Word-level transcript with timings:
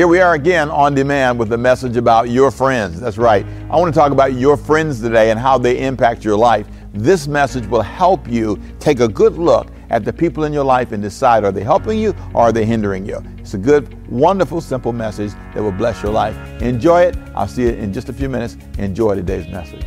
Here 0.00 0.08
we 0.08 0.20
are 0.20 0.32
again 0.32 0.70
on 0.70 0.94
demand 0.94 1.38
with 1.38 1.52
a 1.52 1.58
message 1.58 1.98
about 1.98 2.30
your 2.30 2.50
friends. 2.50 2.98
That's 2.98 3.18
right. 3.18 3.44
I 3.68 3.76
want 3.76 3.92
to 3.92 4.00
talk 4.00 4.12
about 4.12 4.32
your 4.32 4.56
friends 4.56 4.98
today 4.98 5.30
and 5.30 5.38
how 5.38 5.58
they 5.58 5.78
impact 5.84 6.24
your 6.24 6.38
life. 6.38 6.66
This 6.94 7.28
message 7.28 7.66
will 7.66 7.82
help 7.82 8.26
you 8.26 8.58
take 8.78 9.00
a 9.00 9.08
good 9.08 9.34
look 9.34 9.68
at 9.90 10.06
the 10.06 10.10
people 10.10 10.44
in 10.44 10.54
your 10.54 10.64
life 10.64 10.92
and 10.92 11.02
decide 11.02 11.44
are 11.44 11.52
they 11.52 11.62
helping 11.62 11.98
you 11.98 12.14
or 12.32 12.44
are 12.44 12.50
they 12.50 12.64
hindering 12.64 13.04
you. 13.04 13.22
It's 13.36 13.52
a 13.52 13.58
good, 13.58 13.94
wonderful, 14.10 14.62
simple 14.62 14.94
message 14.94 15.32
that 15.52 15.62
will 15.62 15.70
bless 15.70 16.02
your 16.02 16.12
life. 16.12 16.34
Enjoy 16.62 17.02
it. 17.02 17.14
I'll 17.34 17.46
see 17.46 17.64
you 17.64 17.72
in 17.72 17.92
just 17.92 18.08
a 18.08 18.14
few 18.14 18.30
minutes. 18.30 18.56
Enjoy 18.78 19.14
today's 19.16 19.48
message. 19.48 19.84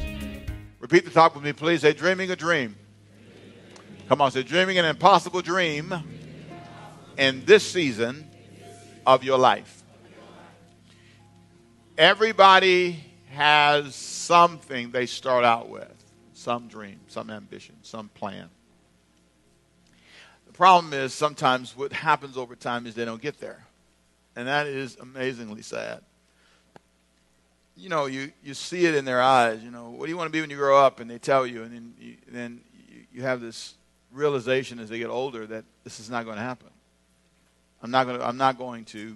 Repeat 0.80 1.06
the 1.06 1.10
talk 1.10 1.34
with 1.34 1.44
me, 1.44 1.54
please. 1.54 1.82
Say, 1.82 1.94
dreaming 1.94 2.30
a 2.30 2.36
dream. 2.36 2.76
Come 4.10 4.22
on, 4.22 4.30
say, 4.30 4.44
dreaming 4.44 4.78
an 4.78 4.86
impossible 4.86 5.42
dream 5.42 5.92
in 7.18 7.44
this 7.46 7.68
season 7.68 8.30
of 9.08 9.24
your 9.24 9.40
life. 9.40 9.83
Everybody 11.98 13.04
has 13.30 13.94
something 13.94 14.90
they 14.90 15.06
start 15.06 15.46
out 15.46 15.70
with 15.70 15.94
some 16.34 16.68
dream, 16.68 17.00
some 17.08 17.30
ambition, 17.30 17.76
some 17.84 18.10
plan. 18.10 18.50
The 20.48 20.54
problem 20.54 20.94
is 20.94 21.14
sometimes 21.14 21.78
what 21.78 21.94
happens 21.94 22.36
over 22.36 22.56
time 22.56 22.88
is 22.88 22.96
they 22.96 23.06
don't 23.06 23.22
get 23.22 23.40
there. 23.40 23.66
And 24.36 24.48
that 24.48 24.66
is 24.66 24.98
amazingly 24.98 25.62
sad. 25.62 26.02
You 27.78 27.90
know, 27.90 28.08
you, 28.08 28.32
you 28.44 28.56
see 28.56 28.86
it 28.86 28.96
in 28.96 29.06
their 29.06 29.22
eyes. 29.22 29.64
You 29.64 29.70
know, 29.70 29.92
what 29.92 30.06
do 30.06 30.12
you 30.12 30.18
want 30.18 30.28
to 30.28 30.32
be 30.32 30.42
when 30.42 30.50
you 30.50 30.58
grow 30.58 30.84
up? 30.84 31.00
And 31.00 31.08
they 31.08 31.20
tell 31.20 31.46
you, 31.46 31.62
and 31.62 31.72
then 31.72 31.94
you, 32.00 32.16
then 32.28 32.62
you, 32.90 33.02
you 33.14 33.22
have 33.22 33.40
this 33.40 33.76
realization 34.12 34.80
as 34.80 34.90
they 34.90 34.98
get 34.98 35.10
older 35.10 35.46
that 35.46 35.64
this 35.84 36.00
is 36.00 36.10
not 36.10 36.26
going 36.26 36.38
to 36.38 36.44
happen. 36.44 36.70
I'm 37.84 37.92
not 37.92 38.08
going 38.08 38.20
to, 38.20 38.28
I'm 38.28 38.38
not 38.38 38.58
going 38.58 38.86
to 38.86 39.16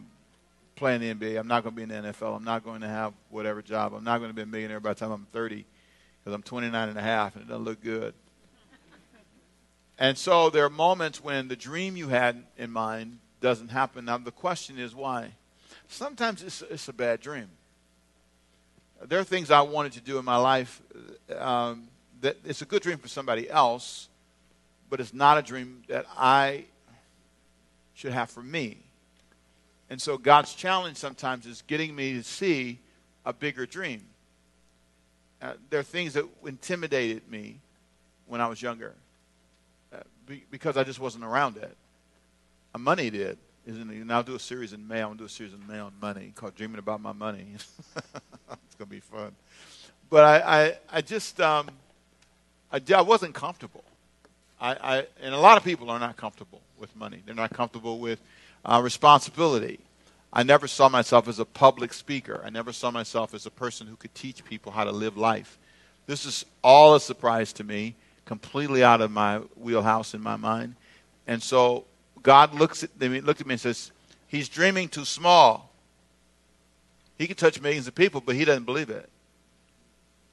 play 0.77 0.95
in 0.95 1.02
the 1.02 1.13
NBA. 1.13 1.40
I'm 1.40 1.48
not 1.48 1.63
going 1.63 1.76
to 1.76 1.76
be 1.76 1.84
in 1.84 1.90
the 1.90 2.09
NFL. 2.09 2.38
I'm 2.38 2.44
not 2.44 2.63
going 2.63 2.81
to 2.81 2.88
have 2.88 3.13
whatever 3.30 3.62
job. 3.62 3.94
I'm 3.94 4.03
not 4.03 4.20
going 4.20 4.30
to 4.30 4.36
be 4.36 4.44
a 4.44 4.45
millionaire 4.45 4.80
by 4.80 4.94
the 4.94 5.00
time 5.00 5.11
I'm 5.11 5.28
30 5.33 5.66
because 6.20 6.33
I'm 6.33 6.44
29 6.44 6.89
and 6.89 6.97
a 6.97 7.02
half 7.02 7.36
and 7.36 7.44
it 7.44 7.47
doesn't 7.50 7.66
look 7.66 7.81
good. 7.81 8.14
and 9.98 10.17
so 10.17 10.50
there 10.50 10.64
are 10.64 10.70
moments 10.70 11.22
when 11.22 11.48
the 11.48 11.55
dream 11.55 11.98
you 11.98 12.08
had 12.08 12.44
in 12.58 12.72
mind 12.72 13.20
doesn't 13.42 13.70
happen. 13.70 14.05
Now, 14.05 14.17
the 14.17 14.31
question 14.31 14.78
is 14.78 14.95
why? 14.95 15.33
Sometimes 15.89 16.44
it's, 16.44 16.61
it's 16.61 16.88
a 16.88 16.94
bad 16.94 17.20
dream. 17.20 17.50
There 19.03 19.20
are 19.20 19.23
things 19.23 19.52
I 19.52 19.61
wanted 19.61 19.94
to 19.94 20.02
do 20.02 20.17
in 20.17 20.25
my 20.25 20.38
life 20.38 20.81
um, 21.38 21.88
that 22.22 22.38
it's 22.45 22.61
a 22.61 22.66
good 22.66 22.81
dream 22.81 22.98
for 22.98 23.08
somebody 23.08 23.50
else, 23.50 24.09
but 24.89 25.00
it's 25.00 25.14
not 25.14 25.38
a 25.38 25.42
dream 25.42 25.83
that 25.88 26.05
I 26.17 26.66
should 27.94 28.11
have 28.11 28.30
for 28.30 28.42
me. 28.42 28.86
And 29.89 30.02
so 30.02 30.17
God's 30.17 30.53
challenge 30.53 30.97
sometimes 30.97 31.45
is 31.45 31.63
getting 31.67 31.95
me 31.95 32.13
to 32.13 32.23
see 32.23 32.80
a 33.25 33.33
bigger 33.33 33.66
dream. 33.66 34.02
Uh, 35.41 35.53
there 35.69 35.80
are 35.80 35.83
things 35.83 36.13
that 36.13 36.25
intimidated 36.45 37.30
me 37.30 37.59
when 38.25 38.41
I 38.41 38.47
was 38.47 38.61
younger 38.61 38.93
uh, 39.93 39.97
be, 40.25 40.43
because 40.52 40.77
I 40.77 40.83
just 40.83 40.99
wasn't 40.99 41.23
around 41.23 41.58
it. 41.58 41.75
Uh, 42.73 42.80
money 42.80 43.09
did, 43.09 43.38
isn't 43.65 43.89
it? 43.89 44.02
And 44.02 44.11
I'll 44.11 44.23
do 44.23 44.35
a 44.35 44.39
series 44.39 44.73
in 44.73 44.88
May. 44.88 45.02
I'm 45.02 45.08
going 45.08 45.17
to 45.17 45.23
do 45.23 45.25
a 45.25 45.30
series 45.30 45.53
in 45.53 45.65
May 45.67 45.80
on 45.80 45.93
money 46.02 46.33
called 46.35 46.55
Dreaming 46.55 46.80
About 46.80 47.02
My 47.02 47.13
Money. 47.13 47.45
it's 47.55 48.75
going 48.77 48.80
to 48.80 48.85
be 48.85 48.99
fun. 48.99 49.31
But 50.09 50.23
I, 50.23 50.65
I, 50.65 50.77
I 50.91 51.02
just, 51.02 51.39
um, 51.39 51.69
I, 52.71 52.81
I 52.95 53.02
wasn't 53.02 53.35
comfortable. 53.35 53.83
I, 54.59 54.71
I, 54.71 55.08
and 55.21 55.33
a 55.33 55.39
lot 55.39 55.58
of 55.58 55.63
people 55.63 55.89
are 55.89 55.99
not 55.99 56.17
comfortable 56.17 56.61
with 56.80 56.95
money. 56.95 57.21
They're 57.25 57.35
not 57.35 57.53
comfortable 57.53 57.99
with 57.99 58.19
uh, 58.66 58.81
responsibility. 58.83 59.80
I 60.31 60.44
never 60.44 60.67
saw 60.67 60.89
myself 60.89 61.27
as 61.27 61.39
a 61.39 61.45
public 61.45 61.94
speaker. 61.94 62.41
I 62.45 62.50
never 62.50 62.73
saw 62.73 62.91
myself 62.91 63.33
as 63.33 63.45
a 63.45 63.52
person 63.52 63.88
who 63.88 63.95
could 63.95 64.14
teach 64.14 64.44
people 64.45 64.72
how 64.72 64.83
to 64.83 64.91
live 64.91 65.17
life. 65.17 65.58
This 66.05 66.25
is 66.25 66.45
all 66.64 66.95
a 66.95 66.99
surprise 66.99 67.53
to 67.53 67.64
me, 67.64 67.95
completely 68.26 68.83
out 68.83 69.02
of 69.02 69.11
my 69.11 69.37
wheelhouse 69.55 70.14
in 70.14 70.21
my 70.21 70.36
mind. 70.36 70.76
And 71.27 71.42
so 71.42 71.86
God 72.23 72.54
looks 72.54 72.83
at 72.83 72.99
me, 72.99 73.21
looked 73.21 73.42
at 73.42 73.48
me 73.48 73.54
and 73.54 73.61
says, 73.61 73.92
He's 74.27 74.49
dreaming 74.49 74.89
too 74.89 75.05
small. 75.05 75.71
He 77.17 77.27
can 77.27 77.36
touch 77.36 77.61
millions 77.61 77.87
of 77.87 77.95
people, 77.95 78.21
but 78.21 78.36
he 78.36 78.45
doesn't 78.45 78.65
believe 78.65 78.89
it. 78.89 79.09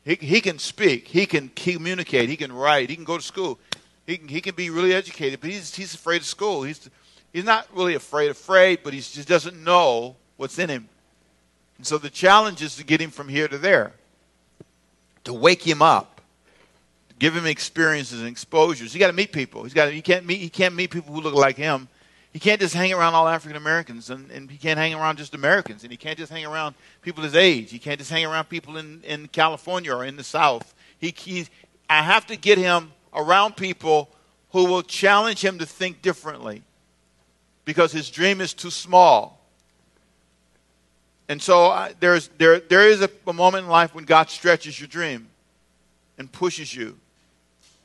He, 0.04 0.16
he 0.16 0.40
can 0.40 0.58
speak, 0.58 1.08
he 1.08 1.24
can 1.24 1.48
communicate, 1.56 2.28
he 2.28 2.36
can 2.36 2.52
write, 2.52 2.90
he 2.90 2.96
can 2.96 3.04
go 3.04 3.16
to 3.16 3.22
school, 3.22 3.58
he 4.06 4.18
can, 4.18 4.28
he 4.28 4.40
can 4.40 4.54
be 4.54 4.68
really 4.68 4.92
educated, 4.92 5.40
but 5.40 5.48
he's, 5.48 5.74
he's 5.74 5.94
afraid 5.94 6.20
of 6.20 6.26
school. 6.26 6.62
He's, 6.62 6.90
he's 7.34 7.44
not 7.44 7.66
really 7.74 7.94
afraid, 7.94 8.30
afraid, 8.30 8.78
but 8.82 8.94
he 8.94 9.00
just 9.00 9.28
doesn't 9.28 9.62
know 9.62 10.16
what's 10.38 10.58
in 10.58 10.70
him. 10.70 10.88
And 11.76 11.86
so 11.86 11.98
the 11.98 12.08
challenge 12.08 12.62
is 12.62 12.76
to 12.76 12.84
get 12.84 13.02
him 13.02 13.10
from 13.10 13.28
here 13.28 13.48
to 13.48 13.58
there, 13.58 13.92
to 15.24 15.34
wake 15.34 15.62
him 15.62 15.82
up, 15.82 16.22
give 17.18 17.36
him 17.36 17.44
experiences 17.44 18.20
and 18.20 18.28
exposures. 18.28 18.94
You 18.94 19.00
got 19.00 19.08
to 19.08 19.12
meet 19.12 19.32
people. 19.32 19.64
He's 19.64 19.74
got 19.74 19.92
he 19.92 20.00
can't 20.00 20.24
meet 20.24 20.40
he 20.40 20.48
can't 20.48 20.74
meet 20.74 20.90
people 20.90 21.12
who 21.12 21.20
look 21.20 21.34
like 21.34 21.56
him. 21.56 21.88
He 22.32 22.40
can't 22.40 22.60
just 22.60 22.74
hang 22.74 22.92
around 22.92 23.14
all 23.14 23.28
African 23.28 23.56
Americans, 23.56 24.10
and, 24.10 24.28
and 24.32 24.50
he 24.50 24.56
can't 24.56 24.76
hang 24.76 24.92
around 24.92 25.18
just 25.18 25.34
Americans, 25.34 25.84
and 25.84 25.92
he 25.92 25.96
can't 25.96 26.18
just 26.18 26.32
hang 26.32 26.44
around 26.44 26.74
people 27.02 27.22
his 27.22 27.36
age. 27.36 27.70
He 27.70 27.78
can't 27.78 27.98
just 27.98 28.10
hang 28.10 28.24
around 28.24 28.48
people 28.48 28.76
in, 28.76 29.02
in 29.04 29.28
California 29.28 29.94
or 29.94 30.04
in 30.04 30.16
the 30.16 30.24
South. 30.24 30.74
He, 30.98 31.14
he, 31.16 31.46
I 31.88 32.02
have 32.02 32.26
to 32.26 32.36
get 32.36 32.58
him 32.58 32.90
around 33.14 33.56
people 33.56 34.10
who 34.50 34.64
will 34.64 34.82
challenge 34.82 35.44
him 35.44 35.60
to 35.60 35.66
think 35.66 36.02
differently 36.02 36.64
because 37.64 37.92
his 37.92 38.10
dream 38.10 38.40
is 38.40 38.52
too 38.52 38.70
small. 38.70 39.40
And 41.28 41.40
so 41.40 41.66
I, 41.66 41.94
there's, 42.00 42.28
there, 42.38 42.60
there 42.60 42.86
is 42.88 43.00
a, 43.00 43.08
a, 43.26 43.32
moment 43.32 43.64
in 43.64 43.70
life 43.70 43.94
when 43.94 44.04
God 44.04 44.28
stretches 44.28 44.78
your 44.78 44.88
dream 44.88 45.28
and 46.18 46.30
pushes 46.30 46.74
you. 46.74 46.98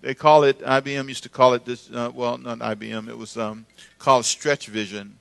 They 0.01 0.13
call 0.13 0.43
it, 0.43 0.59
IBM 0.59 1.07
used 1.07 1.23
to 1.23 1.29
call 1.29 1.53
it 1.53 1.65
this, 1.65 1.89
uh, 1.91 2.11
well, 2.13 2.37
not 2.37 2.59
IBM, 2.59 3.07
it 3.07 3.17
was 3.17 3.37
um, 3.37 3.65
called 3.97 4.25
stretch 4.25 4.67
vision. 4.67 5.17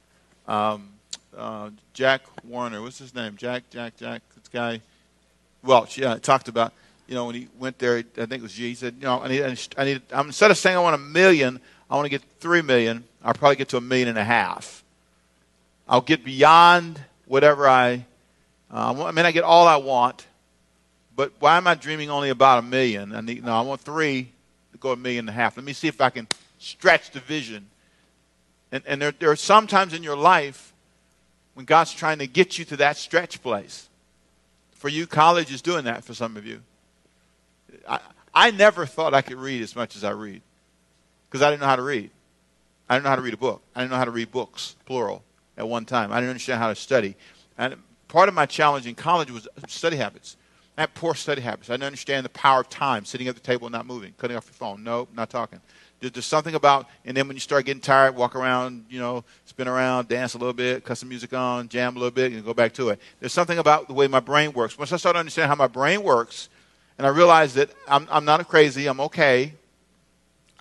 Um, 0.47 0.89
uh, 1.37 1.71
Jack 1.93 2.23
Warner, 2.45 2.83
what's 2.83 2.99
his 2.99 3.15
name? 3.15 3.37
Jack, 3.37 3.71
Jack, 3.71 3.97
Jack, 3.97 4.23
this 4.35 4.49
guy, 4.49 4.81
Welch, 5.63 5.99
yeah, 5.99 6.17
talked 6.17 6.49
about, 6.49 6.73
you 7.07 7.15
know, 7.15 7.27
when 7.27 7.35
he 7.35 7.49
went 7.59 7.79
there, 7.79 7.99
I 7.99 8.03
think 8.03 8.33
it 8.33 8.43
was 8.43 8.53
G, 8.53 8.69
he 8.69 8.75
said, 8.75 8.97
you 8.99 9.05
know, 9.05 9.21
I 9.21 9.29
need, 9.29 9.59
I 9.77 9.85
need, 9.85 10.03
I'm, 10.13 10.27
instead 10.27 10.51
of 10.51 10.59
saying 10.59 10.77
I 10.77 10.81
want 10.81 10.95
a 10.95 10.99
million, 10.99 11.61
I 11.91 11.95
want 11.95 12.07
to 12.07 12.11
get 12.11 12.23
three 12.41 12.63
million. 12.63 13.05
I'll 13.23 13.35
probably 13.35 13.57
get 13.57 13.69
to 13.71 13.77
a 13.77 13.81
million 13.81 14.09
and 14.09 14.19
a 14.19 14.25
half. 14.25 14.85
I'll 15.89 16.01
get 16.01 16.25
beyond 16.25 17.01
whatever 17.27 17.69
I, 17.69 18.05
uh, 18.73 19.05
I 19.07 19.11
mean, 19.13 19.25
I 19.25 19.33
get 19.33 19.45
all 19.45 19.67
I 19.67 19.77
want, 19.77 20.27
but 21.17 21.33
why 21.41 21.57
am 21.57 21.67
I 21.67 21.75
dreaming 21.75 22.11
only 22.11 22.31
about 22.31 22.59
a 22.59 22.63
million? 22.63 23.15
I 23.15 23.21
need, 23.21 23.45
no, 23.45 23.53
I 23.53 23.63
want 23.63 23.81
three 23.81 24.31
to 24.73 24.79
go 24.79 24.93
a 24.93 24.97
million 24.97 25.21
and 25.21 25.31
a 25.31 25.33
half. 25.33 25.57
Let 25.57 25.65
me 25.65 25.73
see 25.73 25.89
if 25.89 26.01
I 26.01 26.11
can 26.11 26.29
stretch 26.59 27.11
the 27.11 27.21
vision. 27.21 27.67
And, 28.71 28.83
and 28.87 29.01
there, 29.01 29.13
there 29.13 29.31
are 29.31 29.37
some 29.37 29.67
times 29.67 29.95
in 29.95 30.03
your 30.03 30.17
life 30.17 30.73
when 31.55 31.65
God's 31.65 31.93
trying 31.93 32.19
to 32.19 32.27
get 32.27 32.59
you 32.59 32.65
to 32.67 32.77
that 32.77 32.97
stretch 32.97 33.43
place. 33.43 33.89
For 34.73 34.89
you, 34.89 35.07
college 35.07 35.53
is 35.53 35.61
doing 35.61 35.87
that 35.87 36.05
for 36.05 36.15
some 36.15 36.37
of 36.37 36.47
you. 36.47 36.61
I, 37.89 37.99
I 38.33 38.51
never 38.53 38.87
thought 38.87 39.15
I 39.15 39.23
could 39.23 39.39
read 39.39 39.63
as 39.63 39.75
much 39.75 39.97
as 39.97 40.05
I 40.05 40.11
read 40.11 40.41
because 41.29 41.43
I 41.43 41.51
didn't 41.51 41.63
know 41.63 41.67
how 41.67 41.77
to 41.77 41.83
read. 41.83 42.11
I 42.89 42.95
didn't 42.95 43.05
know 43.05 43.11
how 43.11 43.17
to 43.17 43.23
read 43.23 43.35
a 43.35 43.39
book. 43.39 43.63
I 43.75 43.81
didn't 43.81 43.91
know 43.91 43.99
how 43.99 44.05
to 44.05 44.11
read 44.11 44.31
books, 44.31 44.77
plural, 44.87 45.23
at 45.57 45.69
one 45.69 45.85
time. 45.85 46.13
I 46.13 46.17
didn't 46.17 46.31
understand 46.31 46.61
how 46.61 46.69
to 46.69 46.75
study. 46.75 47.17
And 47.57 47.77
part 48.09 48.29
of 48.29 48.35
my 48.35 48.47
challenge 48.47 48.87
in 48.87 48.95
college 48.95 49.31
was 49.31 49.47
study 49.67 49.97
habits. 49.97 50.37
I 50.77 50.83
had 50.83 50.95
poor 50.95 51.15
study 51.15 51.41
habits. 51.41 51.69
I 51.69 51.75
didn't 51.75 51.85
understand 51.85 52.25
the 52.25 52.31
power 52.31 52.61
of 52.61 52.69
time, 52.69 53.05
sitting 53.05 53.27
at 53.27 53.35
the 53.35 53.41
table 53.41 53.67
and 53.67 53.73
not 53.73 53.85
moving, 53.85 54.15
cutting 54.17 54.37
off 54.37 54.47
your 54.47 54.55
phone. 54.55 54.85
No, 54.85 55.09
not 55.15 55.29
talking. 55.29 55.61
There's 56.01 56.25
something 56.25 56.55
about, 56.55 56.87
and 57.05 57.17
then 57.17 57.27
when 57.27 57.37
you 57.37 57.41
start 57.41 57.67
getting 57.67 57.81
tired, 57.81 58.15
walk 58.15 58.37
around, 58.37 58.85
you 58.89 59.01
know, 59.01 59.25
spin 59.47 59.67
around, 59.67 60.07
dance 60.07 60.35
a 60.35 60.39
little 60.39 60.53
bit, 60.53 60.85
cut 60.85 60.97
some 60.97 61.09
music 61.09 61.35
on, 61.35 61.69
jam 61.69 61.97
a 61.97 61.99
little 61.99 62.13
bit, 62.13 62.33
and 62.33 62.45
go 62.45 62.55
back 62.55 62.73
to 62.75 62.91
it. 62.91 63.01
There's 63.19 63.33
something 63.33 63.59
about 63.59 63.89
the 63.89 63.95
way 63.95 64.07
my 64.07 64.21
brain 64.21 64.53
works. 64.53 64.79
Once 64.79 64.93
I 64.93 64.97
started 64.97 65.19
understanding 65.19 65.49
how 65.49 65.57
my 65.57 65.67
brain 65.67 66.05
works, 66.05 66.49
and 66.97 67.05
I 67.05 67.11
realized 67.11 67.57
that 67.57 67.71
I'm, 67.89 68.07
I'm 68.13 68.25
not 68.25 68.47
crazy, 68.47 68.87
I'm 68.87 69.01
okay, 69.01 69.55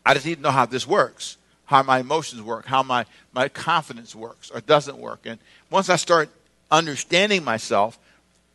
I 0.03 0.15
just 0.15 0.25
need 0.25 0.35
to 0.35 0.41
know 0.41 0.49
how 0.49 0.65
this 0.65 0.87
works, 0.87 1.37
how 1.67 1.83
my 1.83 1.99
emotions 1.99 2.41
work, 2.41 2.65
how 2.65 2.81
my, 2.81 3.05
my 3.33 3.47
confidence 3.49 4.15
works 4.15 4.49
or 4.49 4.61
doesn't 4.61 4.97
work. 4.97 5.19
And 5.25 5.37
once 5.69 5.89
I 5.89 5.97
start 5.97 6.29
understanding 6.71 7.43
myself, 7.43 7.99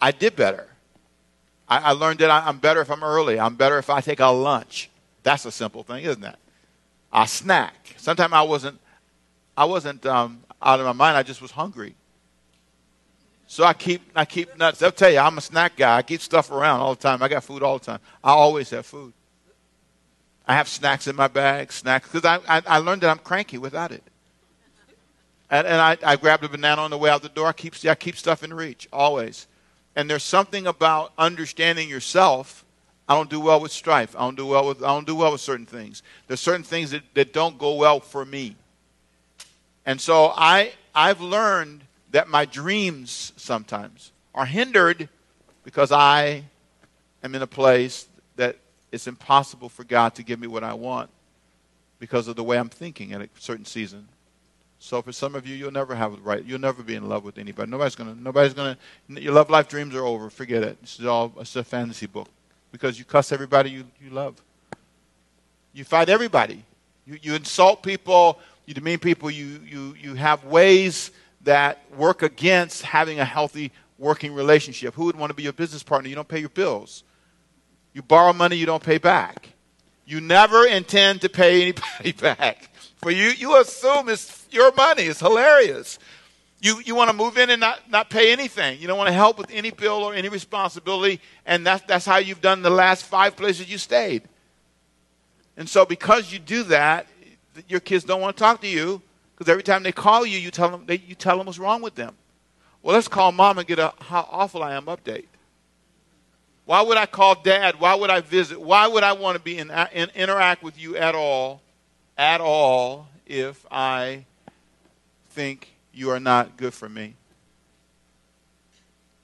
I 0.00 0.10
did 0.10 0.34
better. 0.34 0.66
I, 1.68 1.78
I 1.78 1.90
learned 1.92 2.20
that 2.20 2.30
I, 2.30 2.48
am 2.48 2.58
better 2.58 2.80
if 2.80 2.90
I'm 2.90 3.04
early. 3.04 3.38
I'm 3.38 3.54
better 3.54 3.78
if 3.78 3.90
I 3.90 4.00
take 4.00 4.20
a 4.20 4.26
lunch. 4.26 4.90
That's 5.22 5.44
a 5.44 5.52
simple 5.52 5.82
thing, 5.82 6.04
isn't 6.04 6.24
it? 6.24 6.36
A 7.12 7.28
snack. 7.28 7.94
Sometimes 7.98 8.32
I 8.32 8.42
wasn't, 8.42 8.80
I 9.56 9.66
wasn't 9.66 10.04
um, 10.06 10.42
out 10.62 10.80
of 10.80 10.86
my 10.86 10.92
mind. 10.92 11.16
I 11.16 11.22
just 11.22 11.42
was 11.42 11.50
hungry. 11.50 11.94
So 13.46 13.64
I 13.64 13.74
keep, 13.74 14.00
I 14.16 14.24
keep 14.24 14.56
nuts. 14.56 14.82
I'll 14.82 14.90
tell 14.90 15.10
you, 15.10 15.18
I'm 15.18 15.36
a 15.36 15.42
snack 15.42 15.76
guy. 15.76 15.98
I 15.98 16.02
keep 16.02 16.22
stuff 16.22 16.50
around 16.50 16.80
all 16.80 16.94
the 16.94 17.02
time. 17.02 17.22
I 17.22 17.28
got 17.28 17.44
food 17.44 17.62
all 17.62 17.78
the 17.78 17.84
time. 17.84 18.00
I 18.24 18.30
always 18.30 18.70
have 18.70 18.86
food. 18.86 19.12
I 20.46 20.54
have 20.54 20.68
snacks 20.68 21.06
in 21.06 21.14
my 21.14 21.28
bag, 21.28 21.72
snacks, 21.72 22.08
because 22.10 22.24
I, 22.24 22.56
I, 22.56 22.62
I, 22.66 22.78
learned 22.78 23.02
that 23.02 23.10
I'm 23.10 23.18
cranky 23.18 23.58
without 23.58 23.92
it. 23.92 24.02
And, 25.50 25.66
and 25.66 25.80
I, 25.80 25.96
I 26.04 26.16
grabbed 26.16 26.44
a 26.44 26.48
banana 26.48 26.82
on 26.82 26.90
the 26.90 26.98
way 26.98 27.10
out 27.10 27.22
the 27.22 27.28
door. 27.28 27.46
I 27.46 27.52
keep, 27.52 27.74
I 27.86 27.94
keep 27.94 28.16
stuff 28.16 28.42
in 28.42 28.52
reach, 28.52 28.88
always. 28.92 29.46
And 29.94 30.10
there's 30.10 30.24
something 30.24 30.66
about 30.66 31.12
understanding 31.16 31.88
yourself. 31.88 32.64
I 33.08 33.14
don't 33.14 33.30
do 33.30 33.40
well 33.40 33.60
with 33.60 33.70
strife. 33.70 34.16
I 34.16 34.20
don't 34.20 34.36
do 34.36 34.46
well 34.46 34.66
with, 34.66 34.82
I 34.82 34.88
don't 34.88 35.06
do 35.06 35.14
well 35.14 35.32
with 35.32 35.40
certain 35.40 35.66
things. 35.66 36.02
There's 36.26 36.40
certain 36.40 36.64
things 36.64 36.90
that, 36.90 37.02
that 37.14 37.32
don't 37.32 37.58
go 37.58 37.74
well 37.74 38.00
for 38.00 38.24
me. 38.24 38.56
And 39.84 40.00
so 40.00 40.32
I, 40.34 40.72
I've 40.94 41.20
learned 41.20 41.82
that 42.10 42.28
my 42.28 42.44
dreams 42.44 43.32
sometimes 43.36 44.12
are 44.34 44.46
hindered 44.46 45.08
because 45.64 45.92
I 45.92 46.44
am 47.22 47.34
in 47.34 47.42
a 47.42 47.46
place 47.46 48.06
it's 48.92 49.06
impossible 49.06 49.68
for 49.68 49.84
God 49.84 50.14
to 50.16 50.22
give 50.22 50.38
me 50.38 50.46
what 50.46 50.62
I 50.62 50.74
want 50.74 51.10
because 51.98 52.28
of 52.28 52.36
the 52.36 52.44
way 52.44 52.58
I'm 52.58 52.68
thinking 52.68 53.12
at 53.12 53.22
a 53.22 53.28
certain 53.38 53.64
season. 53.64 54.06
So 54.78 55.00
for 55.00 55.12
some 55.12 55.34
of 55.34 55.46
you, 55.46 55.54
you'll 55.54 55.70
never 55.72 55.94
have 55.94 56.12
it 56.12 56.20
right. 56.22 56.44
You'll 56.44 56.60
never 56.60 56.82
be 56.82 56.94
in 56.94 57.08
love 57.08 57.24
with 57.24 57.38
anybody. 57.38 57.70
Nobody's 57.70 57.94
gonna. 57.94 58.16
Nobody's 58.16 58.52
gonna. 58.52 58.76
Your 59.08 59.32
love 59.32 59.48
life 59.48 59.68
dreams 59.68 59.94
are 59.94 60.04
over. 60.04 60.28
Forget 60.28 60.62
it. 60.64 60.80
This 60.80 60.98
is 60.98 61.06
all. 61.06 61.32
It's 61.38 61.54
a 61.56 61.64
fantasy 61.64 62.06
book 62.06 62.28
because 62.72 62.98
you 62.98 63.04
cuss 63.04 63.30
everybody 63.30 63.70
you, 63.70 63.84
you 64.02 64.10
love. 64.10 64.42
You 65.72 65.84
fight 65.84 66.08
everybody. 66.08 66.64
You, 67.06 67.18
you 67.22 67.34
insult 67.34 67.82
people. 67.82 68.40
You 68.66 68.74
demean 68.74 68.98
people. 68.98 69.30
You 69.30 69.60
you 69.64 69.94
you 70.00 70.14
have 70.14 70.44
ways 70.44 71.12
that 71.42 71.78
work 71.96 72.22
against 72.22 72.82
having 72.82 73.20
a 73.20 73.24
healthy 73.24 73.70
working 73.98 74.34
relationship. 74.34 74.94
Who 74.94 75.04
would 75.04 75.16
want 75.16 75.30
to 75.30 75.34
be 75.34 75.44
your 75.44 75.52
business 75.52 75.84
partner? 75.84 76.08
You 76.08 76.16
don't 76.16 76.28
pay 76.28 76.40
your 76.40 76.48
bills. 76.48 77.04
You 77.92 78.02
borrow 78.02 78.32
money 78.32 78.56
you 78.56 78.66
don't 78.66 78.82
pay 78.82 78.98
back. 78.98 79.50
You 80.06 80.20
never 80.20 80.66
intend 80.66 81.20
to 81.22 81.28
pay 81.28 81.62
anybody 81.62 82.12
back. 82.20 82.70
For 82.96 83.10
you, 83.10 83.30
you 83.30 83.60
assume 83.60 84.08
it's 84.08 84.46
your 84.50 84.72
money. 84.74 85.04
It's 85.04 85.20
hilarious. 85.20 85.98
You, 86.60 86.80
you 86.84 86.94
want 86.94 87.10
to 87.10 87.16
move 87.16 87.38
in 87.38 87.50
and 87.50 87.60
not, 87.60 87.90
not 87.90 88.08
pay 88.08 88.30
anything. 88.32 88.80
You 88.80 88.86
don't 88.86 88.96
want 88.98 89.08
to 89.08 89.14
help 89.14 89.36
with 89.36 89.50
any 89.50 89.70
bill 89.70 90.04
or 90.04 90.14
any 90.14 90.28
responsibility. 90.28 91.20
And 91.44 91.66
that's, 91.66 91.84
that's 91.86 92.06
how 92.06 92.18
you've 92.18 92.40
done 92.40 92.62
the 92.62 92.70
last 92.70 93.04
five 93.04 93.36
places 93.36 93.70
you 93.70 93.78
stayed. 93.78 94.22
And 95.56 95.68
so, 95.68 95.84
because 95.84 96.32
you 96.32 96.38
do 96.38 96.62
that, 96.64 97.06
your 97.68 97.80
kids 97.80 98.04
don't 98.04 98.20
want 98.20 98.36
to 98.36 98.40
talk 98.40 98.60
to 98.62 98.68
you 98.68 99.02
because 99.36 99.50
every 99.50 99.62
time 99.62 99.82
they 99.82 99.92
call 99.92 100.24
you, 100.24 100.38
you 100.38 100.50
tell 100.50 100.70
them, 100.70 100.84
they, 100.86 100.98
you 100.98 101.14
tell 101.14 101.36
them 101.36 101.46
what's 101.46 101.58
wrong 101.58 101.82
with 101.82 101.96
them. 101.96 102.14
Well, 102.82 102.94
let's 102.94 103.08
call 103.08 103.32
mom 103.32 103.58
and 103.58 103.66
get 103.66 103.78
a 103.78 103.92
how 104.00 104.28
awful 104.30 104.62
I 104.62 104.74
am 104.74 104.86
update. 104.86 105.26
Why 106.64 106.82
would 106.82 106.96
I 106.96 107.06
call 107.06 107.40
dad? 107.42 107.80
Why 107.80 107.94
would 107.94 108.10
I 108.10 108.20
visit? 108.20 108.60
Why 108.60 108.86
would 108.86 109.02
I 109.02 109.12
want 109.12 109.36
to 109.36 109.42
be 109.42 109.58
in, 109.58 109.70
in, 109.92 110.10
interact 110.14 110.62
with 110.62 110.78
you 110.78 110.96
at 110.96 111.14
all 111.14 111.60
at 112.16 112.40
all 112.40 113.08
if 113.26 113.64
I 113.70 114.26
think 115.30 115.72
you 115.92 116.10
are 116.10 116.20
not 116.20 116.56
good 116.56 116.74
for 116.74 116.88
me. 116.88 117.14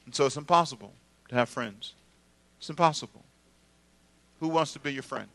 And 0.06 0.14
so 0.14 0.26
it's 0.26 0.36
impossible 0.36 0.92
to 1.28 1.34
have 1.34 1.48
friends. 1.48 1.94
It's 2.58 2.70
impossible. 2.70 3.24
Who 4.40 4.48
wants 4.48 4.72
to 4.72 4.78
be 4.78 4.92
your 4.92 5.02
friend? 5.02 5.28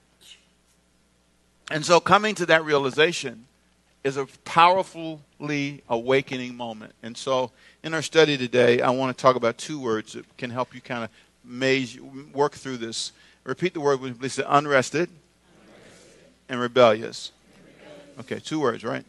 And 1.71 1.85
so 1.85 1.99
coming 1.99 2.35
to 2.35 2.45
that 2.47 2.65
realization 2.65 3.45
is 4.03 4.17
a 4.17 4.25
powerfully 4.43 5.81
awakening 5.87 6.55
moment. 6.55 6.93
And 7.01 7.15
so 7.15 7.51
in 7.83 7.93
our 7.93 8.01
study 8.01 8.37
today, 8.37 8.81
I 8.81 8.89
want 8.89 9.15
to 9.15 9.21
talk 9.21 9.35
about 9.35 9.57
two 9.57 9.79
words 9.79 10.13
that 10.13 10.37
can 10.37 10.49
help 10.49 10.75
you 10.75 10.81
kind 10.81 11.03
of 11.03 11.09
maze, 11.43 11.99
work 12.33 12.53
through 12.53 12.77
this. 12.77 13.11
Repeat 13.43 13.73
the 13.73 13.81
word 13.81 13.99
with 13.99 14.21
me. 14.21 14.29
Unrested, 14.45 14.45
unrested 14.47 15.09
and 16.49 16.59
rebellious. 16.59 17.31
Okay, 18.19 18.39
two 18.39 18.59
words, 18.59 18.83
right? 18.83 19.05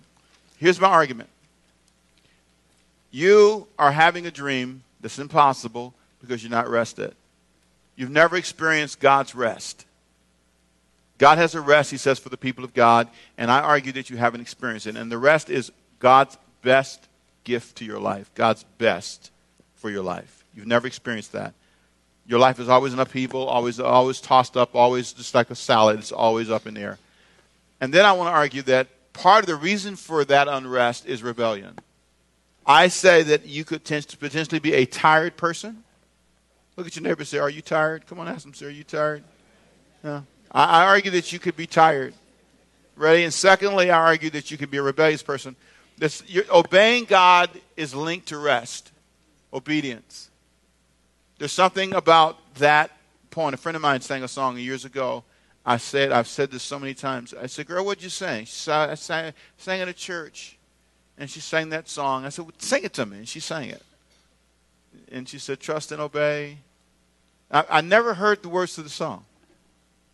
Here's 0.57 0.81
my 0.81 0.89
argument. 0.89 1.29
You 3.11 3.67
are 3.79 3.93
having 3.93 4.27
a 4.27 4.31
dream 4.31 4.83
that's 5.01 5.19
impossible 5.19 5.95
because 6.21 6.43
you're 6.43 6.51
not 6.51 6.69
rested. 6.69 7.15
You've 7.97 8.11
never 8.11 8.37
experienced 8.37 8.99
God's 8.99 9.35
rest. 9.35 9.85
God 11.19 11.39
has 11.39 11.55
a 11.55 11.61
rest, 11.61 11.91
he 11.91 11.97
says, 11.97 12.19
for 12.19 12.29
the 12.29 12.37
people 12.37 12.65
of 12.65 12.75
God, 12.75 13.09
and 13.39 13.51
I 13.51 13.61
argue 13.61 13.93
that 13.93 14.11
you 14.11 14.17
haven't 14.17 14.41
experienced 14.41 14.87
it. 14.87 14.97
And 14.97 15.13
the 15.13 15.19
rest 15.19 15.49
is 15.49 15.71
God's 16.01 16.37
best 16.63 17.07
gift 17.45 17.77
to 17.77 17.85
your 17.85 18.01
life, 18.01 18.31
God's 18.35 18.65
best 18.79 19.31
for 19.77 19.91
your 19.91 20.03
life. 20.03 20.45
You've 20.57 20.67
never 20.67 20.87
experienced 20.87 21.33
that. 21.33 21.55
Your 22.27 22.39
life 22.39 22.59
is 22.59 22.69
always 22.69 22.93
in 22.93 22.99
upheaval, 22.99 23.47
always, 23.47 23.79
always 23.79 24.21
tossed 24.21 24.57
up, 24.57 24.75
always 24.75 25.13
just 25.13 25.35
like 25.35 25.51
a 25.51 25.55
salad. 25.55 25.99
It's 25.99 26.13
always 26.13 26.51
up 26.51 26.67
in 26.67 26.75
the 26.75 26.81
air. 26.81 26.99
And 27.81 27.93
then 27.93 28.05
I 28.05 28.13
want 28.13 28.29
to 28.29 28.33
argue 28.33 28.63
that 28.63 28.89
part 29.13 29.41
of 29.45 29.47
the 29.47 29.57
reason 29.57 29.97
for 29.97 30.25
that 30.25 30.49
unrest 30.49 31.07
is 31.07 31.23
rebellion. 31.23 31.79
I 32.67 32.89
say 32.89 33.23
that 33.25 33.47
you 33.47 33.65
could 33.65 33.85
potentially 33.85 34.59
be 34.59 34.73
a 34.73 34.87
tired 34.87 35.37
person. 35.37 35.85
Look 36.77 36.87
at 36.87 36.97
your 36.97 37.03
neighbor 37.03 37.21
and 37.21 37.29
say, 37.29 37.39
Are 37.39 37.51
you 37.51 37.61
tired? 37.61 38.07
Come 38.07 38.19
on, 38.19 38.29
ask 38.29 38.43
them, 38.43 38.55
sir, 38.55 38.67
Are 38.67 38.71
you 38.71 38.85
tired? 38.85 39.23
No. 40.03 40.25
I, 40.51 40.83
I 40.83 40.87
argue 40.87 41.11
that 41.13 41.33
you 41.33 41.39
could 41.39 41.57
be 41.57 41.67
tired. 41.67 42.15
Ready? 42.97 43.25
And 43.25 43.35
secondly, 43.35 43.91
I 43.91 43.99
argue 43.99 44.31
that 44.31 44.51
you 44.51 44.57
could 44.57 44.71
be 44.71 44.79
a 44.79 44.83
rebellious 44.83 45.23
person. 45.23 45.57
This, 45.99 46.23
obeying 46.51 47.05
God 47.05 47.51
is 47.77 47.95
linked 47.95 48.29
to 48.29 48.39
rest, 48.39 48.93
obedience. 49.53 50.31
There's 51.39 51.53
something 51.53 51.95
about 51.95 52.55
that 52.57 52.91
point. 53.31 53.55
A 53.55 53.57
friend 53.57 53.77
of 53.77 53.83
mine 53.83 54.01
sang 54.01 54.23
a 54.23 54.29
song 54.29 54.59
years 54.59 54.85
ago 54.85 55.25
I 55.67 55.79
said, 55.79 56.13
I've 56.13 56.29
said 56.29 56.51
this 56.51 56.63
so 56.63 56.79
many 56.79 56.93
times. 56.93 57.33
I 57.33 57.47
said, 57.47 57.67
Girl, 57.67 57.85
what'd 57.85 58.03
you 58.03 58.11
sing? 58.11 58.45
She 58.45 58.53
said, 58.53 58.91
I 58.91 58.95
sang, 58.95 59.33
sang 59.57 59.81
at 59.81 59.89
a 59.89 59.95
church. 59.95 60.59
And 61.17 61.31
she 61.31 61.41
sang 61.41 61.71
that 61.71 61.89
song. 61.89 62.25
I 62.25 62.29
said, 62.29 62.45
well, 62.45 62.55
Sing 62.59 62.85
it 62.85 62.93
to 62.95 63.07
me. 63.07 63.19
And 63.19 63.29
she 63.29 63.41
sang 63.41 63.71
it. 63.71 63.83
And 65.11 65.29
she 65.29 65.39
said, 65.39 65.61
Trust 65.61 65.91
and 65.93 66.03
obey. 66.03 66.59
I, 67.51 67.65
I 67.71 67.81
never 67.81 68.15
heard 68.15 68.43
the 68.43 68.49
words 68.49 68.75
to 68.75 68.83
the 68.83 68.91
song 68.91 69.25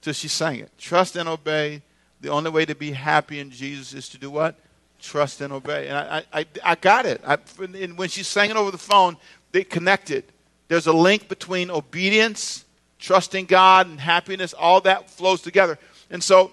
till 0.03 0.13
she 0.13 0.29
sang 0.29 0.61
it. 0.61 0.71
Trust 0.79 1.17
and 1.17 1.29
obey. 1.29 1.83
The 2.21 2.29
only 2.29 2.51
way 2.51 2.65
to 2.67 2.75
be 2.75 2.93
happy 2.93 3.41
in 3.41 3.51
Jesus 3.51 3.93
is 3.93 4.09
to 4.11 4.19
do 4.19 4.31
what? 4.31 4.55
Trust 5.01 5.41
and 5.41 5.53
obey. 5.53 5.89
And 5.89 5.97
I, 5.97 6.23
I, 6.33 6.47
I 6.63 6.75
got 6.77 7.07
it. 7.07 7.23
I, 7.27 7.37
when 7.97 8.09
she 8.09 8.23
sang 8.23 8.51
it 8.51 8.57
over 8.57 8.71
the 8.71 8.79
phone, 8.79 9.17
they 9.51 9.65
connected. 9.65 10.25
There's 10.71 10.87
a 10.87 10.93
link 10.93 11.29
between 11.29 11.69
obedience 11.69 12.65
trusting 13.01 13.47
God 13.47 13.89
and 13.89 13.99
happiness, 13.99 14.53
all 14.53 14.81
that 14.83 15.11
flows 15.11 15.43
together. 15.43 15.81
And 16.11 16.23
so 16.23 16.53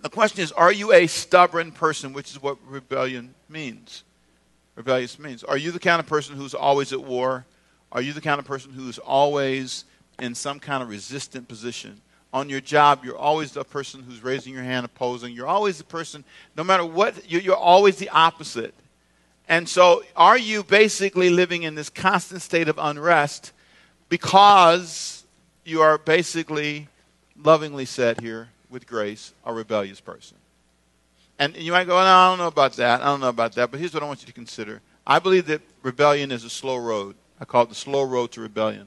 the 0.00 0.08
question 0.08 0.44
is 0.44 0.52
are 0.52 0.70
you 0.70 0.92
a 0.92 1.08
stubborn 1.08 1.72
person, 1.72 2.12
which 2.12 2.30
is 2.30 2.40
what 2.40 2.56
rebellion 2.64 3.34
means? 3.48 4.04
Rebellious 4.76 5.18
means. 5.18 5.42
Are 5.42 5.56
you 5.56 5.72
the 5.72 5.80
kind 5.80 5.98
of 5.98 6.06
person 6.06 6.36
who's 6.36 6.54
always 6.54 6.92
at 6.92 7.02
war? 7.02 7.44
Are 7.90 8.00
you 8.00 8.12
the 8.12 8.20
kind 8.20 8.38
of 8.38 8.44
person 8.44 8.70
who's 8.70 8.98
always 8.98 9.86
in 10.20 10.36
some 10.36 10.60
kind 10.60 10.80
of 10.80 10.88
resistant 10.88 11.48
position? 11.48 12.00
On 12.32 12.48
your 12.48 12.60
job, 12.60 13.04
you're 13.04 13.18
always 13.18 13.50
the 13.50 13.64
person 13.64 14.04
who's 14.04 14.22
raising 14.22 14.54
your 14.54 14.62
hand 14.62 14.86
opposing. 14.86 15.34
You're 15.34 15.48
always 15.48 15.78
the 15.78 15.84
person, 15.84 16.22
no 16.56 16.62
matter 16.62 16.86
what, 16.86 17.28
you're 17.28 17.56
always 17.56 17.96
the 17.96 18.10
opposite. 18.10 18.72
And 19.48 19.68
so, 19.68 20.02
are 20.16 20.38
you 20.38 20.64
basically 20.64 21.30
living 21.30 21.62
in 21.62 21.76
this 21.76 21.88
constant 21.88 22.42
state 22.42 22.68
of 22.68 22.78
unrest 22.78 23.52
because 24.08 25.24
you 25.64 25.82
are 25.82 25.98
basically, 25.98 26.88
lovingly 27.42 27.84
said 27.84 28.20
here 28.20 28.48
with 28.70 28.86
grace, 28.86 29.32
a 29.44 29.52
rebellious 29.52 30.00
person. 30.00 30.36
And 31.38 31.56
you 31.56 31.72
might 31.72 31.86
go, 31.86 31.96
no, 31.96 32.04
I 32.04 32.30
don't 32.30 32.38
know 32.38 32.46
about 32.46 32.74
that. 32.74 33.02
I 33.02 33.06
don't 33.06 33.20
know 33.20 33.28
about 33.28 33.52
that. 33.54 33.70
But 33.70 33.80
here's 33.80 33.92
what 33.92 34.02
I 34.02 34.06
want 34.06 34.20
you 34.20 34.26
to 34.26 34.32
consider. 34.32 34.80
I 35.06 35.18
believe 35.18 35.46
that 35.46 35.60
rebellion 35.82 36.32
is 36.32 36.44
a 36.44 36.50
slow 36.50 36.76
road. 36.76 37.14
I 37.40 37.44
call 37.44 37.64
it 37.64 37.68
the 37.68 37.74
slow 37.74 38.02
road 38.04 38.32
to 38.32 38.40
rebellion. 38.40 38.86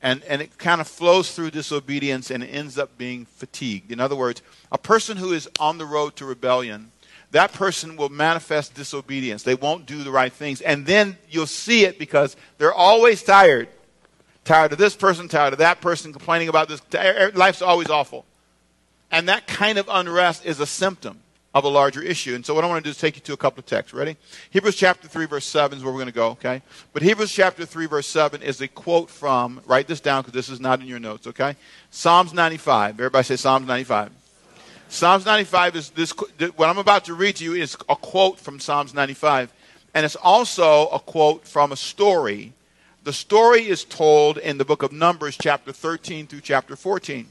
And, 0.00 0.22
and 0.24 0.40
it 0.40 0.58
kind 0.58 0.80
of 0.80 0.88
flows 0.88 1.34
through 1.34 1.50
disobedience 1.50 2.30
and 2.30 2.42
ends 2.42 2.78
up 2.78 2.96
being 2.96 3.26
fatigued. 3.26 3.90
In 3.90 4.00
other 4.00 4.16
words, 4.16 4.42
a 4.72 4.78
person 4.78 5.16
who 5.16 5.32
is 5.32 5.48
on 5.58 5.78
the 5.78 5.86
road 5.86 6.16
to 6.16 6.24
rebellion, 6.24 6.90
that 7.34 7.52
person 7.52 7.96
will 7.96 8.10
manifest 8.10 8.74
disobedience. 8.74 9.42
They 9.42 9.56
won't 9.56 9.86
do 9.86 10.04
the 10.04 10.10
right 10.12 10.32
things. 10.32 10.60
And 10.60 10.86
then 10.86 11.18
you'll 11.28 11.46
see 11.46 11.84
it 11.84 11.98
because 11.98 12.36
they're 12.58 12.72
always 12.72 13.22
tired 13.22 13.68
tired 14.44 14.72
of 14.72 14.78
this 14.78 14.94
person, 14.94 15.26
tired 15.26 15.52
of 15.52 15.58
that 15.58 15.80
person, 15.80 16.12
complaining 16.12 16.48
about 16.48 16.68
this. 16.68 16.80
Er, 16.94 17.32
life's 17.34 17.62
always 17.62 17.90
awful. 17.90 18.24
And 19.10 19.28
that 19.28 19.46
kind 19.46 19.78
of 19.78 19.88
unrest 19.90 20.44
is 20.44 20.60
a 20.60 20.66
symptom 20.66 21.20
of 21.54 21.64
a 21.64 21.68
larger 21.68 22.02
issue. 22.02 22.34
And 22.34 22.44
so 22.44 22.54
what 22.54 22.62
I 22.62 22.66
want 22.68 22.84
to 22.84 22.88
do 22.88 22.90
is 22.90 22.98
take 22.98 23.16
you 23.16 23.22
to 23.22 23.32
a 23.32 23.36
couple 23.36 23.60
of 23.60 23.66
texts. 23.66 23.94
Ready? 23.94 24.16
Hebrews 24.50 24.76
chapter 24.76 25.08
3, 25.08 25.26
verse 25.26 25.46
7 25.46 25.78
is 25.78 25.84
where 25.84 25.92
we're 25.92 26.00
going 26.00 26.06
to 26.06 26.14
go, 26.14 26.30
okay? 26.30 26.62
But 26.92 27.02
Hebrews 27.02 27.32
chapter 27.32 27.64
3, 27.64 27.86
verse 27.86 28.06
7 28.06 28.42
is 28.42 28.60
a 28.60 28.68
quote 28.68 29.08
from, 29.08 29.60
write 29.66 29.86
this 29.86 30.00
down 30.00 30.22
because 30.22 30.34
this 30.34 30.48
is 30.48 30.60
not 30.60 30.80
in 30.80 30.86
your 30.86 30.98
notes, 30.98 31.26
okay? 31.28 31.56
Psalms 31.90 32.32
95. 32.32 32.94
Everybody 32.94 33.24
say 33.24 33.36
Psalms 33.36 33.66
95. 33.66 34.10
Psalms 34.94 35.26
95 35.26 35.74
is 35.74 35.90
this, 35.90 36.12
what 36.54 36.68
I'm 36.68 36.78
about 36.78 37.06
to 37.06 37.14
read 37.14 37.34
to 37.36 37.44
you 37.44 37.54
is 37.54 37.76
a 37.88 37.96
quote 37.96 38.38
from 38.38 38.60
Psalms 38.60 38.94
95. 38.94 39.52
And 39.92 40.06
it's 40.06 40.14
also 40.14 40.86
a 40.86 41.00
quote 41.00 41.48
from 41.48 41.72
a 41.72 41.76
story 41.76 42.52
the 43.02 43.12
story 43.12 43.66
is 43.68 43.84
told 43.84 44.38
in 44.38 44.56
the 44.56 44.64
book 44.64 44.82
of 44.82 44.90
Numbers, 44.90 45.36
chapter 45.36 45.72
13 45.72 46.26
through 46.26 46.40
chapter 46.40 46.74
14. 46.74 47.26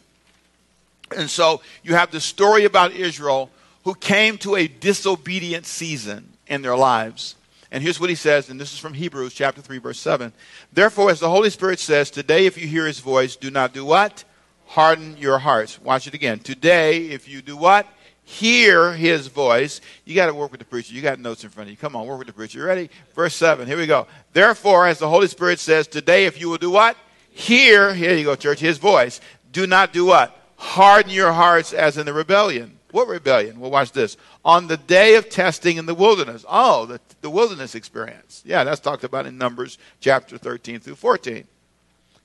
And 1.18 1.28
so 1.28 1.62
you 1.82 1.96
have 1.96 2.12
the 2.12 2.22
story 2.22 2.66
about 2.66 2.92
Israel 2.92 3.50
who 3.86 3.96
came 3.96 4.38
to 4.40 4.56
a 4.56 4.68
disobedient 4.68 5.66
season 5.66 6.34
in 6.46 6.62
their 6.62 6.76
lives. 6.76 7.36
And 7.72 7.82
here's 7.82 8.00
what 8.00 8.10
he 8.10 8.16
says, 8.16 8.50
and 8.50 8.62
this 8.62 8.72
is 8.72 8.78
from 8.78 8.94
Hebrews 8.94 9.34
chapter 9.34 9.62
3, 9.62 9.80
verse 9.80 10.00
7. 10.00 10.32
Therefore, 10.72 11.10
as 11.10 11.22
the 11.22 11.30
Holy 11.30 11.50
Spirit 11.50 11.80
says, 11.80 12.12
today 12.12 12.46
if 12.46 12.56
you 12.56 12.68
hear 12.68 12.86
his 12.86 13.00
voice, 13.00 13.36
do 13.36 13.50
not 13.50 13.74
do 13.74 13.84
what? 13.84 14.26
Harden 14.74 15.18
your 15.18 15.38
hearts. 15.38 15.80
Watch 15.80 16.08
it 16.08 16.16
again. 16.16 16.40
Today, 16.40 17.10
if 17.10 17.30
you 17.30 17.44
do 17.44 17.56
what? 17.56 17.86
Hear 18.24 18.94
his 18.94 19.28
voice. 19.28 19.82
You 20.04 20.16
got 20.16 20.26
to 20.26 20.34
work 20.34 20.50
with 20.50 20.58
the 20.62 20.66
preacher. 20.66 20.96
You 20.96 21.02
got 21.04 21.20
notes 21.20 21.44
in 21.44 21.52
front 21.52 21.68
of 21.68 21.72
you. 21.72 21.78
Come 21.78 21.96
on, 21.96 22.08
work 22.08 22.18
with 22.18 22.26
the 22.26 22.34
preacher. 22.34 22.58
You 22.58 22.66
ready? 22.66 22.90
Verse 23.14 23.36
7. 23.36 23.68
Here 23.68 23.78
we 23.78 23.86
go. 23.86 24.08
Therefore, 24.32 24.88
as 24.88 24.98
the 24.98 25.08
Holy 25.08 25.28
Spirit 25.28 25.60
says, 25.60 25.86
today 25.86 26.26
if 26.26 26.42
you 26.42 26.50
will 26.50 26.58
do 26.58 26.72
what? 26.72 26.98
Hear, 27.30 27.94
here 27.94 28.16
you 28.16 28.24
go, 28.24 28.36
church, 28.36 28.60
his 28.60 28.80
voice. 28.80 29.22
Do 29.52 29.68
not 29.68 29.94
do 29.94 30.06
what? 30.06 30.36
Harden 30.56 31.12
your 31.12 31.34
hearts 31.34 31.72
as 31.72 32.00
in 32.00 32.08
the 32.08 32.14
rebellion 32.14 32.80
what 32.94 33.08
rebellion? 33.08 33.60
Well, 33.60 33.72
watch 33.72 33.92
this. 33.92 34.18
On 34.46 34.68
the 34.68 34.78
day 34.78 35.16
of 35.16 35.28
testing 35.28 35.78
in 35.78 35.88
the 35.88 35.96
wilderness. 35.96 36.46
Oh, 36.48 36.86
the, 36.86 37.02
the 37.22 37.30
wilderness 37.30 37.74
experience. 37.74 38.44
Yeah, 38.46 38.64
that's 38.64 38.80
talked 38.80 39.04
about 39.04 39.26
in 39.26 39.36
Numbers 39.36 39.80
chapter 40.00 40.38
13 40.38 40.80
through 40.80 40.96
14. 40.96 41.48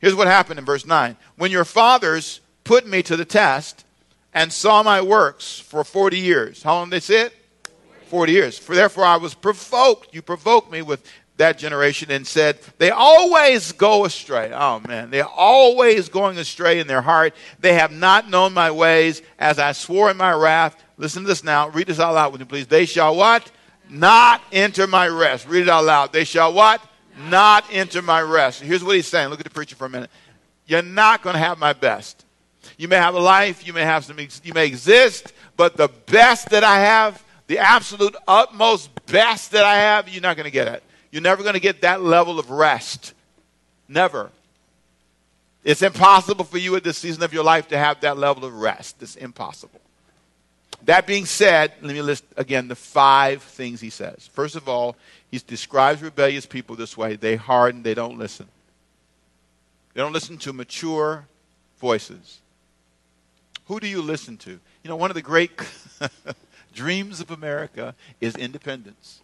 Here's 0.00 0.14
what 0.14 0.26
happened 0.26 0.58
in 0.58 0.64
verse 0.64 0.86
9. 0.86 1.16
When 1.36 1.50
your 1.50 1.64
fathers 1.64 2.40
put 2.64 2.86
me 2.86 3.02
to 3.02 3.16
the 3.16 3.24
test 3.24 3.84
and 4.34 4.52
saw 4.52 4.82
my 4.82 5.00
works 5.00 5.58
for 5.58 5.82
40 5.84 6.18
years. 6.18 6.62
How 6.62 6.74
long 6.74 6.90
did 6.90 6.96
they 6.96 7.00
sit? 7.00 7.34
40 8.08 8.32
years. 8.32 8.58
For 8.58 8.74
therefore 8.74 9.04
I 9.04 9.16
was 9.16 9.34
provoked. 9.34 10.14
You 10.14 10.22
provoked 10.22 10.70
me 10.70 10.82
with 10.82 11.04
that 11.38 11.58
generation 11.58 12.10
and 12.10 12.26
said, 12.26 12.58
They 12.78 12.90
always 12.90 13.72
go 13.72 14.04
astray. 14.04 14.52
Oh 14.52 14.80
man, 14.86 15.10
they're 15.10 15.26
always 15.26 16.08
going 16.08 16.36
astray 16.38 16.78
in 16.78 16.86
their 16.86 17.00
heart. 17.00 17.34
They 17.60 17.74
have 17.74 17.92
not 17.92 18.28
known 18.28 18.52
my 18.52 18.70
ways 18.70 19.22
as 19.38 19.58
I 19.58 19.72
swore 19.72 20.10
in 20.10 20.16
my 20.16 20.32
wrath. 20.32 20.82
Listen 20.98 21.22
to 21.22 21.28
this 21.28 21.44
now. 21.44 21.68
Read 21.68 21.86
this 21.86 22.00
out 22.00 22.14
loud 22.14 22.32
with 22.32 22.40
me, 22.40 22.46
please. 22.46 22.66
They 22.66 22.86
shall 22.86 23.14
what? 23.16 23.50
Not 23.88 24.42
enter 24.52 24.86
my 24.86 25.08
rest. 25.08 25.48
Read 25.48 25.62
it 25.62 25.68
out 25.68 25.84
loud. 25.84 26.12
They 26.12 26.24
shall 26.24 26.52
what? 26.52 26.82
Not 27.18 27.64
enter 27.70 28.00
my 28.02 28.22
rest. 28.22 28.62
Here's 28.62 28.84
what 28.84 28.94
he's 28.94 29.06
saying. 29.06 29.28
Look 29.28 29.40
at 29.40 29.44
the 29.44 29.50
preacher 29.50 29.76
for 29.76 29.86
a 29.86 29.90
minute. 29.90 30.10
You're 30.66 30.82
not 30.82 31.22
going 31.22 31.34
to 31.34 31.40
have 31.40 31.58
my 31.58 31.72
best. 31.72 32.24
You 32.76 32.88
may 32.88 32.96
have 32.96 33.14
a 33.14 33.20
life, 33.20 33.66
you 33.66 33.72
may 33.72 33.82
have 33.82 34.04
some, 34.04 34.18
you 34.18 34.52
may 34.52 34.66
exist, 34.66 35.32
but 35.56 35.76
the 35.76 35.88
best 36.06 36.50
that 36.50 36.64
I 36.64 36.80
have, 36.80 37.24
the 37.46 37.58
absolute 37.58 38.14
utmost 38.26 38.90
best 39.06 39.52
that 39.52 39.64
I 39.64 39.76
have, 39.76 40.08
you're 40.08 40.22
not 40.22 40.36
going 40.36 40.44
to 40.44 40.50
get 40.50 40.68
it. 40.68 40.82
You're 41.10 41.22
never 41.22 41.42
going 41.42 41.54
to 41.54 41.60
get 41.60 41.80
that 41.82 42.02
level 42.02 42.38
of 42.38 42.50
rest. 42.50 43.14
Never. 43.88 44.30
It's 45.64 45.82
impossible 45.82 46.44
for 46.44 46.58
you 46.58 46.76
at 46.76 46.84
this 46.84 46.98
season 46.98 47.22
of 47.22 47.32
your 47.32 47.44
life 47.44 47.68
to 47.68 47.78
have 47.78 48.00
that 48.02 48.18
level 48.18 48.44
of 48.44 48.54
rest. 48.54 49.02
It's 49.02 49.16
impossible. 49.16 49.80
That 50.84 51.06
being 51.06 51.26
said, 51.26 51.72
let 51.82 51.92
me 51.92 52.02
list 52.02 52.24
again 52.36 52.68
the 52.68 52.74
five 52.74 53.42
things 53.42 53.80
he 53.80 53.90
says. 53.90 54.28
First 54.32 54.56
of 54.56 54.68
all, 54.68 54.96
he 55.30 55.38
describes 55.38 56.02
rebellious 56.02 56.46
people 56.46 56.76
this 56.76 56.96
way 56.96 57.16
they 57.16 57.36
harden, 57.36 57.82
they 57.82 57.94
don't 57.94 58.18
listen. 58.18 58.46
They 59.94 60.00
don't 60.00 60.12
listen 60.12 60.38
to 60.38 60.52
mature 60.52 61.26
voices. 61.80 62.40
Who 63.66 63.80
do 63.80 63.86
you 63.86 64.00
listen 64.00 64.36
to? 64.38 64.50
You 64.50 64.88
know, 64.88 64.96
one 64.96 65.10
of 65.10 65.14
the 65.14 65.22
great 65.22 65.50
dreams 66.74 67.20
of 67.20 67.30
America 67.30 67.94
is 68.20 68.36
independence. 68.36 69.20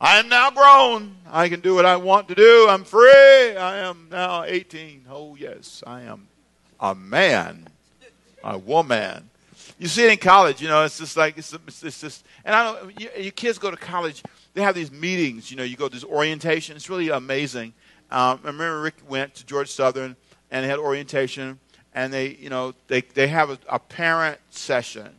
I 0.00 0.18
am 0.18 0.28
now 0.28 0.50
grown. 0.50 1.16
I 1.30 1.48
can 1.48 1.60
do 1.60 1.74
what 1.74 1.86
I 1.86 1.96
want 1.96 2.28
to 2.28 2.34
do. 2.34 2.66
I'm 2.68 2.84
free. 2.84 3.56
I 3.56 3.78
am 3.78 4.08
now 4.10 4.42
18. 4.42 5.06
Oh, 5.08 5.36
yes, 5.36 5.82
I 5.86 6.02
am 6.02 6.26
a 6.80 6.94
man, 6.94 7.68
a 8.42 8.58
woman. 8.58 9.30
You 9.78 9.88
see 9.88 10.04
it 10.04 10.12
in 10.12 10.18
college, 10.18 10.62
you 10.62 10.68
know, 10.68 10.84
it's 10.84 10.98
just 10.98 11.16
like, 11.16 11.36
it's, 11.36 11.52
it's 11.82 12.00
just, 12.00 12.24
and 12.44 12.54
I 12.54 12.72
don't, 12.72 13.00
you, 13.00 13.08
your 13.18 13.32
kids 13.32 13.58
go 13.58 13.70
to 13.70 13.76
college, 13.76 14.22
they 14.54 14.62
have 14.62 14.74
these 14.74 14.92
meetings, 14.92 15.50
you 15.50 15.56
know, 15.56 15.64
you 15.64 15.76
go 15.76 15.88
to 15.88 15.94
this 15.94 16.04
orientation. 16.04 16.76
It's 16.76 16.88
really 16.88 17.08
amazing. 17.08 17.74
Um, 18.10 18.40
I 18.44 18.46
remember 18.48 18.80
Rick 18.80 18.96
went 19.08 19.34
to 19.34 19.46
Georgia 19.46 19.70
Southern 19.70 20.16
and 20.50 20.64
they 20.64 20.68
had 20.68 20.78
orientation, 20.78 21.58
and 21.94 22.12
they, 22.12 22.36
you 22.36 22.50
know, 22.50 22.74
they, 22.86 23.00
they 23.00 23.26
have 23.28 23.50
a, 23.50 23.58
a 23.68 23.78
parent 23.78 24.38
session 24.50 25.10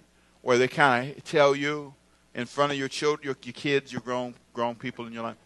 where 0.41 0.57
they 0.57 0.67
kind 0.67 1.17
of 1.17 1.23
tell 1.23 1.55
you 1.55 1.93
in 2.33 2.45
front 2.45 2.71
of 2.71 2.77
your 2.77 2.87
children, 2.87 3.25
your, 3.25 3.35
your 3.43 3.53
kids, 3.53 3.91
your 3.91 4.01
grown 4.01 4.35
grown 4.53 4.75
people 4.75 5.05
in 5.05 5.13
your 5.13 5.23
life. 5.23 5.37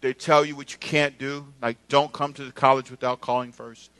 They 0.00 0.12
tell 0.12 0.44
you 0.44 0.56
what 0.56 0.72
you 0.72 0.78
can't 0.78 1.18
do, 1.18 1.46
like 1.60 1.76
don't 1.88 2.12
come 2.12 2.32
to 2.34 2.44
the 2.44 2.52
college 2.52 2.90
without 2.90 3.20
calling 3.20 3.52
first. 3.52 3.90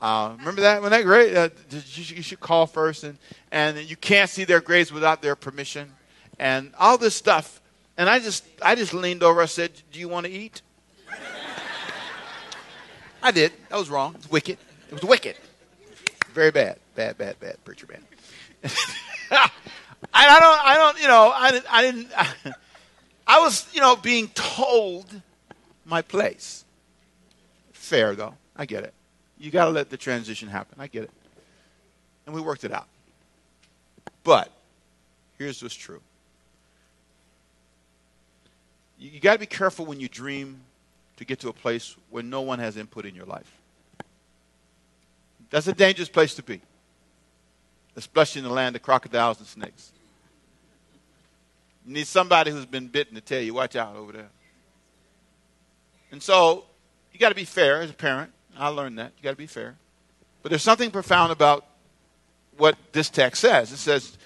Uh, 0.00 0.34
remember 0.38 0.62
that? 0.62 0.80
Wasn't 0.80 0.98
that 0.98 1.04
great? 1.04 1.36
Uh, 1.36 1.50
you, 1.70 2.22
should, 2.22 2.40
call 2.40 2.66
first, 2.66 3.04
and, 3.04 3.18
and 3.52 3.78
you 3.78 3.96
can't 3.96 4.30
see 4.30 4.44
their 4.44 4.60
grades 4.60 4.90
without 4.90 5.20
their 5.20 5.36
permission, 5.36 5.92
and 6.38 6.72
all 6.78 6.96
this 6.96 7.14
stuff. 7.14 7.60
And 7.98 8.08
I 8.08 8.18
just, 8.18 8.44
I 8.62 8.74
just 8.74 8.94
leaned 8.94 9.22
over. 9.22 9.42
I 9.42 9.46
said, 9.46 9.72
"Do 9.92 10.00
you 10.00 10.08
want 10.08 10.24
to 10.24 10.32
eat?" 10.32 10.62
I 13.22 13.30
did. 13.30 13.52
That 13.68 13.78
was 13.78 13.90
wrong. 13.90 14.14
It 14.14 14.18
was 14.18 14.30
wicked. 14.30 14.58
It 14.88 14.94
was 14.94 15.04
wicked. 15.04 15.36
Very 16.32 16.50
bad. 16.50 16.78
Bad, 16.94 17.18
bad, 17.18 17.38
bad. 17.38 17.62
Preacher 17.64 17.86
bad. 17.86 18.00
I 20.12 20.40
don't, 20.40 20.64
I 20.64 20.74
don't, 20.76 21.00
you 21.00 21.08
know, 21.08 21.32
I, 21.34 21.60
I 21.70 21.82
didn't. 21.82 22.08
I, 22.16 22.28
I 23.26 23.40
was, 23.40 23.68
you 23.72 23.80
know, 23.80 23.96
being 23.96 24.28
told 24.28 25.20
my 25.84 26.02
place. 26.02 26.64
Fair, 27.72 28.14
though. 28.14 28.34
I 28.56 28.66
get 28.66 28.84
it. 28.84 28.94
You 29.40 29.50
got 29.50 29.64
to 29.64 29.70
let 29.70 29.88
the 29.88 29.96
transition 29.96 30.48
happen. 30.48 30.78
I 30.78 30.86
get 30.86 31.04
it. 31.04 31.10
And 32.26 32.34
we 32.34 32.42
worked 32.42 32.62
it 32.64 32.72
out. 32.72 32.86
But 34.22 34.52
here's 35.38 35.62
what's 35.62 35.74
true 35.74 36.00
you, 38.98 39.10
you 39.10 39.18
got 39.18 39.32
to 39.32 39.38
be 39.38 39.46
careful 39.46 39.86
when 39.86 39.98
you 39.98 40.08
dream 40.08 40.60
to 41.16 41.24
get 41.24 41.40
to 41.40 41.48
a 41.48 41.52
place 41.54 41.96
where 42.10 42.22
no 42.22 42.42
one 42.42 42.58
has 42.58 42.76
input 42.76 43.06
in 43.06 43.14
your 43.14 43.24
life. 43.24 43.50
That's 45.48 45.66
a 45.66 45.72
dangerous 45.72 46.08
place 46.08 46.34
to 46.34 46.42
be, 46.42 46.60
especially 47.96 48.40
in 48.40 48.44
the 48.44 48.52
land 48.52 48.76
of 48.76 48.82
crocodiles 48.82 49.38
and 49.38 49.48
snakes. 49.48 49.90
You 51.86 51.94
need 51.94 52.06
somebody 52.06 52.50
who's 52.50 52.66
been 52.66 52.88
bitten 52.88 53.14
to 53.14 53.20
tell 53.20 53.40
you, 53.40 53.54
watch 53.54 53.74
out 53.74 53.96
over 53.96 54.12
there. 54.12 54.28
And 56.12 56.22
so 56.22 56.64
you 57.12 57.18
got 57.18 57.30
to 57.30 57.34
be 57.34 57.44
fair 57.44 57.80
as 57.80 57.90
a 57.90 57.94
parent. 57.94 58.32
I 58.56 58.68
learned 58.68 58.98
that. 58.98 59.12
You 59.16 59.22
got 59.24 59.30
to 59.30 59.36
be 59.36 59.46
fair. 59.46 59.76
But 60.42 60.50
there's 60.50 60.62
something 60.62 60.90
profound 60.90 61.32
about 61.32 61.64
what 62.56 62.76
this 62.92 63.10
text 63.10 63.40
says. 63.40 63.72
It 63.72 63.78
says, 63.78 64.16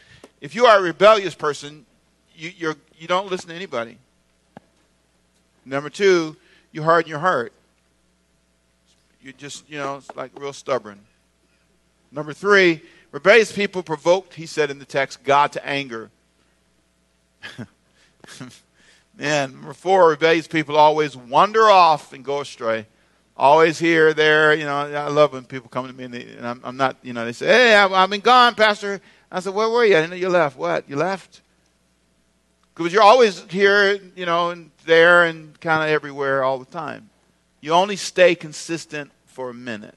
if 0.40 0.54
you 0.54 0.66
are 0.66 0.78
a 0.78 0.82
rebellious 0.82 1.34
person, 1.34 1.86
you, 2.34 2.50
you're, 2.56 2.76
you 2.98 3.06
don't 3.06 3.30
listen 3.30 3.48
to 3.48 3.54
anybody. 3.54 3.98
Number 5.64 5.88
two, 5.88 6.36
you 6.72 6.82
harden 6.82 7.08
your 7.08 7.20
heart. 7.20 7.52
You 9.22 9.32
just, 9.32 9.68
you 9.70 9.78
know, 9.78 9.96
it's 9.96 10.14
like 10.14 10.38
real 10.38 10.52
stubborn. 10.52 11.00
Number 12.12 12.32
three, 12.32 12.82
rebellious 13.10 13.50
people 13.50 13.82
provoked, 13.82 14.34
he 14.34 14.46
said 14.46 14.70
in 14.70 14.78
the 14.78 14.84
text, 14.84 15.24
God 15.24 15.52
to 15.52 15.66
anger. 15.66 16.10
Man, 19.16 19.52
number 19.52 19.72
four, 19.72 20.10
rebellious 20.10 20.46
people 20.46 20.76
always 20.76 21.16
wander 21.16 21.70
off 21.70 22.12
and 22.12 22.24
go 22.24 22.40
astray. 22.40 22.86
Always 23.36 23.78
here, 23.78 24.14
there. 24.14 24.54
You 24.54 24.64
know, 24.64 24.76
I 24.76 25.08
love 25.08 25.32
when 25.32 25.44
people 25.44 25.68
come 25.68 25.86
to 25.86 25.92
me 25.92 26.04
and, 26.04 26.14
they, 26.14 26.22
and 26.22 26.46
I'm, 26.46 26.60
I'm, 26.64 26.76
not, 26.76 26.96
you 27.02 27.12
know, 27.12 27.24
they 27.24 27.32
say, 27.32 27.46
hey, 27.46 27.74
I've, 27.74 27.92
I've 27.92 28.10
been 28.10 28.20
gone, 28.20 28.54
Pastor. 28.54 29.00
I 29.30 29.40
said, 29.40 29.54
where 29.54 29.68
were 29.68 29.84
you? 29.84 29.96
I 29.96 30.00
didn't 30.00 30.10
know 30.10 30.16
you 30.16 30.28
left. 30.28 30.56
What? 30.56 30.88
You 30.88 30.96
left? 30.96 31.40
Because 32.74 32.92
you're 32.92 33.02
always 33.02 33.42
here, 33.50 34.00
you 34.16 34.26
know, 34.26 34.50
and 34.50 34.70
there 34.84 35.24
and 35.24 35.58
kind 35.60 35.82
of 35.82 35.88
everywhere 35.88 36.44
all 36.44 36.58
the 36.58 36.64
time. 36.64 37.10
You 37.60 37.72
only 37.72 37.96
stay 37.96 38.34
consistent 38.34 39.10
for 39.26 39.50
a 39.50 39.54
minute. 39.54 39.96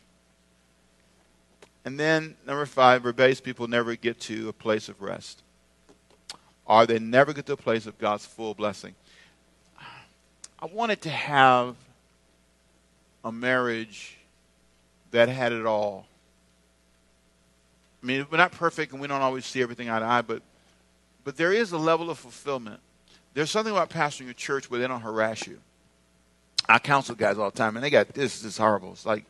And 1.85 1.99
then, 1.99 2.35
number 2.45 2.65
five, 2.65 3.05
rebellious 3.05 3.39
people 3.39 3.67
never 3.67 3.95
get 3.95 4.19
to 4.21 4.49
a 4.49 4.53
place 4.53 4.89
of 4.89 5.01
rest 5.01 5.43
or 6.67 6.85
they 6.85 6.99
never 6.99 7.33
get 7.33 7.45
to 7.45 7.53
a 7.53 7.57
place 7.57 7.85
of 7.85 7.97
God's 7.97 8.25
full 8.25 8.53
blessing. 8.53 8.93
I 10.59 10.65
wanted 10.65 11.01
to 11.03 11.09
have 11.09 11.75
a 13.27 13.31
marriage 13.31 14.17
that 15.11 15.29
had 15.29 15.51
it 15.51 15.65
all. 15.65 16.05
I 18.01 18.05
mean, 18.05 18.25
we're 18.31 18.37
not 18.37 18.51
perfect 18.51 18.93
and 18.93 19.01
we 19.01 19.07
don't 19.07 19.21
always 19.21 19.45
see 19.45 19.61
everything 19.61 19.89
eye 19.89 19.99
to 19.99 20.05
eye, 20.05 20.21
but, 20.21 20.41
but 21.23 21.35
there 21.35 21.51
is 21.51 21.71
a 21.71 21.77
level 21.77 22.09
of 22.09 22.17
fulfillment. 22.17 22.79
There's 23.33 23.51
something 23.51 23.73
about 23.73 23.89
pastoring 23.89 24.29
a 24.29 24.33
church 24.33 24.71
where 24.71 24.79
they 24.79 24.87
don't 24.87 25.01
harass 25.01 25.45
you. 25.45 25.59
I 26.69 26.79
counsel 26.79 27.15
guys 27.15 27.37
all 27.37 27.49
the 27.49 27.57
time, 27.57 27.75
and 27.75 27.83
they 27.83 27.89
got 27.89 28.09
this, 28.09 28.41
this 28.41 28.53
is 28.53 28.57
horrible. 28.57 28.91
It's 28.91 29.05
like, 29.05 29.25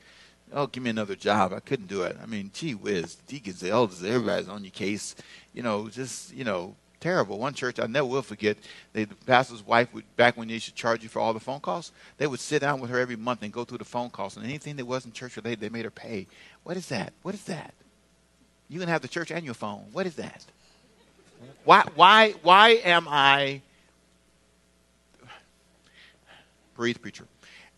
oh, 0.54 0.68
give 0.68 0.84
me 0.84 0.90
another 0.90 1.16
job. 1.16 1.54
I 1.54 1.60
couldn't 1.60 1.88
do 1.88 2.04
it. 2.04 2.18
I 2.22 2.26
mean, 2.26 2.52
gee 2.54 2.74
whiz, 2.74 3.16
deacons, 3.28 3.60
the 3.60 3.70
elders, 3.70 4.04
everybody's 4.04 4.48
on 4.48 4.64
your 4.64 4.72
case. 4.72 5.16
You 5.54 5.64
know, 5.64 5.90
just, 5.90 6.34
you 6.34 6.44
know, 6.44 6.76
terrible. 7.08 7.38
One 7.38 7.54
church 7.54 7.80
I 7.80 7.88
never 7.88 8.06
will 8.06 8.22
forget, 8.22 8.58
they, 8.92 9.06
the 9.06 9.16
pastor's 9.16 9.66
wife 9.66 9.94
would 9.94 10.04
back 10.18 10.36
when 10.36 10.50
they 10.50 10.56
used 10.56 10.66
to 10.66 10.74
charge 10.74 11.04
you 11.04 11.10
for 11.10 11.20
all 11.20 11.34
the 11.34 11.40
phone 11.40 11.62
calls, 11.62 11.94
they 12.18 12.28
would 12.28 12.42
sit 12.42 12.60
down 12.60 12.82
with 12.82 12.90
her 12.90 13.00
every 13.00 13.16
month 13.16 13.44
and 13.44 13.54
go 13.54 13.64
through 13.64 13.78
the 13.78 13.86
phone 13.86 14.10
calls 14.10 14.36
and 14.36 14.46
anything 14.46 14.76
that 14.76 14.86
wasn't 14.86 15.14
church 15.14 15.38
related, 15.38 15.62
they 15.62 15.70
made 15.70 15.86
her 15.86 15.92
pay. 15.92 16.28
What 16.64 16.76
is 16.76 16.90
that? 16.90 17.14
What 17.22 17.34
is 17.34 17.46
that? 17.46 17.74
You 18.68 18.82
can 18.82 18.90
have 18.90 19.02
the 19.02 19.08
church 19.08 19.32
and 19.32 19.46
your 19.46 19.54
phone. 19.54 19.86
What 19.94 20.06
is 20.06 20.16
that? 20.16 20.44
Why 21.64 21.86
why 21.96 22.32
why 22.44 22.70
am 22.84 23.08
I 23.08 23.62
Breathe, 26.76 27.02
preacher. 27.02 27.26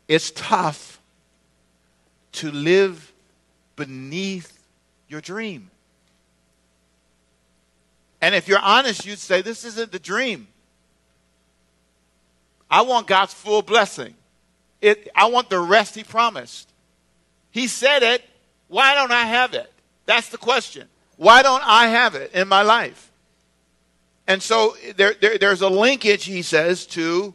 It's 0.07 0.31
tough 0.31 0.99
to 2.33 2.51
live 2.51 3.13
beneath 3.75 4.59
your 5.07 5.21
dream. 5.21 5.69
And 8.21 8.35
if 8.35 8.47
you're 8.47 8.59
honest, 8.59 9.05
you'd 9.05 9.19
say, 9.19 9.41
This 9.41 9.63
isn't 9.65 9.91
the 9.91 9.99
dream. 9.99 10.47
I 12.69 12.81
want 12.81 13.07
God's 13.07 13.33
full 13.33 13.61
blessing. 13.61 14.13
It, 14.81 15.09
I 15.15 15.27
want 15.27 15.49
the 15.49 15.59
rest 15.59 15.95
He 15.95 16.03
promised. 16.03 16.69
He 17.51 17.67
said 17.67 18.03
it. 18.03 18.23
Why 18.67 18.93
don't 18.93 19.11
I 19.11 19.25
have 19.25 19.53
it? 19.53 19.71
That's 20.05 20.29
the 20.29 20.37
question. 20.37 20.87
Why 21.17 21.41
don't 21.41 21.63
I 21.65 21.87
have 21.87 22.15
it 22.15 22.33
in 22.33 22.47
my 22.47 22.61
life? 22.61 23.11
And 24.27 24.43
so 24.43 24.75
there, 24.95 25.15
there 25.19 25.37
there's 25.39 25.61
a 25.61 25.69
linkage, 25.69 26.25
he 26.25 26.43
says, 26.43 26.85
to 26.87 27.33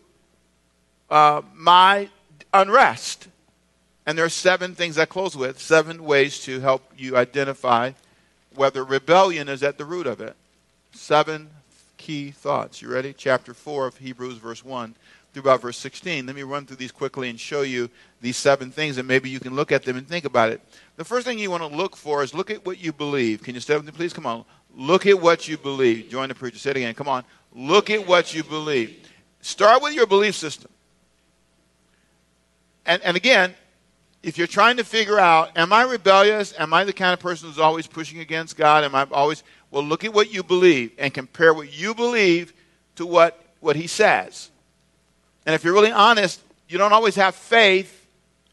uh, 1.11 1.43
my 1.55 2.09
unrest. 2.53 3.29
And 4.07 4.17
there 4.17 4.25
are 4.25 4.31
seven 4.31 4.75
things 4.75 4.97
I 4.97 5.07
close 5.07 5.37
with, 5.37 5.61
seven 5.61 6.05
ways 6.05 6.39
to 6.41 6.61
help 6.61 6.83
you 6.97 7.17
identify 7.17 7.93
whether 8.55 8.85
rebellion 8.85 9.49
is 9.49 9.63
at 9.63 9.77
the 9.77 9.85
root 9.85 10.07
of 10.07 10.21
it. 10.21 10.37
Seven 11.05 11.51
key 11.99 12.31
thoughts. 12.31 12.81
You 12.81 12.91
ready? 12.91 13.13
Chapter 13.13 13.53
4 13.53 13.89
of 13.89 13.99
Hebrews, 13.99 14.39
verse 14.39 14.65
1 14.65 14.95
through 15.35 15.43
about 15.43 15.61
verse 15.61 15.77
16. 15.77 16.25
Let 16.25 16.35
me 16.35 16.45
run 16.45 16.65
through 16.65 16.79
these 16.79 16.93
quickly 16.93 17.29
and 17.29 17.39
show 17.39 17.61
you 17.61 17.91
these 18.23 18.39
seven 18.39 18.71
things, 18.71 18.97
and 18.97 19.07
maybe 19.07 19.29
you 19.29 19.39
can 19.39 19.55
look 19.55 19.71
at 19.71 19.83
them 19.83 19.99
and 19.99 20.09
think 20.09 20.25
about 20.25 20.49
it. 20.49 20.63
The 20.97 21.05
first 21.05 21.27
thing 21.27 21.39
you 21.39 21.51
want 21.51 21.63
to 21.63 21.77
look 21.77 21.95
for 21.95 22.23
is 22.23 22.33
look 22.33 22.51
at 22.51 22.65
what 22.65 22.79
you 22.79 22.91
believe. 22.91 23.43
Can 23.43 23.55
you 23.55 23.61
with 23.69 23.85
me, 23.85 23.93
please? 23.93 24.15
Come 24.15 24.25
on. 24.25 24.47
Look 24.75 25.05
at 25.05 25.21
what 25.21 25.47
you 25.47 25.59
believe. 25.59 26.09
Join 26.09 26.31
the 26.31 26.35
preacher. 26.35 26.57
Say 26.57 26.71
it 26.71 26.79
again. 26.79 26.95
Come 26.95 27.09
on. 27.09 27.23
Look 27.55 27.91
at 27.91 28.07
what 28.09 28.33
you 28.33 28.43
believe. 28.43 29.07
Start 29.43 29.83
with 29.83 29.93
your 29.93 30.07
belief 30.07 30.37
system. 30.37 30.71
And, 32.87 33.03
and 33.03 33.15
again, 33.15 33.55
if 34.25 34.39
you're 34.39 34.47
trying 34.47 34.79
to 34.79 34.85
figure 34.85 35.19
out, 35.19 35.51
am 35.55 35.71
I 35.71 35.83
rebellious? 35.83 36.55
Am 36.59 36.73
I 36.73 36.85
the 36.85 36.95
kind 36.95 37.13
of 37.13 37.21
person 37.21 37.47
who's 37.47 37.59
always 37.59 37.87
pushing 37.87 38.21
against 38.21 38.57
God? 38.57 38.83
Am 38.83 38.95
I 38.95 39.07
always, 39.13 39.45
well, 39.75 39.83
look 39.83 40.05
at 40.05 40.15
what 40.15 40.33
you 40.33 40.45
believe 40.45 40.93
and 40.99 41.13
compare 41.13 41.53
what 41.53 41.77
you 41.77 41.97
believe 41.97 42.53
to 42.95 43.05
what, 43.05 43.45
what 43.59 43.75
He 43.75 43.89
says. 43.89 44.51
And 45.45 45.53
if 45.53 45.65
you're 45.65 45.75
really 45.75 45.91
honest, 45.91 46.41
you 46.69 46.79
don't 46.79 46.93
always 46.93 47.17
have 47.17 47.35
faith 47.35 48.07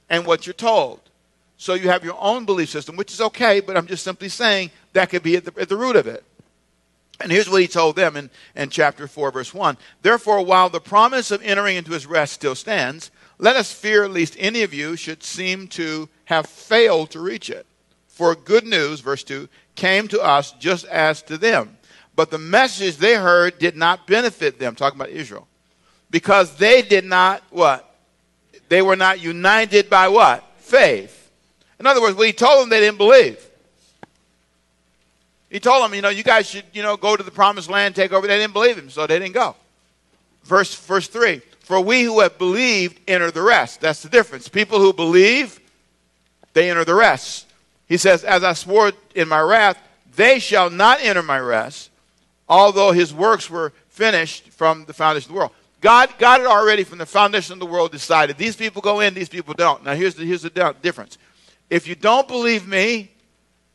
in 0.10 0.24
what 0.24 0.48
you're 0.48 0.56
told. 0.56 1.00
So 1.58 1.76
you 1.76 1.90
have 1.90 2.04
your 2.04 2.18
own 2.20 2.46
belief 2.46 2.70
system, 2.70 2.96
which 2.96 3.14
is 3.14 3.22
okay, 3.22 3.60
but 3.60 3.78
I'm 3.78 3.86
just 3.86 4.04
simply 4.04 4.30
saying 4.30 4.72
that 4.94 5.12
could 5.12 5.22
be 5.22 5.38
at 5.38 5.46
the, 5.46 5.62
at 5.62 5.70
the 5.70 5.78
root 5.78 5.96
of 5.96 6.08
it. 6.08 6.24
And 7.20 7.32
here's 7.32 7.48
what 7.48 7.62
he 7.62 7.68
told 7.68 7.96
them 7.96 8.18
in, 8.18 8.32
in 8.56 8.72
chapter 8.72 9.08
4, 9.08 9.30
verse 9.30 9.54
1. 9.54 9.78
Therefore, 10.02 10.44
while 10.44 10.70
the 10.70 10.82
promise 10.82 11.30
of 11.30 11.44
entering 11.44 11.78
into 11.78 11.92
his 11.92 12.08
rest 12.08 12.34
still 12.34 12.56
stands, 12.56 13.12
let 13.38 13.56
us 13.56 13.72
fear 13.72 14.04
at 14.04 14.10
least 14.10 14.36
any 14.40 14.64
of 14.64 14.74
you 14.74 14.96
should 14.96 15.22
seem 15.22 15.68
to 15.68 16.10
have 16.26 16.48
failed 16.48 17.12
to 17.12 17.20
reach 17.20 17.52
it. 17.52 17.68
For 18.08 18.36
good 18.36 18.66
news, 18.66 19.00
verse 19.00 19.24
2, 19.24 19.48
came 19.76 20.08
to 20.10 20.22
us 20.22 20.52
just 20.54 20.86
as 20.86 21.22
to 21.24 21.38
them. 21.38 21.78
But 22.16 22.30
the 22.30 22.38
message 22.38 22.98
they 22.98 23.16
heard 23.16 23.58
did 23.60 23.76
not 23.76 24.06
benefit 24.06 24.60
them, 24.60 24.76
talking 24.76 25.00
about 25.00 25.10
Israel 25.10 25.48
because 26.12 26.58
they 26.58 26.82
did 26.82 27.06
not 27.06 27.42
what? 27.50 27.88
They 28.70 28.82
were 28.82 28.96
not 28.96 29.22
united 29.22 29.90
by 29.90 30.10
what? 30.10 30.44
Faith. 30.58 31.32
In 31.80 31.88
other 31.88 32.02
words, 32.02 32.16
when 32.16 32.28
he 32.28 32.34
told 32.34 32.62
them 32.62 32.70
they 32.70 32.80
didn't 32.80 32.98
believe. 32.98 33.44
He 35.50 35.60
told 35.60 35.84
them, 35.84 35.94
you 35.94 36.02
know, 36.02 36.10
you 36.10 36.24
guys 36.24 36.48
should, 36.48 36.64
you 36.72 36.84
know, 36.84 36.96
go 36.96 37.18
to 37.18 37.24
the 37.24 37.32
promised 37.32 37.70
land, 37.70 37.96
take 37.96 38.14
over. 38.14 38.28
They 38.28 38.38
didn't 38.38 38.54
believe 38.54 38.78
him, 38.78 38.90
so 38.90 39.08
they 39.08 39.20
didn't 39.20 39.34
go. 39.34 39.56
Verse 40.44 40.76
verse 40.76 41.08
3. 41.08 41.42
For 41.60 41.82
we 41.82 42.04
who 42.04 42.20
have 42.20 42.38
believed 42.38 43.00
enter 43.08 43.32
the 43.32 43.42
rest. 43.42 43.82
That's 43.82 44.04
the 44.04 44.10
difference. 44.10 44.48
People 44.48 44.80
who 44.80 44.94
believe, 44.94 45.60
they 46.54 46.70
enter 46.70 46.86
the 46.86 46.96
rest. 46.96 47.48
He 47.92 47.98
says, 47.98 48.24
As 48.24 48.42
I 48.42 48.54
swore 48.54 48.94
in 49.16 49.28
my 49.28 49.42
wrath, 49.42 49.78
they 50.16 50.40
shall 50.40 50.70
not 50.70 51.02
enter 51.02 51.22
my 51.22 51.38
rest, 51.42 51.90
although 52.48 52.94
his 52.94 53.14
works 53.14 53.50
were 53.50 53.74
finished 53.90 54.48
from 54.48 54.86
the 54.86 54.94
foundation 54.94 55.30
of 55.30 55.34
the 55.34 55.38
world. 55.40 55.52
God, 55.82 56.10
God 56.18 56.40
had 56.40 56.48
already, 56.48 56.86
from 56.86 57.00
the 57.00 57.06
foundation 57.06 57.52
of 57.52 57.60
the 57.60 57.66
world, 57.66 57.92
decided 57.92 58.38
these 58.38 58.56
people 58.56 58.82
go 58.82 59.02
in, 59.02 59.14
these 59.14 59.28
people 59.28 59.54
don't. 59.54 59.84
Now, 59.84 59.94
here's 59.94 60.16
the, 60.16 60.24
here's 60.24 60.44
the 60.44 60.74
difference. 60.82 61.18
If 61.70 61.86
you 61.86 61.96
don't 61.96 62.30
believe 62.30 62.66
me, 62.66 63.12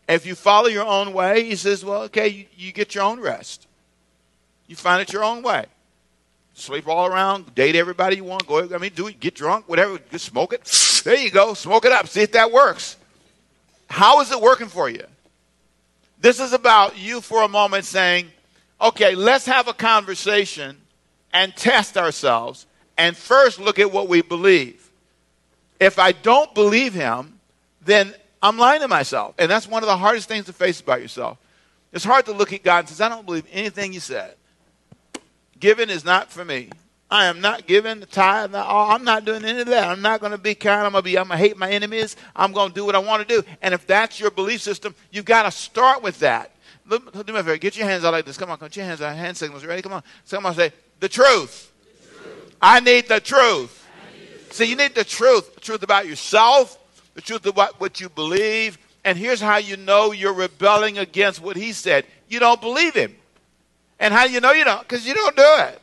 if 0.09 0.25
you 0.25 0.35
follow 0.35 0.69
your 0.69 0.87
own 0.87 1.13
way, 1.13 1.45
he 1.45 1.55
says, 1.55 1.85
well, 1.85 2.05
okay, 2.05 2.29
you, 2.29 2.47
you 2.57 2.73
get 2.73 2.95
your 2.95 3.05
own 3.05 3.21
rest. 3.21 3.67
You 4.67 4.77
find 4.77 5.03
it 5.03 5.13
your 5.13 5.25
own 5.25 5.43
way. 5.43 5.67
Sleep 6.55 6.89
all 6.89 7.07
around, 7.07 7.55
date 7.55 7.77
everybody 7.77 8.17
you 8.17 8.25
want, 8.25 8.47
go, 8.47 8.67
I 8.75 8.79
mean, 8.79 8.93
do 8.95 9.09
it, 9.09 9.21
get 9.21 9.35
drunk, 9.35 9.69
whatever, 9.69 9.99
just 10.11 10.25
smoke 10.25 10.55
it. 10.55 10.65
There 11.05 11.17
you 11.17 11.31
go, 11.31 11.53
smoke 11.53 11.85
it 11.85 11.93
up, 11.93 12.09
see 12.09 12.23
if 12.23 12.33
that 12.33 12.51
works. 12.51 12.97
How 13.97 14.21
is 14.21 14.31
it 14.31 14.43
working 14.43 14.69
for 14.69 14.91
you? 14.91 15.05
This 16.21 16.39
is 16.39 16.53
about 16.53 16.99
you 16.99 17.23
for 17.23 17.45
a 17.45 17.49
moment 17.49 17.87
saying, 17.87 18.31
okay, 18.79 19.15
let's 19.15 19.47
have 19.47 19.69
a 19.69 19.73
conversation 19.73 20.77
and 21.33 21.57
test 21.57 21.97
ourselves 21.97 22.67
and 22.99 23.17
first 23.17 23.59
look 23.59 23.79
at 23.79 23.91
what 23.91 24.07
we 24.07 24.21
believe. 24.21 24.91
If 25.81 25.99
I 25.99 26.13
don't 26.13 26.55
believe 26.55 26.93
him, 26.93 27.41
then 27.87 28.13
I'm 28.43 28.59
lying 28.59 28.83
to 28.83 28.89
myself. 28.89 29.35
And 29.39 29.51
that's 29.51 29.67
one 29.67 29.83
of 29.83 29.87
the 29.87 29.97
hardest 29.97 30.29
things 30.29 30.45
to 30.45 30.53
face 30.53 30.79
about 30.79 31.01
yourself. 31.01 31.39
It's 31.91 32.05
hard 32.05 32.27
to 32.27 32.33
look 32.33 32.53
at 32.53 32.63
God 32.63 32.81
and 32.81 32.89
say, 32.91 33.03
I 33.03 33.09
don't 33.09 33.25
believe 33.25 33.47
anything 33.51 33.95
you 33.95 34.01
said. 34.01 34.35
Giving 35.59 35.89
is 35.89 36.05
not 36.05 36.31
for 36.31 36.45
me. 36.45 36.69
I 37.11 37.27
am 37.27 37.41
not 37.41 37.67
giving 37.67 38.01
the 38.01 38.07
tithe. 38.07 38.55
I'm 38.55 39.05
not 39.05 39.25
doing 39.25 39.45
any 39.45 39.61
of 39.61 39.69
that. 39.69 39.89
I'm 39.89 40.03
not 40.03 40.21
going 40.21 40.33
to 40.33 40.39
be 40.39 40.57
kind. 40.57 40.87
I'm 40.87 40.93
going 40.93 41.03
to 41.03 41.05
be. 41.05 41.17
I'm 41.17 41.29
going 41.29 41.39
to 41.39 41.45
hate 41.45 41.57
my 41.57 41.71
enemies. 41.71 42.17
I'm 42.35 42.53
going 42.53 42.71
to 42.71 42.75
do 42.75 42.85
what 42.85 42.97
I 42.97 42.99
want 42.99 43.27
to 43.27 43.43
do. 43.43 43.47
And 43.63 43.73
if 43.73 43.87
that's 43.87 44.19
your 44.19 44.33
belief 44.33 44.61
system, 44.61 44.95
you've 45.13 45.25
got 45.25 45.45
to 45.45 45.53
start 45.53 46.03
with 46.03 46.19
that. 46.21 46.51
Do 46.89 46.99
me 46.99 47.09
a 47.15 47.45
favor. 47.45 47.57
Get 47.59 47.77
your 47.77 47.87
hands 47.87 48.05
out 48.05 48.13
like 48.13 48.25
this. 48.25 48.37
Come 48.37 48.51
on. 48.51 48.59
Get 48.59 48.77
your 48.77 48.87
hands 48.87 49.03
out. 49.03 49.15
Hand 49.15 49.37
signals. 49.37 49.65
Ready? 49.65 49.83
Come 49.83 49.93
on. 49.93 50.03
Someone 50.25 50.55
say, 50.55 50.73
the 50.99 51.09
truth. 51.09 51.73
the 52.03 52.23
truth. 52.23 52.57
I 52.61 52.81
need 52.81 53.09
the 53.09 53.21
truth. 53.21 53.85
See, 54.51 54.65
you 54.65 54.77
need 54.77 54.95
the 54.95 55.05
truth. 55.05 55.55
The 55.55 55.61
truth 55.61 55.83
about 55.83 56.07
yourself, 56.07 56.79
the 57.15 57.21
truth 57.21 57.47
about 57.47 57.81
what 57.81 58.01
you 58.01 58.09
believe. 58.09 58.79
And 59.05 59.17
here's 59.17 59.41
how 59.41 59.59
you 59.59 59.77
know 59.77 60.11
you're 60.13 60.33
rebelling 60.33 60.99
against 60.99 61.41
what 61.41 61.57
he 61.57 61.73
said. 61.73 62.05
You 62.29 62.41
don't 62.41 62.61
believe 62.61 62.95
him. 62.95 63.15
And 64.01 64.13
how 64.13 64.27
do 64.27 64.33
you 64.33 64.41
know 64.41 64.53
you 64.53 64.65
don't? 64.65 64.81
Because 64.81 65.07
you 65.07 65.15
don't 65.15 65.37
do 65.37 65.55
it. 65.59 65.83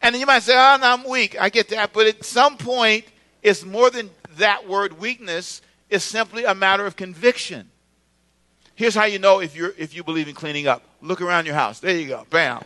And 0.00 0.16
you 0.16 0.26
might 0.26 0.42
say, 0.42 0.54
oh, 0.54 0.78
no, 0.80 0.92
I'm 0.92 1.08
weak. 1.08 1.40
I 1.40 1.48
get 1.48 1.68
that. 1.70 1.92
But 1.92 2.06
at 2.06 2.24
some 2.24 2.56
point, 2.56 3.04
it's 3.42 3.64
more 3.64 3.90
than 3.90 4.10
that 4.36 4.68
word 4.68 4.98
weakness. 5.00 5.60
It's 5.90 6.04
simply 6.04 6.44
a 6.44 6.54
matter 6.54 6.86
of 6.86 6.96
conviction. 6.96 7.70
Here's 8.74 8.94
how 8.94 9.04
you 9.04 9.18
know 9.18 9.40
if, 9.40 9.56
you're, 9.56 9.74
if 9.76 9.94
you 9.94 10.04
believe 10.04 10.28
in 10.28 10.34
cleaning 10.34 10.68
up. 10.68 10.82
Look 11.02 11.20
around 11.20 11.46
your 11.46 11.56
house. 11.56 11.80
There 11.80 11.96
you 11.96 12.08
go. 12.08 12.26
Bam. 12.30 12.62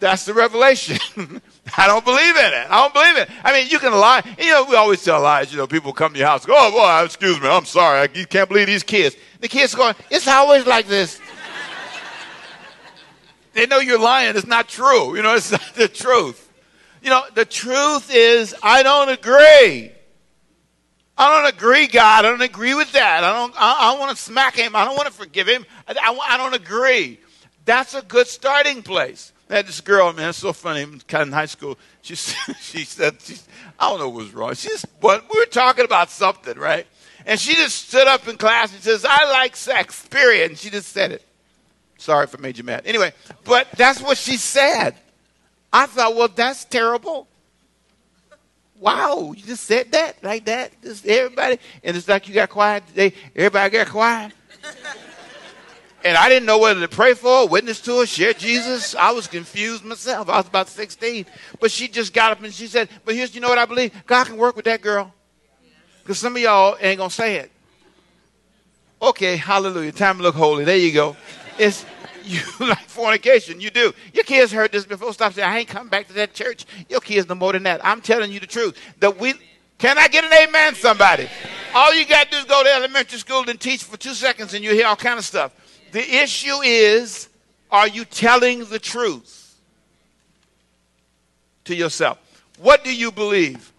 That's 0.00 0.24
the 0.24 0.32
revelation. 0.32 0.98
I 1.76 1.86
don't 1.86 2.04
believe 2.04 2.36
in 2.36 2.52
it. 2.52 2.66
I 2.70 2.82
don't 2.82 2.94
believe 2.94 3.16
it. 3.16 3.28
I 3.44 3.52
mean, 3.52 3.68
you 3.68 3.78
can 3.78 3.92
lie. 3.92 4.22
You 4.38 4.52
know, 4.52 4.64
we 4.64 4.76
always 4.76 5.02
tell 5.04 5.20
lies. 5.20 5.52
You 5.52 5.58
know, 5.58 5.66
people 5.66 5.92
come 5.92 6.12
to 6.12 6.18
your 6.18 6.28
house, 6.28 6.46
go, 6.46 6.54
oh, 6.56 6.70
boy, 6.70 7.04
excuse 7.04 7.40
me, 7.40 7.48
I'm 7.48 7.64
sorry. 7.64 8.00
I 8.00 8.06
can't 8.06 8.48
believe 8.48 8.68
these 8.68 8.82
kids. 8.82 9.16
The 9.40 9.48
kids 9.48 9.74
going, 9.74 9.94
it's 10.10 10.28
always 10.28 10.66
like 10.66 10.86
this. 10.86 11.20
They 13.58 13.66
know 13.66 13.80
you're 13.80 13.98
lying. 13.98 14.36
It's 14.36 14.46
not 14.46 14.68
true. 14.68 15.16
You 15.16 15.22
know, 15.22 15.34
it's 15.36 15.50
not 15.50 15.74
the 15.74 15.88
truth. 15.88 16.44
You 17.02 17.10
know, 17.10 17.24
the 17.34 17.44
truth 17.44 18.10
is, 18.14 18.54
I 18.62 18.82
don't 18.82 19.08
agree. 19.08 19.92
I 21.16 21.42
don't 21.42 21.52
agree, 21.52 21.88
God. 21.88 22.24
I 22.24 22.30
don't 22.30 22.42
agree 22.42 22.74
with 22.74 22.92
that. 22.92 23.24
I 23.24 23.32
don't. 23.32 23.52
I, 23.56 23.92
I 23.92 23.98
want 23.98 24.16
to 24.16 24.22
smack 24.22 24.54
him. 24.54 24.76
I 24.76 24.84
don't 24.84 24.94
want 24.94 25.08
to 25.08 25.12
forgive 25.12 25.48
him. 25.48 25.66
I, 25.88 25.94
I, 26.00 26.34
I 26.34 26.36
don't 26.36 26.54
agree. 26.54 27.18
That's 27.64 27.94
a 27.94 28.02
good 28.02 28.28
starting 28.28 28.82
place. 28.82 29.32
I 29.50 29.56
had 29.56 29.66
this 29.66 29.80
girl, 29.80 30.12
man, 30.12 30.28
it's 30.28 30.38
so 30.38 30.52
funny, 30.52 30.84
kind 30.84 31.22
of 31.22 31.28
in 31.28 31.32
high 31.32 31.46
school. 31.46 31.78
She, 32.02 32.14
she 32.60 32.84
said, 32.84 33.20
she, 33.20 33.36
I 33.78 33.88
don't 33.88 33.98
know 33.98 34.08
what 34.08 34.18
was 34.18 34.34
wrong. 34.34 34.54
She 34.54 34.68
just, 34.68 35.00
but 35.00 35.24
we 35.32 35.40
were 35.40 35.46
talking 35.46 35.84
about 35.84 36.10
something, 36.10 36.56
right? 36.58 36.86
And 37.26 37.40
she 37.40 37.54
just 37.54 37.88
stood 37.88 38.06
up 38.06 38.28
in 38.28 38.36
class 38.36 38.72
and 38.72 38.82
says, 38.82 39.04
I 39.08 39.30
like 39.30 39.56
sex, 39.56 40.06
period. 40.06 40.50
And 40.50 40.58
she 40.58 40.70
just 40.70 40.92
said 40.92 41.12
it. 41.12 41.27
Sorry 41.98 42.24
if 42.24 42.34
I 42.34 42.40
made 42.40 42.56
you 42.56 42.64
mad. 42.64 42.82
Anyway, 42.86 43.12
but 43.44 43.68
that's 43.72 44.00
what 44.00 44.16
she 44.16 44.36
said. 44.36 44.94
I 45.72 45.86
thought, 45.86 46.16
well, 46.16 46.28
that's 46.28 46.64
terrible. 46.64 47.28
Wow, 48.80 49.34
you 49.36 49.42
just 49.42 49.64
said 49.64 49.90
that 49.92 50.22
like 50.22 50.44
that? 50.46 50.80
Just 50.82 51.04
everybody, 51.04 51.58
and 51.82 51.96
it's 51.96 52.08
like 52.08 52.28
you 52.28 52.34
got 52.34 52.48
quiet 52.48 52.86
today. 52.86 53.12
Everybody 53.34 53.70
got 53.70 53.88
quiet. 53.88 54.32
And 56.04 56.16
I 56.16 56.28
didn't 56.28 56.46
know 56.46 56.58
whether 56.58 56.80
to 56.80 56.88
pray 56.88 57.14
for 57.14 57.48
witness 57.48 57.80
to 57.82 58.06
share 58.06 58.32
Jesus. 58.32 58.94
I 58.94 59.10
was 59.10 59.26
confused 59.26 59.84
myself. 59.84 60.28
I 60.28 60.36
was 60.36 60.46
about 60.46 60.68
16. 60.68 61.26
But 61.58 61.72
she 61.72 61.88
just 61.88 62.14
got 62.14 62.30
up 62.30 62.42
and 62.42 62.54
she 62.54 62.68
said, 62.68 62.88
But 63.04 63.16
here's, 63.16 63.34
you 63.34 63.40
know 63.40 63.48
what 63.48 63.58
I 63.58 63.66
believe? 63.66 63.92
God 64.06 64.26
can 64.26 64.36
work 64.36 64.54
with 64.54 64.66
that 64.66 64.80
girl. 64.80 65.12
Because 66.02 66.18
some 66.18 66.36
of 66.36 66.40
y'all 66.40 66.76
ain't 66.80 66.98
going 66.98 67.10
to 67.10 67.14
say 67.14 67.36
it. 67.36 67.50
Okay, 69.02 69.36
hallelujah. 69.36 69.92
Time 69.92 70.18
to 70.18 70.22
look 70.22 70.34
holy. 70.34 70.64
There 70.64 70.76
you 70.76 70.92
go. 70.92 71.16
It's, 71.58 71.84
You 72.28 72.40
like 72.60 72.80
fornication. 72.80 73.58
You 73.58 73.70
do. 73.70 73.94
Your 74.12 74.24
kids 74.24 74.52
heard 74.52 74.70
this 74.70 74.84
before. 74.84 75.14
Stop 75.14 75.32
saying, 75.32 75.48
I 75.48 75.60
ain't 75.60 75.68
coming 75.68 75.88
back 75.88 76.08
to 76.08 76.12
that 76.14 76.34
church. 76.34 76.66
Your 76.90 77.00
kids 77.00 77.26
know 77.26 77.34
more 77.34 77.54
than 77.54 77.62
that. 77.62 77.80
I'm 77.82 78.02
telling 78.02 78.30
you 78.30 78.38
the 78.38 78.46
truth. 78.46 78.76
That 79.00 79.18
we 79.18 79.32
can 79.78 79.96
I 79.96 80.08
get 80.08 80.24
an 80.24 80.32
amen, 80.32 80.74
somebody? 80.74 81.28
All 81.74 81.94
you 81.94 82.04
got 82.04 82.24
to 82.24 82.30
do 82.32 82.36
is 82.38 82.44
go 82.44 82.62
to 82.64 82.70
elementary 82.70 83.18
school 83.18 83.48
and 83.48 83.58
teach 83.58 83.84
for 83.84 83.96
two 83.96 84.12
seconds 84.12 84.52
and 84.52 84.62
you 84.62 84.72
hear 84.72 84.86
all 84.86 84.96
kind 84.96 85.18
of 85.18 85.24
stuff. 85.24 85.52
The 85.92 86.16
issue 86.16 86.60
is, 86.62 87.28
are 87.70 87.88
you 87.88 88.04
telling 88.04 88.64
the 88.66 88.78
truth 88.78 89.58
to 91.64 91.74
yourself? 91.74 92.18
What 92.58 92.84
do 92.84 92.94
you 92.94 93.12
believe? 93.12 93.72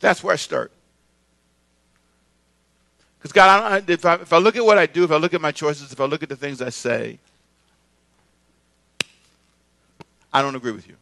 That's 0.00 0.24
where 0.24 0.32
I 0.32 0.36
start. 0.36 0.72
Because 3.20 3.32
God, 3.32 3.62
I 3.62 3.92
if, 3.92 4.06
I, 4.06 4.14
if 4.14 4.32
I 4.32 4.38
look 4.38 4.56
at 4.56 4.64
what 4.64 4.78
I 4.78 4.86
do, 4.86 5.04
if 5.04 5.10
I 5.10 5.16
look 5.16 5.34
at 5.34 5.42
my 5.42 5.52
choices, 5.52 5.92
if 5.92 6.00
I 6.00 6.06
look 6.06 6.22
at 6.22 6.30
the 6.30 6.36
things 6.36 6.62
I 6.62 6.70
say, 6.70 7.18
I 10.32 10.40
don't 10.40 10.54
agree 10.54 10.72
with 10.72 10.88
you. 10.88 10.96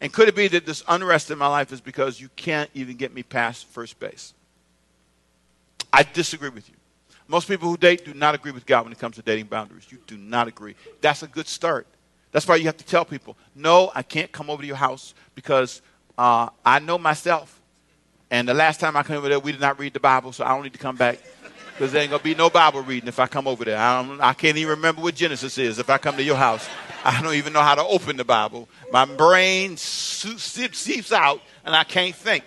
And 0.00 0.12
could 0.12 0.28
it 0.28 0.36
be 0.36 0.46
that 0.48 0.64
this 0.64 0.84
unrest 0.88 1.30
in 1.30 1.38
my 1.38 1.48
life 1.48 1.72
is 1.72 1.80
because 1.80 2.20
you 2.20 2.28
can't 2.36 2.70
even 2.74 2.96
get 2.96 3.12
me 3.12 3.22
past 3.22 3.66
first 3.66 3.98
base? 3.98 4.32
I 5.92 6.04
disagree 6.04 6.48
with 6.48 6.68
you. 6.68 6.76
Most 7.26 7.48
people 7.48 7.68
who 7.68 7.76
date 7.76 8.04
do 8.04 8.14
not 8.14 8.34
agree 8.34 8.52
with 8.52 8.66
God 8.66 8.84
when 8.84 8.92
it 8.92 8.98
comes 8.98 9.16
to 9.16 9.22
dating 9.22 9.46
boundaries. 9.46 9.86
You 9.90 9.98
do 10.06 10.16
not 10.16 10.48
agree. 10.48 10.74
That's 11.00 11.22
a 11.22 11.26
good 11.26 11.46
start. 11.46 11.86
That's 12.32 12.46
why 12.46 12.56
you 12.56 12.64
have 12.64 12.76
to 12.76 12.84
tell 12.84 13.04
people, 13.04 13.36
no, 13.54 13.90
I 13.94 14.02
can't 14.02 14.30
come 14.30 14.48
over 14.48 14.62
to 14.62 14.66
your 14.66 14.76
house 14.76 15.14
because 15.34 15.82
uh, 16.16 16.48
I 16.64 16.78
know 16.78 16.98
myself. 16.98 17.59
And 18.30 18.48
the 18.48 18.54
last 18.54 18.80
time 18.80 18.96
I 18.96 19.02
came 19.02 19.16
over 19.16 19.28
there, 19.28 19.40
we 19.40 19.52
did 19.52 19.60
not 19.60 19.78
read 19.78 19.92
the 19.92 20.00
Bible, 20.00 20.32
so 20.32 20.44
I 20.44 20.48
don't 20.48 20.62
need 20.62 20.72
to 20.72 20.78
come 20.78 20.96
back 20.96 21.18
because 21.72 21.92
there 21.92 22.02
ain't 22.02 22.10
going 22.10 22.20
to 22.20 22.24
be 22.24 22.34
no 22.34 22.50
Bible 22.50 22.82
reading 22.82 23.08
if 23.08 23.18
I 23.18 23.26
come 23.26 23.48
over 23.48 23.64
there. 23.64 23.78
I, 23.78 24.18
I 24.20 24.34
can't 24.34 24.56
even 24.56 24.70
remember 24.70 25.02
what 25.02 25.14
Genesis 25.14 25.58
is 25.58 25.78
if 25.78 25.90
I 25.90 25.98
come 25.98 26.16
to 26.16 26.22
your 26.22 26.36
house. 26.36 26.68
I 27.04 27.22
don't 27.22 27.34
even 27.34 27.52
know 27.52 27.62
how 27.62 27.74
to 27.74 27.82
open 27.82 28.16
the 28.18 28.24
Bible. 28.24 28.68
My 28.92 29.06
brain 29.06 29.76
seeps 29.76 31.12
out 31.12 31.40
and 31.64 31.74
I 31.74 31.84
can't 31.84 32.14
think. 32.14 32.44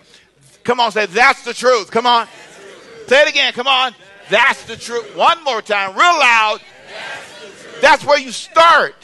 Come 0.62 0.80
on, 0.80 0.92
say, 0.92 1.06
that's 1.06 1.44
the 1.44 1.52
truth. 1.52 1.90
Come 1.90 2.06
on. 2.06 2.28
Say 3.08 3.22
it 3.22 3.28
again. 3.28 3.52
Come 3.52 3.66
on. 3.66 3.92
That's 4.30 4.64
the 4.64 4.76
truth. 4.76 5.14
One 5.16 5.42
more 5.44 5.60
time, 5.60 5.90
real 5.90 6.18
loud. 6.18 6.60
That's, 6.88 7.80
that's 7.80 8.04
where 8.04 8.18
you 8.18 8.32
start. 8.32 8.94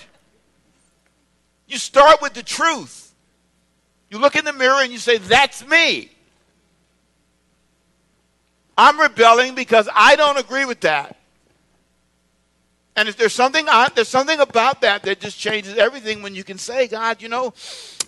You 1.66 1.77
start 1.77 2.23
with 2.23 2.33
the 2.33 2.43
truth. 2.43 3.14
You 4.09 4.19
look 4.19 4.37
in 4.37 4.45
the 4.45 4.53
mirror 4.53 4.81
and 4.81 4.90
you 4.90 4.99
say, 4.99 5.19
That's 5.19 5.66
me. 5.66 6.11
I'm 8.76 8.98
rebelling 8.98 9.54
because 9.54 9.88
I 9.94 10.16
don't 10.16 10.38
agree 10.38 10.64
with 10.64 10.80
that. 10.80 11.16
And 12.96 13.09
if 13.09 13.16
there's 13.16 13.33
something 13.33 13.66
there's 13.94 14.09
something 14.09 14.40
about 14.40 14.83
that 14.83 15.04
that 15.04 15.20
just 15.20 15.38
changes 15.38 15.78
everything 15.78 16.22
when 16.22 16.35
you 16.35 16.44
can 16.44 16.59
say, 16.59 16.88
God, 16.88 17.22
you 17.22 17.28
know, 17.28 17.54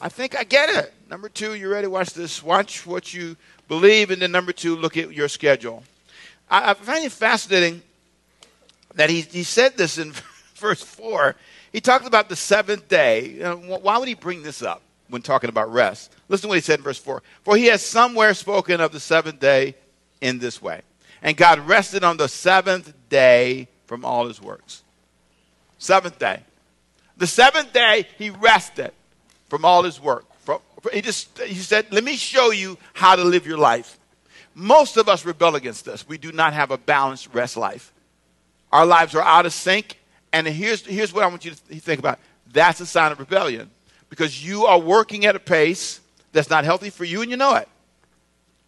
I 0.00 0.08
think 0.08 0.36
I 0.36 0.44
get 0.44 0.68
it. 0.68 0.92
Number 1.08 1.28
two, 1.28 1.54
you 1.54 1.70
ready? 1.70 1.86
Watch 1.86 2.10
this. 2.14 2.42
Watch 2.42 2.86
what 2.86 3.14
you 3.14 3.36
believe, 3.68 4.10
and 4.10 4.20
then 4.20 4.32
number 4.32 4.52
two, 4.52 4.76
look 4.76 4.96
at 4.96 5.12
your 5.12 5.28
schedule. 5.28 5.82
I, 6.50 6.70
I 6.70 6.74
find 6.74 7.04
it 7.04 7.12
fascinating 7.12 7.82
that 8.94 9.08
he, 9.08 9.22
he 9.22 9.44
said 9.44 9.76
this 9.76 9.98
in 9.98 10.12
verse 10.56 10.82
four. 10.82 11.36
He 11.72 11.80
talked 11.80 12.06
about 12.06 12.28
the 12.28 12.36
seventh 12.36 12.88
day. 12.88 13.38
why 13.54 13.96
would 13.96 14.08
he 14.08 14.14
bring 14.14 14.42
this 14.42 14.62
up 14.62 14.82
when 15.08 15.22
talking 15.22 15.48
about 15.48 15.72
rest? 15.72 16.12
Listen 16.28 16.42
to 16.42 16.48
what 16.48 16.54
he 16.56 16.60
said 16.60 16.80
in 16.80 16.84
verse 16.84 16.98
four. 16.98 17.22
For 17.44 17.56
he 17.56 17.66
has 17.66 17.82
somewhere 17.82 18.34
spoken 18.34 18.80
of 18.80 18.92
the 18.92 19.00
seventh 19.00 19.40
day 19.40 19.74
in 20.22 20.38
this 20.38 20.62
way. 20.62 20.80
And 21.20 21.36
God 21.36 21.58
rested 21.68 22.02
on 22.02 22.16
the 22.16 22.28
seventh 22.28 22.94
day 23.10 23.68
from 23.86 24.04
all 24.06 24.26
his 24.26 24.40
works. 24.40 24.82
Seventh 25.78 26.18
day. 26.18 26.40
The 27.18 27.26
seventh 27.26 27.74
day, 27.74 28.06
he 28.16 28.30
rested 28.30 28.92
from 29.50 29.66
all 29.66 29.82
his 29.82 30.00
work. 30.00 30.24
From, 30.40 30.60
he 30.92 31.02
just 31.02 31.38
he 31.38 31.54
said, 31.56 31.92
"Let 31.92 32.02
me 32.02 32.16
show 32.16 32.50
you 32.50 32.78
how 32.94 33.16
to 33.16 33.22
live 33.22 33.46
your 33.46 33.58
life." 33.58 33.98
Most 34.54 34.96
of 34.96 35.08
us 35.08 35.24
rebel 35.24 35.56
against 35.56 35.84
this. 35.84 36.08
We 36.08 36.18
do 36.18 36.32
not 36.32 36.52
have 36.52 36.70
a 36.70 36.78
balanced 36.78 37.28
rest 37.32 37.56
life. 37.56 37.92
Our 38.72 38.86
lives 38.86 39.14
are 39.14 39.22
out 39.22 39.46
of 39.46 39.52
sync, 39.52 39.98
and 40.32 40.46
here's 40.46 40.86
here's 40.86 41.12
what 41.12 41.22
I 41.22 41.26
want 41.26 41.44
you 41.44 41.50
to 41.50 41.56
think 41.56 41.98
about. 41.98 42.18
That's 42.52 42.80
a 42.80 42.86
sign 42.86 43.12
of 43.12 43.18
rebellion 43.18 43.70
because 44.08 44.44
you 44.44 44.66
are 44.66 44.78
working 44.78 45.26
at 45.26 45.36
a 45.36 45.40
pace 45.40 46.00
that's 46.32 46.50
not 46.50 46.64
healthy 46.64 46.90
for 46.90 47.04
you, 47.04 47.22
and 47.22 47.30
you 47.30 47.36
know 47.36 47.54
it. 47.56 47.68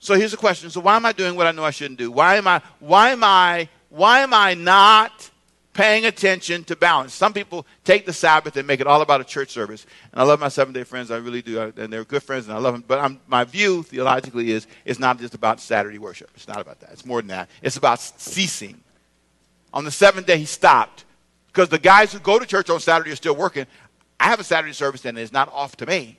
So 0.04 0.12
here's 0.12 0.32
the 0.32 0.36
question: 0.36 0.68
So 0.68 0.80
why 0.80 0.96
am 0.96 1.06
I 1.06 1.12
doing 1.12 1.34
what 1.34 1.46
I 1.46 1.52
know 1.52 1.64
I 1.64 1.70
shouldn't 1.70 1.98
do? 1.98 2.10
Why 2.10 2.36
am 2.36 2.46
I? 2.46 2.60
Why 2.78 3.12
am 3.12 3.24
I 3.24 3.70
why 3.88 4.20
am 4.20 4.34
I 4.34 4.52
not 4.52 5.30
paying 5.72 6.04
attention 6.04 6.62
to 6.64 6.76
balance? 6.76 7.14
Some 7.14 7.32
people 7.32 7.64
take 7.84 8.04
the 8.04 8.12
Sabbath 8.12 8.54
and 8.58 8.66
make 8.66 8.80
it 8.80 8.86
all 8.86 9.00
about 9.00 9.22
a 9.22 9.24
church 9.24 9.48
service. 9.48 9.86
And 10.12 10.20
I 10.20 10.24
love 10.24 10.40
my 10.40 10.48
seven 10.48 10.74
day 10.74 10.84
friends, 10.84 11.10
I 11.10 11.16
really 11.16 11.40
do. 11.40 11.72
And 11.74 11.90
they're 11.90 12.04
good 12.04 12.22
friends, 12.22 12.48
and 12.48 12.54
I 12.54 12.60
love 12.60 12.74
them. 12.74 12.84
But 12.86 13.00
I'm, 13.00 13.18
my 13.28 13.44
view 13.44 13.82
theologically 13.82 14.50
is 14.50 14.66
it's 14.84 14.98
not 14.98 15.18
just 15.18 15.32
about 15.32 15.58
Saturday 15.58 15.96
worship. 15.96 16.30
It's 16.34 16.48
not 16.48 16.60
about 16.60 16.80
that. 16.80 16.90
It's 16.92 17.06
more 17.06 17.22
than 17.22 17.28
that. 17.28 17.48
It's 17.62 17.78
about 17.78 17.98
ceasing. 17.98 18.82
On 19.72 19.84
the 19.86 19.90
seventh 19.90 20.26
day, 20.26 20.36
he 20.36 20.44
stopped. 20.44 21.06
Because 21.46 21.70
the 21.70 21.78
guys 21.78 22.12
who 22.12 22.18
go 22.18 22.38
to 22.38 22.44
church 22.44 22.68
on 22.68 22.78
Saturday 22.78 23.12
are 23.12 23.16
still 23.16 23.36
working. 23.36 23.64
I 24.20 24.24
have 24.24 24.38
a 24.38 24.44
Saturday 24.44 24.74
service, 24.74 25.06
and 25.06 25.16
it's 25.16 25.32
not 25.32 25.50
off 25.50 25.76
to 25.76 25.86
me. 25.86 26.18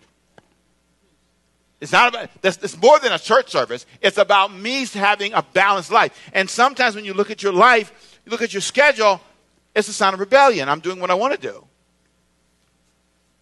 It's 1.82 1.92
not 1.92 2.10
about, 2.10 2.30
it's 2.44 2.82
more 2.82 3.00
than 3.00 3.12
a 3.12 3.20
church 3.20 3.50
service. 3.50 3.86
It's 4.02 4.18
about 4.18 4.54
me 4.54 4.86
having 4.86 5.34
a 5.34 5.44
balanced 5.54 5.92
life. 5.92 6.30
And 6.34 6.50
sometimes 6.50 6.96
when 6.96 7.06
you 7.06 7.14
look 7.14 7.30
at 7.30 7.44
your 7.44 7.54
life, 7.54 8.20
you 8.26 8.32
look 8.32 8.42
at 8.42 8.54
your 8.54 8.62
schedule, 8.62 9.22
it's 9.76 9.88
a 9.88 9.94
sign 9.94 10.14
of 10.14 10.20
rebellion. 10.20 10.70
I'm 10.70 10.80
doing 10.80 11.00
what 11.00 11.12
I 11.12 11.16
want 11.16 11.34
to 11.34 11.40
do. 11.40 11.66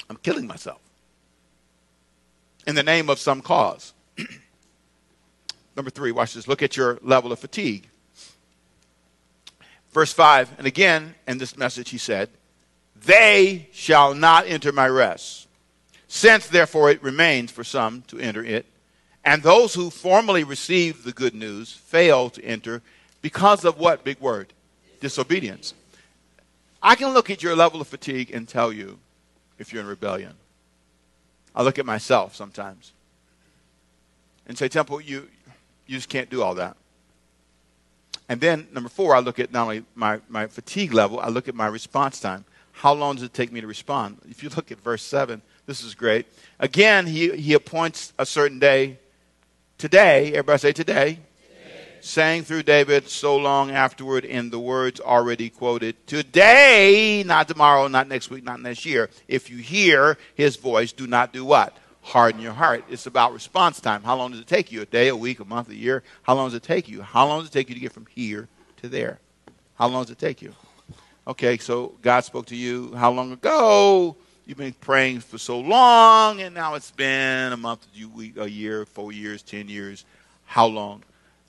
I'm 0.09 0.17
killing 0.17 0.47
myself 0.47 0.81
in 2.65 2.75
the 2.75 2.83
name 2.83 3.09
of 3.09 3.19
some 3.19 3.41
cause. 3.41 3.93
Number 5.75 5.91
three, 5.91 6.11
watch 6.11 6.33
this. 6.33 6.47
Look 6.47 6.61
at 6.61 6.75
your 6.75 6.99
level 7.01 7.31
of 7.31 7.39
fatigue. 7.39 7.87
Verse 9.91 10.11
5, 10.11 10.55
and 10.57 10.65
again 10.65 11.13
in 11.27 11.37
this 11.37 11.55
message 11.55 11.89
he 11.89 11.99
said, 11.99 12.29
They 12.95 13.69
shall 13.71 14.15
not 14.15 14.47
enter 14.47 14.71
my 14.71 14.87
rest. 14.87 15.42
Since, 16.15 16.45
therefore, 16.45 16.91
it 16.91 17.01
remains 17.01 17.49
for 17.49 17.63
some 17.63 18.03
to 18.03 18.19
enter 18.19 18.45
it, 18.45 18.67
and 19.25 19.41
those 19.41 19.73
who 19.73 19.89
formerly 19.89 20.43
received 20.43 21.03
the 21.03 21.11
good 21.11 21.33
news 21.33 21.73
fail 21.73 22.29
to 22.29 22.45
enter 22.45 22.83
because 23.23 23.65
of 23.65 23.79
what 23.79 24.03
big 24.03 24.19
word? 24.19 24.53
Disobedience. 24.99 25.73
I 26.83 26.93
can 26.93 27.15
look 27.15 27.31
at 27.31 27.41
your 27.41 27.55
level 27.55 27.81
of 27.81 27.87
fatigue 27.87 28.29
and 28.31 28.47
tell 28.47 28.71
you 28.71 28.99
if 29.57 29.73
you're 29.73 29.81
in 29.81 29.87
rebellion. 29.87 30.35
I 31.55 31.63
look 31.63 31.79
at 31.79 31.85
myself 31.87 32.35
sometimes 32.35 32.91
and 34.45 34.55
say, 34.55 34.67
Temple, 34.67 35.01
you, 35.01 35.27
you 35.87 35.97
just 35.97 36.09
can't 36.09 36.29
do 36.29 36.43
all 36.43 36.53
that. 36.53 36.77
And 38.29 38.39
then, 38.39 38.67
number 38.71 38.87
four, 38.87 39.15
I 39.15 39.19
look 39.19 39.39
at 39.39 39.51
not 39.51 39.63
only 39.63 39.83
my, 39.95 40.19
my 40.29 40.45
fatigue 40.45 40.93
level, 40.93 41.19
I 41.19 41.29
look 41.29 41.47
at 41.47 41.55
my 41.55 41.65
response 41.65 42.19
time. 42.19 42.45
How 42.71 42.93
long 42.93 43.15
does 43.15 43.23
it 43.23 43.33
take 43.33 43.51
me 43.51 43.61
to 43.61 43.67
respond? 43.67 44.19
If 44.29 44.43
you 44.43 44.49
look 44.55 44.71
at 44.71 44.79
verse 44.79 45.01
7, 45.01 45.41
this 45.65 45.83
is 45.83 45.95
great. 45.95 46.25
Again, 46.59 47.07
he, 47.07 47.35
he 47.35 47.53
appoints 47.53 48.13
a 48.19 48.25
certain 48.25 48.59
day. 48.59 48.97
Today, 49.77 50.29
everybody 50.29 50.59
say 50.59 50.73
today. 50.73 51.19
today. 51.19 51.19
Saying 52.01 52.43
through 52.43 52.63
David 52.63 53.07
so 53.07 53.37
long 53.37 53.71
afterward 53.71 54.25
in 54.25 54.49
the 54.49 54.59
words 54.59 54.99
already 54.99 55.49
quoted. 55.49 56.05
Today, 56.05 57.23
not 57.25 57.47
tomorrow, 57.47 57.87
not 57.87 58.07
next 58.07 58.29
week, 58.29 58.43
not 58.43 58.61
next 58.61 58.85
year. 58.85 59.09
If 59.27 59.49
you 59.49 59.57
hear 59.57 60.17
his 60.35 60.57
voice, 60.57 60.91
do 60.91 61.07
not 61.07 61.31
do 61.31 61.45
what? 61.45 61.77
Harden 62.01 62.41
your 62.41 62.53
heart. 62.53 62.83
It's 62.89 63.05
about 63.05 63.31
response 63.31 63.79
time. 63.79 64.03
How 64.03 64.17
long 64.17 64.31
does 64.31 64.41
it 64.41 64.47
take 64.47 64.69
you? 64.69 64.81
A 64.81 64.85
day, 64.85 65.07
a 65.07 65.15
week, 65.15 65.39
a 65.39 65.45
month, 65.45 65.69
a 65.69 65.75
year? 65.75 66.03
How 66.23 66.35
long 66.35 66.47
does 66.47 66.55
it 66.55 66.63
take 66.63 66.89
you? 66.89 67.01
How 67.01 67.25
long 67.25 67.39
does 67.39 67.49
it 67.49 67.53
take 67.53 67.69
you 67.69 67.75
to 67.75 67.81
get 67.81 67.93
from 67.93 68.07
here 68.07 68.49
to 68.81 68.89
there? 68.89 69.19
How 69.75 69.87
long 69.87 70.03
does 70.03 70.11
it 70.11 70.19
take 70.19 70.41
you? 70.41 70.53
Okay, 71.25 71.57
so 71.57 71.93
God 72.01 72.25
spoke 72.25 72.47
to 72.47 72.55
you 72.55 72.93
how 72.95 73.11
long 73.11 73.31
ago? 73.31 74.17
You've 74.45 74.57
been 74.57 74.73
praying 74.73 75.21
for 75.21 75.37
so 75.37 75.59
long, 75.59 76.41
and 76.41 76.53
now 76.53 76.75
it's 76.75 76.91
been 76.91 77.53
a 77.53 77.57
month, 77.57 77.87
a 78.37 78.49
year, 78.49 78.85
four 78.85 79.13
years, 79.13 79.41
ten 79.41 79.69
years. 79.69 80.03
How 80.45 80.65
long? 80.65 81.03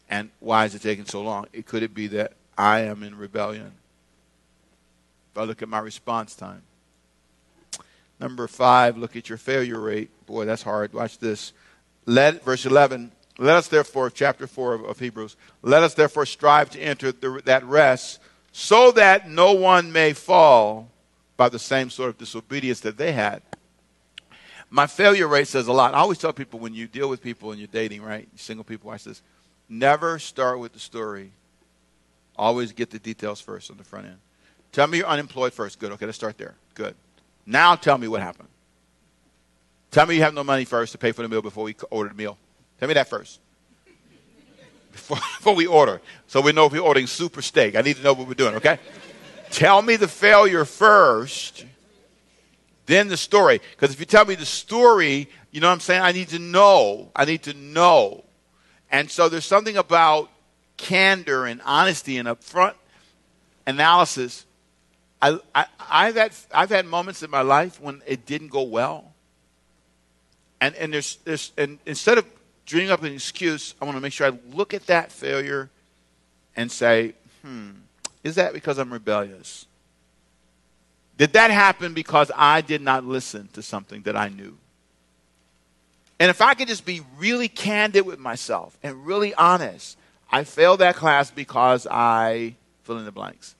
And 0.08 0.30
why 0.38 0.64
is 0.64 0.76
it 0.76 0.82
taking 0.82 1.04
so 1.04 1.20
long? 1.22 1.46
It 1.52 1.66
could 1.66 1.82
it 1.82 1.92
be 1.92 2.06
that 2.08 2.34
I 2.56 2.80
am 2.82 3.02
in 3.02 3.18
rebellion? 3.18 3.72
If 5.32 5.38
I 5.38 5.42
look 5.42 5.60
at 5.60 5.68
my 5.68 5.80
response 5.80 6.36
time. 6.36 6.62
Number 8.20 8.46
five, 8.46 8.96
look 8.96 9.16
at 9.16 9.28
your 9.28 9.38
failure 9.38 9.80
rate. 9.80 10.10
Boy, 10.26 10.44
that's 10.44 10.62
hard. 10.62 10.92
Watch 10.92 11.18
this. 11.18 11.52
Let 12.06 12.44
verse 12.44 12.64
eleven. 12.64 13.10
Let 13.38 13.56
us 13.56 13.66
therefore, 13.66 14.10
chapter 14.10 14.46
four 14.46 14.74
of, 14.74 14.84
of 14.84 15.00
Hebrews. 15.00 15.34
Let 15.62 15.82
us 15.82 15.94
therefore 15.94 16.26
strive 16.26 16.70
to 16.70 16.80
enter 16.80 17.10
the, 17.10 17.42
that 17.44 17.64
rest, 17.64 18.20
so 18.52 18.92
that 18.92 19.28
no 19.28 19.52
one 19.52 19.90
may 19.90 20.12
fall 20.12 20.90
by 21.36 21.48
the 21.48 21.58
same 21.58 21.90
sort 21.90 22.10
of 22.10 22.18
disobedience 22.18 22.80
that 22.80 22.96
they 22.96 23.12
had. 23.12 23.42
My 24.70 24.86
failure 24.86 25.28
rate 25.28 25.48
says 25.48 25.66
a 25.68 25.72
lot. 25.72 25.94
I 25.94 25.98
always 25.98 26.18
tell 26.18 26.32
people 26.32 26.58
when 26.58 26.74
you 26.74 26.86
deal 26.86 27.08
with 27.08 27.22
people 27.22 27.50
and 27.50 27.60
you're 27.60 27.68
dating, 27.68 28.02
right? 28.02 28.28
Single 28.36 28.64
people, 28.64 28.90
I 28.90 28.96
says, 28.96 29.22
never 29.68 30.18
start 30.18 30.58
with 30.58 30.72
the 30.72 30.80
story 30.80 31.32
Always 32.36 32.72
get 32.72 32.90
the 32.90 32.98
details 32.98 33.40
first 33.40 33.70
on 33.70 33.76
the 33.76 33.84
front 33.84 34.06
end. 34.06 34.18
Tell 34.72 34.86
me 34.86 34.98
you're 34.98 35.06
unemployed 35.06 35.52
first. 35.52 35.78
Good. 35.78 35.92
Okay, 35.92 36.06
let's 36.06 36.18
start 36.18 36.36
there. 36.36 36.54
Good. 36.74 36.94
Now 37.46 37.76
tell 37.76 37.96
me 37.96 38.08
what 38.08 38.22
happened. 38.22 38.48
Tell 39.90 40.06
me 40.06 40.16
you 40.16 40.22
have 40.22 40.34
no 40.34 40.42
money 40.42 40.64
first 40.64 40.92
to 40.92 40.98
pay 40.98 41.12
for 41.12 41.22
the 41.22 41.28
meal 41.28 41.42
before 41.42 41.64
we 41.64 41.76
order 41.90 42.08
the 42.08 42.16
meal. 42.16 42.36
Tell 42.80 42.88
me 42.88 42.94
that 42.94 43.08
first. 43.08 43.38
Before, 44.90 45.16
before 45.38 45.54
we 45.54 45.66
order. 45.66 46.00
So 46.26 46.40
we 46.40 46.52
know 46.52 46.66
if 46.66 46.72
we're 46.72 46.80
ordering 46.80 47.06
super 47.06 47.40
steak. 47.40 47.76
I 47.76 47.82
need 47.82 47.96
to 47.96 48.02
know 48.02 48.14
what 48.14 48.26
we're 48.26 48.34
doing, 48.34 48.56
okay? 48.56 48.80
Tell 49.54 49.80
me 49.80 49.96
the 49.96 50.08
failure 50.08 50.64
first, 50.64 51.64
then 52.86 53.08
the 53.08 53.16
story. 53.16 53.60
Because 53.70 53.94
if 53.94 54.00
you 54.00 54.06
tell 54.06 54.24
me 54.24 54.34
the 54.34 54.44
story, 54.44 55.28
you 55.52 55.60
know 55.60 55.68
what 55.68 55.74
I'm 55.74 55.80
saying? 55.80 56.02
I 56.02 56.12
need 56.12 56.28
to 56.30 56.38
know. 56.38 57.10
I 57.14 57.24
need 57.24 57.44
to 57.44 57.54
know. 57.54 58.24
And 58.90 59.10
so 59.10 59.28
there's 59.28 59.46
something 59.46 59.76
about 59.76 60.28
candor 60.76 61.46
and 61.46 61.62
honesty 61.64 62.18
and 62.18 62.28
upfront 62.28 62.74
analysis. 63.66 64.44
I, 65.22 65.38
I, 65.54 65.66
I've, 65.78 66.16
had, 66.16 66.32
I've 66.52 66.70
had 66.70 66.84
moments 66.86 67.22
in 67.22 67.30
my 67.30 67.42
life 67.42 67.80
when 67.80 68.02
it 68.06 68.26
didn't 68.26 68.48
go 68.48 68.62
well. 68.62 69.12
And, 70.60 70.74
and, 70.74 70.92
there's, 70.92 71.16
there's, 71.24 71.52
and 71.56 71.78
instead 71.86 72.18
of 72.18 72.26
dreaming 72.66 72.90
up 72.90 73.02
an 73.02 73.12
excuse, 73.12 73.74
I 73.80 73.84
want 73.84 73.96
to 73.96 74.00
make 74.00 74.12
sure 74.12 74.26
I 74.26 74.32
look 74.52 74.74
at 74.74 74.86
that 74.86 75.12
failure 75.12 75.70
and 76.56 76.70
say, 76.70 77.14
hmm, 77.42 77.70
is 78.24 78.34
that 78.36 78.54
because 78.54 78.78
I'm 78.78 78.92
rebellious? 78.92 79.66
Did 81.16 81.34
that 81.34 81.50
happen 81.50 81.94
because 81.94 82.32
I 82.34 82.60
did 82.60 82.82
not 82.82 83.04
listen 83.04 83.48
to 83.52 83.62
something 83.62 84.02
that 84.02 84.16
I 84.16 84.28
knew? 84.28 84.56
And 86.18 86.30
if 86.30 86.40
I 86.40 86.54
could 86.54 86.68
just 86.68 86.84
be 86.84 87.02
really 87.18 87.48
candid 87.48 88.06
with 88.06 88.18
myself 88.18 88.76
and 88.82 89.06
really 89.06 89.34
honest, 89.34 89.98
I 90.30 90.44
failed 90.44 90.80
that 90.80 90.96
class 90.96 91.30
because 91.30 91.86
I 91.88 92.56
fill 92.82 92.98
in 92.98 93.04
the 93.04 93.12
blanks. 93.12 93.54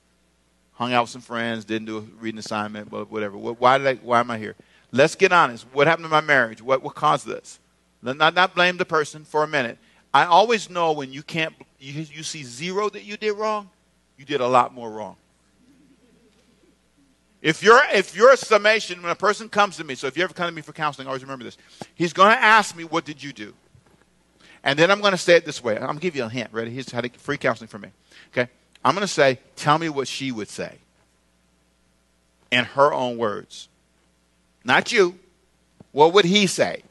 Hung 0.73 0.91
out 0.91 1.03
with 1.03 1.11
some 1.11 1.21
friends, 1.21 1.63
didn't 1.63 1.85
do 1.85 1.97
a 1.97 2.01
reading 2.01 2.39
assignment, 2.39 2.89
but 2.89 3.09
whatever. 3.09 3.37
Why 3.37 3.77
did 3.77 3.87
I, 3.87 3.93
why 3.95 4.19
am 4.19 4.31
I 4.31 4.37
here? 4.37 4.55
Let's 4.91 5.15
get 5.15 5.31
honest. 5.31 5.65
What 5.73 5.87
happened 5.87 6.05
to 6.05 6.09
my 6.09 6.21
marriage? 6.21 6.61
What, 6.61 6.83
what 6.83 6.95
caused 6.95 7.25
this? 7.25 7.59
Let 8.01 8.17
not, 8.17 8.33
not 8.33 8.55
blame 8.55 8.77
the 8.77 8.85
person 8.85 9.23
for 9.23 9.43
a 9.43 9.47
minute. 9.47 9.77
I 10.13 10.25
always 10.25 10.69
know 10.69 10.91
when 10.91 11.11
you 11.11 11.23
can't, 11.23 11.53
you, 11.79 12.05
you 12.13 12.23
see 12.23 12.43
zero 12.43 12.89
that 12.89 13.03
you 13.03 13.17
did 13.17 13.33
wrong, 13.33 13.69
you 14.17 14.25
did 14.25 14.41
a 14.41 14.47
lot 14.47 14.73
more 14.73 14.89
wrong. 14.89 15.17
If 17.41 17.61
you're 17.61 17.79
if 17.93 18.15
you're 18.15 18.31
a 18.31 18.37
summation, 18.37 19.01
when 19.03 19.11
a 19.11 19.15
person 19.15 19.49
comes 19.49 19.77
to 19.77 19.83
me, 19.83 19.93
so 19.93 20.07
if 20.07 20.17
you 20.17 20.23
ever 20.23 20.33
come 20.33 20.47
to 20.47 20.51
me 20.51 20.63
for 20.63 20.73
counseling, 20.73 21.07
always 21.07 21.21
remember 21.21 21.43
this. 21.43 21.57
He's 21.93 22.11
going 22.11 22.31
to 22.31 22.41
ask 22.41 22.75
me, 22.75 22.85
"What 22.85 23.05
did 23.05 23.21
you 23.21 23.33
do?" 23.33 23.53
And 24.63 24.79
then 24.79 24.89
I'm 24.89 24.99
going 24.99 25.11
to 25.11 25.17
say 25.17 25.35
it 25.35 25.45
this 25.45 25.63
way. 25.63 25.75
I'm 25.75 25.83
going 25.83 25.97
to 25.97 26.01
give 26.01 26.15
you 26.15 26.23
a 26.23 26.29
hint. 26.29 26.49
Ready? 26.51 26.71
Here's 26.71 26.91
how 26.91 27.01
to 27.01 27.09
free 27.19 27.37
counseling 27.37 27.67
from 27.67 27.81
me. 27.81 27.89
Okay. 28.31 28.49
I'm 28.83 28.95
going 28.95 29.05
to 29.05 29.13
say, 29.13 29.39
"Tell 29.55 29.77
me 29.77 29.89
what 29.89 30.07
she 30.07 30.31
would 30.31 30.49
say." 30.49 30.79
In 32.51 32.65
her 32.65 32.91
own 32.93 33.17
words, 33.17 33.69
not 34.63 34.91
you. 34.91 35.19
What 35.91 36.13
would 36.13 36.25
he 36.25 36.47
say? 36.47 36.83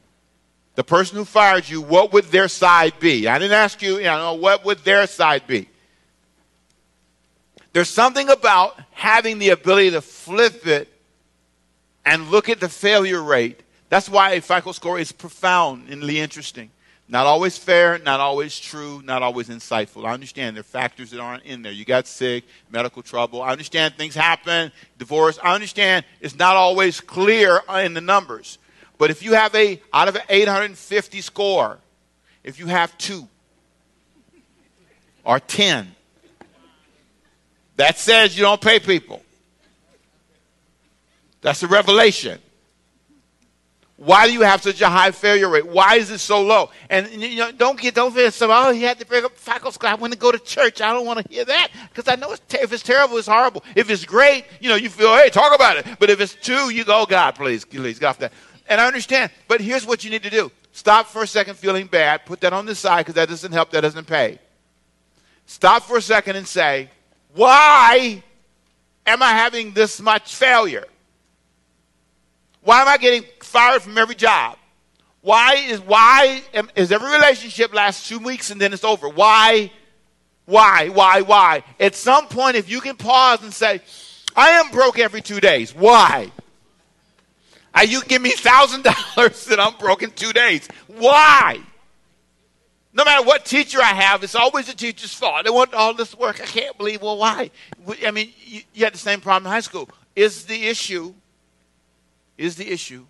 The 0.75 0.83
person 0.83 1.17
who 1.17 1.25
fired 1.25 1.67
you, 1.67 1.81
what 1.81 2.13
would 2.13 2.25
their 2.25 2.47
side 2.47 2.99
be? 2.99 3.27
I 3.27 3.39
didn't 3.39 3.53
ask 3.53 3.81
you, 3.81 3.97
you 3.97 4.03
know, 4.03 4.33
what 4.33 4.65
would 4.65 4.79
their 4.79 5.07
side 5.07 5.47
be? 5.47 5.69
There's 7.75 7.89
something 7.89 8.29
about 8.29 8.79
having 8.91 9.37
the 9.37 9.49
ability 9.49 9.91
to 9.91 10.01
flip 10.01 10.65
it 10.65 10.87
and 12.05 12.31
look 12.31 12.47
at 12.47 12.61
the 12.61 12.69
failure 12.69 13.21
rate. 13.21 13.63
That's 13.89 14.07
why 14.07 14.31
a 14.31 14.41
FICO 14.41 14.71
score 14.71 14.97
is 14.97 15.11
profoundly 15.11 16.21
interesting. 16.21 16.71
Not 17.09 17.25
always 17.25 17.57
fair, 17.57 17.97
not 17.99 18.21
always 18.21 18.57
true, 18.57 19.01
not 19.03 19.23
always 19.23 19.49
insightful. 19.49 20.05
I 20.05 20.13
understand 20.13 20.55
there 20.55 20.61
are 20.61 20.63
factors 20.63 21.11
that 21.11 21.19
aren't 21.19 21.43
in 21.43 21.63
there. 21.63 21.73
You 21.73 21.83
got 21.83 22.07
sick, 22.07 22.45
medical 22.71 23.01
trouble. 23.01 23.41
I 23.41 23.49
understand 23.49 23.95
things 23.95 24.15
happen, 24.15 24.71
divorce. 24.97 25.37
I 25.43 25.53
understand 25.53 26.05
it's 26.21 26.37
not 26.37 26.55
always 26.55 27.01
clear 27.01 27.59
in 27.73 27.93
the 27.93 27.99
numbers. 27.99 28.57
But 28.97 29.11
if 29.11 29.21
you 29.21 29.33
have 29.33 29.53
a, 29.53 29.81
out 29.91 30.07
of 30.07 30.15
an 30.15 30.21
850 30.29 31.19
score, 31.19 31.79
if 32.41 32.57
you 32.57 32.67
have 32.67 32.97
two 32.97 33.27
or 35.25 35.41
10, 35.41 35.94
that 37.77 37.97
says 37.97 38.37
you 38.37 38.43
don't 38.43 38.61
pay 38.61 38.79
people. 38.79 39.21
That's 41.41 41.61
a 41.63 41.67
revelation. 41.67 42.39
Why 43.97 44.27
do 44.27 44.33
you 44.33 44.41
have 44.41 44.61
such 44.61 44.81
a 44.81 44.89
high 44.89 45.11
failure 45.11 45.47
rate? 45.47 45.65
Why 45.65 45.95
is 45.95 46.11
it 46.11 46.17
so 46.17 46.41
low? 46.41 46.69
And 46.89 47.07
you 47.09 47.37
know, 47.37 47.51
don't 47.51 47.79
get 47.79 47.95
don't 47.95 48.13
feel 48.13 48.29
so. 48.29 48.49
Oh, 48.51 48.73
he 48.73 48.81
had 48.81 48.99
to 48.99 49.05
break 49.05 49.23
up 49.23 49.37
faculty. 49.37 49.87
I 49.87 49.95
want 49.95 50.11
to 50.11 50.19
go 50.19 50.33
to 50.33 50.39
church. 50.39 50.81
I 50.81 50.91
don't 50.91 51.05
want 51.05 51.25
to 51.25 51.33
hear 51.33 51.45
that 51.45 51.69
because 51.89 52.11
I 52.11 52.15
know 52.15 52.31
it's 52.31 52.41
ter- 52.49 52.61
if 52.61 52.73
it's 52.73 52.83
terrible, 52.83 53.17
it's 53.17 53.27
horrible. 53.27 53.63
If 53.73 53.89
it's 53.89 54.03
great, 54.03 54.45
you 54.59 54.67
know, 54.67 54.75
you 54.75 54.89
feel 54.89 55.15
hey, 55.15 55.29
talk 55.29 55.55
about 55.55 55.77
it. 55.77 55.85
But 55.97 56.09
if 56.09 56.19
it's 56.19 56.35
two, 56.35 56.73
you 56.73 56.83
go, 56.83 57.03
oh, 57.03 57.05
God, 57.05 57.35
please, 57.35 57.63
please, 57.63 57.97
get 57.97 58.07
off 58.07 58.19
that. 58.19 58.33
And 58.67 58.81
I 58.81 58.87
understand. 58.87 59.31
But 59.47 59.61
here's 59.61 59.85
what 59.85 60.03
you 60.03 60.09
need 60.09 60.23
to 60.23 60.29
do: 60.29 60.51
stop 60.73 61.07
for 61.07 61.23
a 61.23 61.27
second 61.27 61.55
feeling 61.55 61.87
bad. 61.87 62.25
Put 62.25 62.41
that 62.41 62.51
on 62.51 62.65
the 62.65 62.75
side 62.75 63.01
because 63.01 63.15
that 63.15 63.29
doesn't 63.29 63.53
help. 63.53 63.71
That 63.71 63.81
doesn't 63.81 64.07
pay. 64.07 64.39
Stop 65.45 65.83
for 65.83 65.97
a 65.97 66.01
second 66.01 66.35
and 66.35 66.47
say, 66.47 66.89
why 67.35 68.23
am 69.05 69.21
I 69.21 69.31
having 69.31 69.71
this 69.71 70.01
much 70.01 70.35
failure? 70.35 70.85
Why 72.61 72.81
am 72.81 72.87
I 72.87 72.97
getting 72.97 73.23
fired 73.41 73.81
from 73.81 73.97
every 73.97 74.15
job? 74.15 74.57
Why 75.21 75.55
is 75.55 75.81
why 75.81 76.41
am, 76.53 76.69
is 76.75 76.91
every 76.91 77.11
relationship 77.11 77.73
lasts 77.73 78.07
two 78.07 78.19
weeks 78.19 78.51
and 78.51 78.61
then 78.61 78.73
it's 78.73 78.83
over? 78.83 79.09
Why, 79.09 79.71
why, 80.45 80.89
why, 80.89 81.21
why? 81.21 81.63
At 81.79 81.95
some 81.95 82.27
point, 82.27 82.55
if 82.55 82.69
you 82.69 82.79
can 82.79 82.95
pause 82.95 83.43
and 83.43 83.53
say, 83.53 83.81
"I 84.35 84.51
am 84.51 84.69
broke 84.71 84.97
every 84.99 85.21
two 85.21 85.39
days," 85.39 85.75
why? 85.75 86.31
Are 87.73 87.83
you 87.83 88.01
give 88.03 88.21
me 88.21 88.31
thousand 88.31 88.83
dollars 89.15 89.47
and 89.51 89.59
I'm 89.59 89.75
broke 89.77 90.03
in 90.03 90.11
two 90.11 90.31
days? 90.31 90.67
Why? 90.87 91.59
No 92.95 93.03
matter 93.03 93.25
what 93.25 93.43
teacher 93.43 93.79
I 93.81 93.93
have, 93.93 94.23
it's 94.23 94.35
always 94.35 94.67
the 94.67 94.73
teacher's 94.73 95.13
fault. 95.13 95.43
They 95.43 95.51
want 95.51 95.73
all 95.73 95.93
this 95.93 96.15
work. 96.15 96.39
I 96.41 96.45
can't 96.45 96.77
believe. 96.77 97.01
Well, 97.01 97.17
why? 97.17 97.51
I 98.05 98.11
mean, 98.11 98.31
you, 98.45 98.85
had 98.85 98.93
the 98.93 98.97
same 98.97 99.19
problem 99.19 99.47
in 99.47 99.51
high 99.51 99.59
school. 99.59 99.89
Is 100.15 100.45
the 100.45 100.65
issue? 100.65 101.13
Is 102.37 102.55
the 102.55 102.71
issue? 102.71 103.05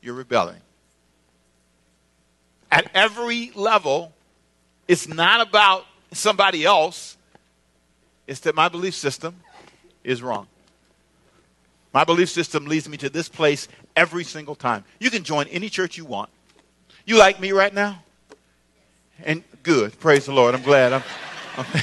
You're 0.00 0.14
rebelling. 0.14 0.60
At 2.70 2.88
every 2.94 3.50
level, 3.56 4.12
it's 4.86 5.08
not 5.08 5.46
about 5.46 5.84
somebody 6.12 6.64
else. 6.64 7.16
It's 8.28 8.40
that 8.40 8.54
my 8.54 8.68
belief 8.68 8.94
system 8.94 9.34
is 10.04 10.22
wrong. 10.22 10.46
My 11.92 12.04
belief 12.04 12.28
system 12.28 12.66
leads 12.66 12.88
me 12.88 12.96
to 12.98 13.10
this 13.10 13.28
place 13.28 13.66
every 13.96 14.22
single 14.22 14.54
time. 14.54 14.84
You 15.00 15.10
can 15.10 15.24
join 15.24 15.48
any 15.48 15.68
church 15.68 15.96
you 15.96 16.04
want. 16.04 16.30
You 17.08 17.16
like 17.16 17.40
me 17.40 17.52
right 17.52 17.72
now? 17.72 18.02
And 19.24 19.42
good. 19.62 19.98
Praise 19.98 20.26
the 20.26 20.34
Lord. 20.34 20.54
I'm 20.54 20.60
glad. 20.60 20.92
I'm, 20.92 21.02
I'm, 21.56 21.64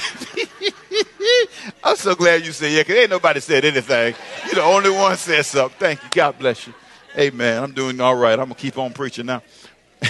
I'm 1.82 1.96
so 1.96 2.14
glad 2.14 2.46
you 2.46 2.52
said 2.52 2.70
yeah, 2.70 2.82
because 2.82 2.94
ain't 2.94 3.10
nobody 3.10 3.40
said 3.40 3.64
anything. 3.64 4.14
You're 4.44 4.54
the 4.54 4.62
only 4.62 4.90
one 4.90 5.16
said 5.16 5.44
something. 5.44 5.76
Thank 5.80 6.04
you. 6.04 6.10
God 6.12 6.38
bless 6.38 6.68
you. 6.68 6.74
Amen. 7.18 7.60
I'm 7.60 7.72
doing 7.72 8.00
all 8.00 8.14
right. 8.14 8.38
I'm 8.38 8.44
going 8.44 8.54
to 8.54 8.54
keep 8.54 8.78
on 8.78 8.92
preaching 8.92 9.26
now. 9.26 9.42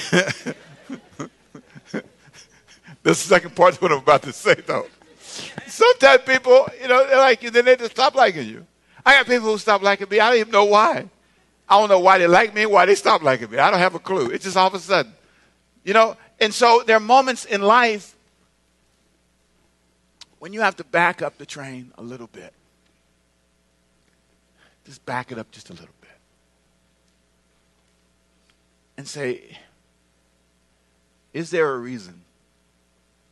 the 3.02 3.14
second 3.14 3.56
part 3.56 3.72
of 3.72 3.80
what 3.80 3.92
I'm 3.92 3.98
about 4.00 4.20
to 4.24 4.34
say, 4.34 4.56
though. 4.66 4.86
Sometimes 5.66 6.24
people, 6.26 6.68
you 6.78 6.88
know, 6.88 7.08
they 7.08 7.16
like 7.16 7.42
you, 7.42 7.48
then 7.48 7.64
they 7.64 7.76
just 7.76 7.92
stop 7.92 8.14
liking 8.14 8.46
you. 8.46 8.66
I 9.06 9.14
got 9.14 9.24
people 9.24 9.50
who 9.50 9.56
stop 9.56 9.80
liking 9.80 10.08
me. 10.10 10.20
I 10.20 10.28
don't 10.28 10.40
even 10.40 10.52
know 10.52 10.66
why. 10.66 11.08
I 11.68 11.78
don't 11.78 11.88
know 11.88 11.98
why 11.98 12.18
they 12.18 12.26
like 12.26 12.54
me, 12.54 12.66
why 12.66 12.86
they 12.86 12.94
stop 12.94 13.22
liking 13.22 13.50
me. 13.50 13.58
I 13.58 13.70
don't 13.70 13.80
have 13.80 13.94
a 13.94 13.98
clue. 13.98 14.30
It's 14.30 14.44
just 14.44 14.56
all 14.56 14.68
of 14.68 14.74
a 14.74 14.78
sudden. 14.78 15.12
You 15.84 15.94
know, 15.94 16.16
and 16.40 16.52
so 16.52 16.82
there 16.86 16.96
are 16.96 17.00
moments 17.00 17.44
in 17.44 17.62
life 17.62 18.14
when 20.38 20.52
you 20.52 20.60
have 20.60 20.76
to 20.76 20.84
back 20.84 21.22
up 21.22 21.38
the 21.38 21.46
train 21.46 21.92
a 21.98 22.02
little 22.02 22.28
bit. 22.28 22.52
Just 24.84 25.04
back 25.04 25.32
it 25.32 25.38
up 25.38 25.50
just 25.50 25.70
a 25.70 25.72
little 25.72 25.88
bit. 26.00 26.10
And 28.96 29.08
say, 29.08 29.58
is 31.32 31.50
there 31.50 31.74
a 31.74 31.78
reason 31.78 32.22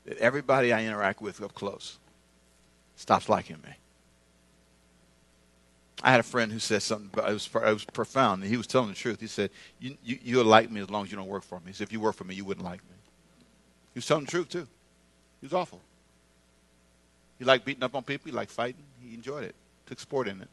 that 0.05 0.19
everybody 0.19 0.73
I 0.73 0.85
interact 0.85 1.23
with 1.23 1.41
up 1.41 1.55
close 1.55 1.99
stops 2.97 3.29
liking 3.29 3.57
me? 3.65 3.75
I 6.05 6.11
had 6.11 6.21
a 6.21 6.25
friend 6.25 6.53
who 6.53 6.59
said 6.59 6.83
something, 6.83 7.09
but 7.11 7.27
it 7.31 7.33
was, 7.33 7.49
it 7.55 7.73
was 7.73 7.85
profound, 7.87 8.43
and 8.43 8.51
he 8.51 8.59
was 8.59 8.67
telling 8.67 8.91
the 8.91 8.95
truth. 8.95 9.21
He 9.21 9.27
said, 9.27 9.49
you, 9.81 9.97
you, 10.05 10.19
You'll 10.23 10.45
like 10.45 10.71
me 10.71 10.83
as 10.83 10.91
long 10.91 11.05
as 11.05 11.11
you 11.11 11.17
don't 11.17 11.29
work 11.29 11.43
for 11.43 11.59
me. 11.61 11.69
He 11.69 11.73
said, 11.73 11.85
If 11.85 11.93
you 11.95 12.01
work 12.01 12.15
for 12.15 12.25
me, 12.25 12.35
you 12.35 12.45
wouldn't 12.45 12.65
like 12.65 12.83
me. 12.83 12.97
He 13.95 13.99
was 13.99 14.07
telling 14.07 14.27
the 14.27 14.31
truth, 14.31 14.51
too. 14.51 14.69
He 15.41 15.47
was 15.47 15.55
awful. 15.55 15.81
He 17.39 17.47
liked 17.47 17.65
beating 17.65 17.83
up 17.83 17.95
on 17.95 18.03
people, 18.03 18.31
he 18.31 18.37
liked 18.37 18.51
fighting. 18.51 18.83
He 19.03 19.15
enjoyed 19.15 19.45
it, 19.45 19.55
took 19.87 19.99
sport 19.99 20.29
in 20.29 20.43
it. 20.43 20.49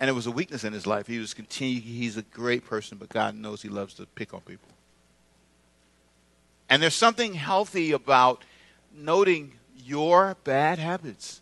And 0.00 0.10
it 0.10 0.12
was 0.12 0.26
a 0.26 0.32
weakness 0.32 0.64
in 0.64 0.72
his 0.72 0.88
life. 0.88 1.06
He 1.06 1.20
was 1.20 1.34
continue, 1.34 1.80
he's 1.80 2.16
a 2.16 2.22
great 2.22 2.66
person, 2.66 2.98
but 2.98 3.10
God 3.10 3.36
knows 3.36 3.62
he 3.62 3.68
loves 3.68 3.94
to 3.94 4.06
pick 4.06 4.34
on 4.34 4.40
people. 4.40 4.68
And 6.68 6.82
there's 6.82 6.94
something 6.94 7.34
healthy 7.34 7.92
about 7.92 8.42
noting 8.92 9.52
your 9.76 10.36
bad 10.42 10.80
habits. 10.80 11.41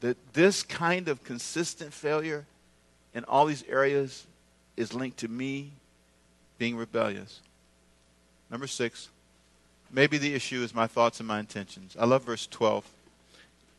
That 0.00 0.16
this 0.34 0.62
kind 0.62 1.08
of 1.08 1.24
consistent 1.24 1.92
failure 1.92 2.44
in 3.14 3.24
all 3.24 3.46
these 3.46 3.64
areas 3.68 4.26
is 4.76 4.92
linked 4.92 5.18
to 5.18 5.28
me 5.28 5.72
being 6.58 6.76
rebellious. 6.76 7.40
Number 8.50 8.66
six, 8.66 9.08
maybe 9.90 10.18
the 10.18 10.34
issue 10.34 10.62
is 10.62 10.74
my 10.74 10.86
thoughts 10.86 11.20
and 11.20 11.26
my 11.26 11.40
intentions. 11.40 11.96
I 11.98 12.04
love 12.04 12.24
verse 12.24 12.46
12. 12.46 12.86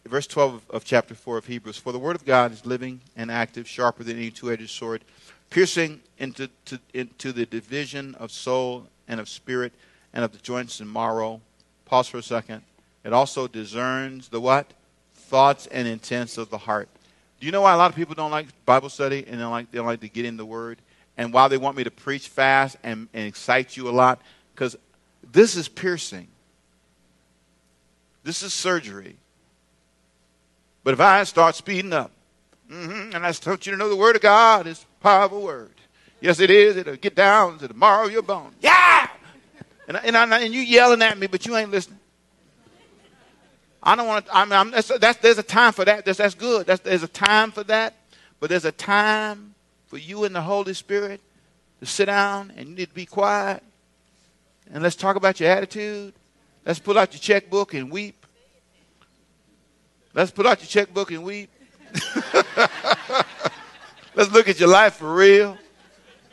Verse 0.06 0.28
12 0.28 0.62
of 0.70 0.86
chapter 0.86 1.14
4 1.14 1.38
of 1.38 1.46
Hebrews. 1.46 1.78
For 1.78 1.92
the 1.92 2.00
word 2.00 2.16
of 2.16 2.26
God 2.26 2.52
is 2.52 2.66
living 2.66 3.02
and 3.16 3.30
active, 3.30 3.68
sharper 3.68 4.04
than 4.04 4.18
any 4.18 4.32
two 4.32 4.52
edged 4.52 4.70
sword, 4.70 5.04
piercing 5.50 6.02
into, 6.18 6.50
to, 6.66 6.80
into 6.94 7.32
the 7.32 7.46
division 7.46 8.16
of 8.16 8.32
soul 8.32 8.88
and 9.08 9.20
of 9.20 9.28
spirit 9.28 9.74
and 10.14 10.24
of 10.24 10.32
the 10.32 10.38
joints 10.38 10.80
and 10.80 10.92
marrow. 10.92 11.42
Pause 11.86 12.08
for 12.08 12.18
a 12.18 12.24
second. 12.24 12.64
It 13.04 13.14
also 13.14 13.48
discerns 13.48 14.30
the 14.30 14.42
what? 14.42 14.72
Thoughts 15.28 15.68
and 15.68 15.88
intents 15.88 16.38
of 16.38 16.50
the 16.50 16.58
heart. 16.58 16.88
Do 17.40 17.46
you 17.46 17.52
know 17.52 17.62
why 17.62 17.74
a 17.74 17.78
lot 17.78 17.90
of 17.90 17.96
people 17.96 18.16
don't 18.16 18.32
like 18.32 18.48
Bible 18.66 18.90
study 18.90 19.26
and 19.28 19.36
they 19.36 19.44
don't 19.44 19.52
like, 19.52 19.72
they 19.72 19.78
don't 19.78 19.86
like 19.86 20.00
to 20.00 20.10
get 20.10 20.26
in 20.26 20.38
the 20.38 20.46
Word? 20.46 20.80
And 21.18 21.34
why 21.34 21.48
they 21.50 21.58
want 21.58 21.76
me 21.76 21.84
to 21.84 21.92
preach 21.92 22.30
fast 22.30 22.78
and, 22.82 23.10
and 23.14 23.28
excite 23.28 23.76
you 23.76 23.90
a 23.90 23.92
lot? 23.92 24.22
Because 24.56 24.78
this 25.32 25.56
is 25.56 25.68
piercing. 25.68 26.28
This 28.24 28.42
is 28.42 28.54
surgery. 28.54 29.18
But 30.84 30.94
if 30.94 31.02
I 31.02 31.24
start 31.26 31.56
speeding 31.56 31.92
up, 31.92 32.12
mm-hmm, 32.72 33.14
and 33.14 33.26
I 33.26 33.34
want 33.46 33.66
you 33.66 33.74
to 33.74 33.78
know 33.78 33.90
the 33.90 33.96
Word 33.96 34.16
of 34.16 34.22
God 34.22 34.66
is 34.66 34.86
powerful 35.02 35.42
Word. 35.42 35.72
Yes, 36.22 36.40
it 36.40 36.50
is. 36.50 36.78
It'll 36.78 36.96
get 36.96 37.16
down 37.16 37.60
to 37.60 37.68
the 37.68 37.74
marrow 37.74 38.06
of 38.06 38.12
your 38.12 38.22
bones. 38.22 38.56
Yeah! 38.62 39.08
And, 39.88 39.98
and, 39.98 40.18
I, 40.18 40.40
and 40.40 40.54
you 40.54 40.62
yelling 40.62 41.02
at 41.02 41.18
me, 41.18 41.28
but 41.28 41.46
you 41.46 41.56
ain't 41.56 41.72
listening. 41.72 42.00
I 43.82 43.96
don't 43.96 44.08
want 44.08 44.26
to. 44.26 44.36
I 44.36 44.46
mean, 44.46 44.54
I'm, 44.54 44.72
that's, 44.72 44.88
that's, 45.00 45.20
there's 45.20 45.38
a 45.38 45.44
time 45.44 45.74
for 45.74 45.86
that. 45.86 46.06
That's, 46.06 46.18
that's 46.18 46.36
good. 46.36 46.66
That's, 46.68 46.82
there's 46.82 47.04
a 47.04 47.08
time 47.08 47.52
for 47.52 47.64
that. 47.66 47.94
But 48.40 48.50
there's 48.50 48.66
a 48.66 48.72
time 48.72 49.56
for 49.88 49.98
you 49.98 50.24
and 50.24 50.36
the 50.36 50.42
Holy 50.42 50.74
Spirit 50.74 51.22
to 51.80 51.86
sit 51.86 52.06
down 52.06 52.52
and 52.56 52.70
you 52.70 52.76
need 52.76 52.90
to 52.90 52.94
be 52.94 53.06
quiet. 53.06 53.64
And 54.74 54.84
let's 54.84 54.96
talk 54.96 55.16
about 55.16 55.40
your 55.40 55.50
attitude. 55.50 56.14
Let's 56.66 56.80
pull 56.80 56.98
out 56.98 57.14
your 57.14 57.20
checkbook 57.20 57.74
and 57.74 57.90
weep. 57.90 58.26
Let's 60.14 60.32
pull 60.32 60.48
out 60.48 60.60
your 60.60 60.68
checkbook 60.68 61.12
and 61.12 61.24
weep. 61.24 61.50
let's 64.16 64.32
look 64.32 64.50
at 64.50 64.60
your 64.60 64.70
life 64.70 64.96
for 64.96 65.14
real. 65.14 65.58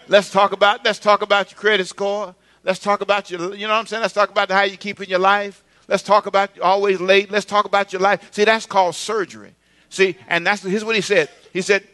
Let's 0.08 0.30
talk 0.30 0.52
about 0.52 0.84
let's 0.84 0.98
talk 0.98 1.22
about 1.22 1.50
your 1.50 1.58
credit 1.58 1.86
score. 1.86 2.34
Let's 2.64 2.78
talk 2.78 3.00
about 3.00 3.30
your 3.30 3.54
you 3.54 3.66
know 3.66 3.72
what 3.72 3.80
I'm 3.80 3.86
saying? 3.86 4.02
Let's 4.02 4.14
talk 4.14 4.30
about 4.30 4.50
how 4.50 4.62
you 4.62 4.76
keep 4.76 5.00
in 5.00 5.08
your 5.08 5.18
life. 5.20 5.62
Let's 5.88 6.02
talk 6.02 6.26
about 6.26 6.58
always 6.60 7.00
late. 7.00 7.30
Let's 7.30 7.44
talk 7.44 7.64
about 7.64 7.92
your 7.92 8.02
life. 8.02 8.32
See, 8.32 8.44
that's 8.44 8.66
called 8.66 8.94
surgery. 8.94 9.54
See, 9.88 10.16
and 10.28 10.46
that's 10.46 10.62
here's 10.62 10.84
what 10.84 10.96
he 10.96 11.02
said. 11.02 11.28
He 11.52 11.62
said, 11.62 11.84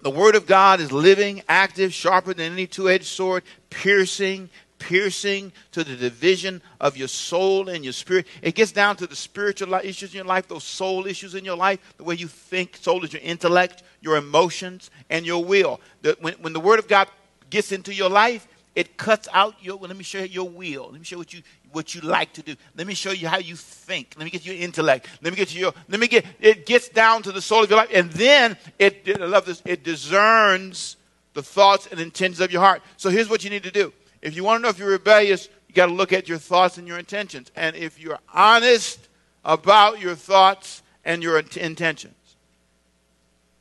the 0.00 0.10
word 0.10 0.36
of 0.36 0.46
God 0.46 0.80
is 0.80 0.92
living, 0.92 1.42
active, 1.48 1.92
sharper 1.92 2.32
than 2.32 2.52
any 2.52 2.68
two-edged 2.68 3.04
sword, 3.04 3.42
piercing, 3.68 4.48
piercing 4.78 5.52
to 5.72 5.82
the 5.82 5.96
division 5.96 6.62
of 6.80 6.96
your 6.96 7.08
soul 7.08 7.68
and 7.68 7.82
your 7.82 7.92
spirit. 7.92 8.28
It 8.40 8.54
gets 8.54 8.70
down 8.70 8.94
to 8.98 9.08
the 9.08 9.16
spiritual 9.16 9.74
issues 9.74 10.12
in 10.12 10.18
your 10.18 10.24
life, 10.24 10.46
those 10.46 10.62
soul 10.62 11.06
issues 11.06 11.34
in 11.34 11.44
your 11.44 11.56
life, 11.56 11.80
the 11.96 12.04
way 12.04 12.14
you 12.14 12.28
think. 12.28 12.76
Soul 12.76 13.04
is 13.04 13.12
your 13.12 13.22
intellect, 13.22 13.82
your 14.00 14.16
emotions, 14.16 14.90
and 15.10 15.26
your 15.26 15.44
will. 15.44 15.80
The, 16.02 16.16
when, 16.20 16.34
when 16.34 16.52
the 16.52 16.60
Word 16.60 16.78
of 16.78 16.86
God 16.86 17.08
gets 17.50 17.72
into 17.72 17.92
your 17.92 18.08
life, 18.08 18.46
it 18.78 18.96
cuts 18.96 19.26
out 19.32 19.56
your. 19.60 19.76
Well, 19.76 19.88
let 19.88 19.96
me 19.96 20.04
show 20.04 20.20
you 20.20 20.26
your 20.26 20.48
will. 20.48 20.90
Let 20.92 21.00
me 21.00 21.04
show 21.04 21.18
what 21.18 21.34
you 21.34 21.42
what 21.72 21.96
you 21.96 22.00
like 22.00 22.32
to 22.34 22.42
do. 22.42 22.54
Let 22.76 22.86
me 22.86 22.94
show 22.94 23.10
you 23.10 23.26
how 23.26 23.38
you 23.38 23.56
think. 23.56 24.14
Let 24.16 24.24
me 24.24 24.30
get 24.30 24.46
your 24.46 24.54
intellect. 24.54 25.08
Let 25.20 25.32
me 25.32 25.36
get 25.36 25.52
your. 25.52 25.74
Let 25.88 25.98
me 25.98 26.06
get. 26.06 26.24
It 26.38 26.64
gets 26.64 26.88
down 26.88 27.24
to 27.24 27.32
the 27.32 27.42
soul 27.42 27.64
of 27.64 27.70
your 27.70 27.80
life, 27.80 27.90
and 27.92 28.08
then 28.12 28.56
it. 28.78 29.02
I 29.20 29.24
love 29.24 29.46
this. 29.46 29.62
It 29.64 29.82
discerns 29.82 30.96
the 31.34 31.42
thoughts 31.42 31.88
and 31.90 31.98
intentions 31.98 32.38
of 32.38 32.52
your 32.52 32.60
heart. 32.60 32.82
So 32.98 33.10
here's 33.10 33.28
what 33.28 33.42
you 33.42 33.50
need 33.50 33.64
to 33.64 33.72
do. 33.72 33.92
If 34.22 34.36
you 34.36 34.44
want 34.44 34.60
to 34.60 34.62
know 34.62 34.68
if 34.68 34.78
you're 34.78 34.90
rebellious, 34.90 35.48
you 35.66 35.74
got 35.74 35.86
to 35.86 35.92
look 35.92 36.12
at 36.12 36.28
your 36.28 36.38
thoughts 36.38 36.78
and 36.78 36.86
your 36.86 37.00
intentions. 37.00 37.50
And 37.56 37.74
if 37.74 37.98
you're 37.98 38.20
honest 38.32 39.08
about 39.44 40.00
your 40.00 40.14
thoughts 40.14 40.84
and 41.04 41.20
your 41.20 41.36
intentions, 41.40 42.14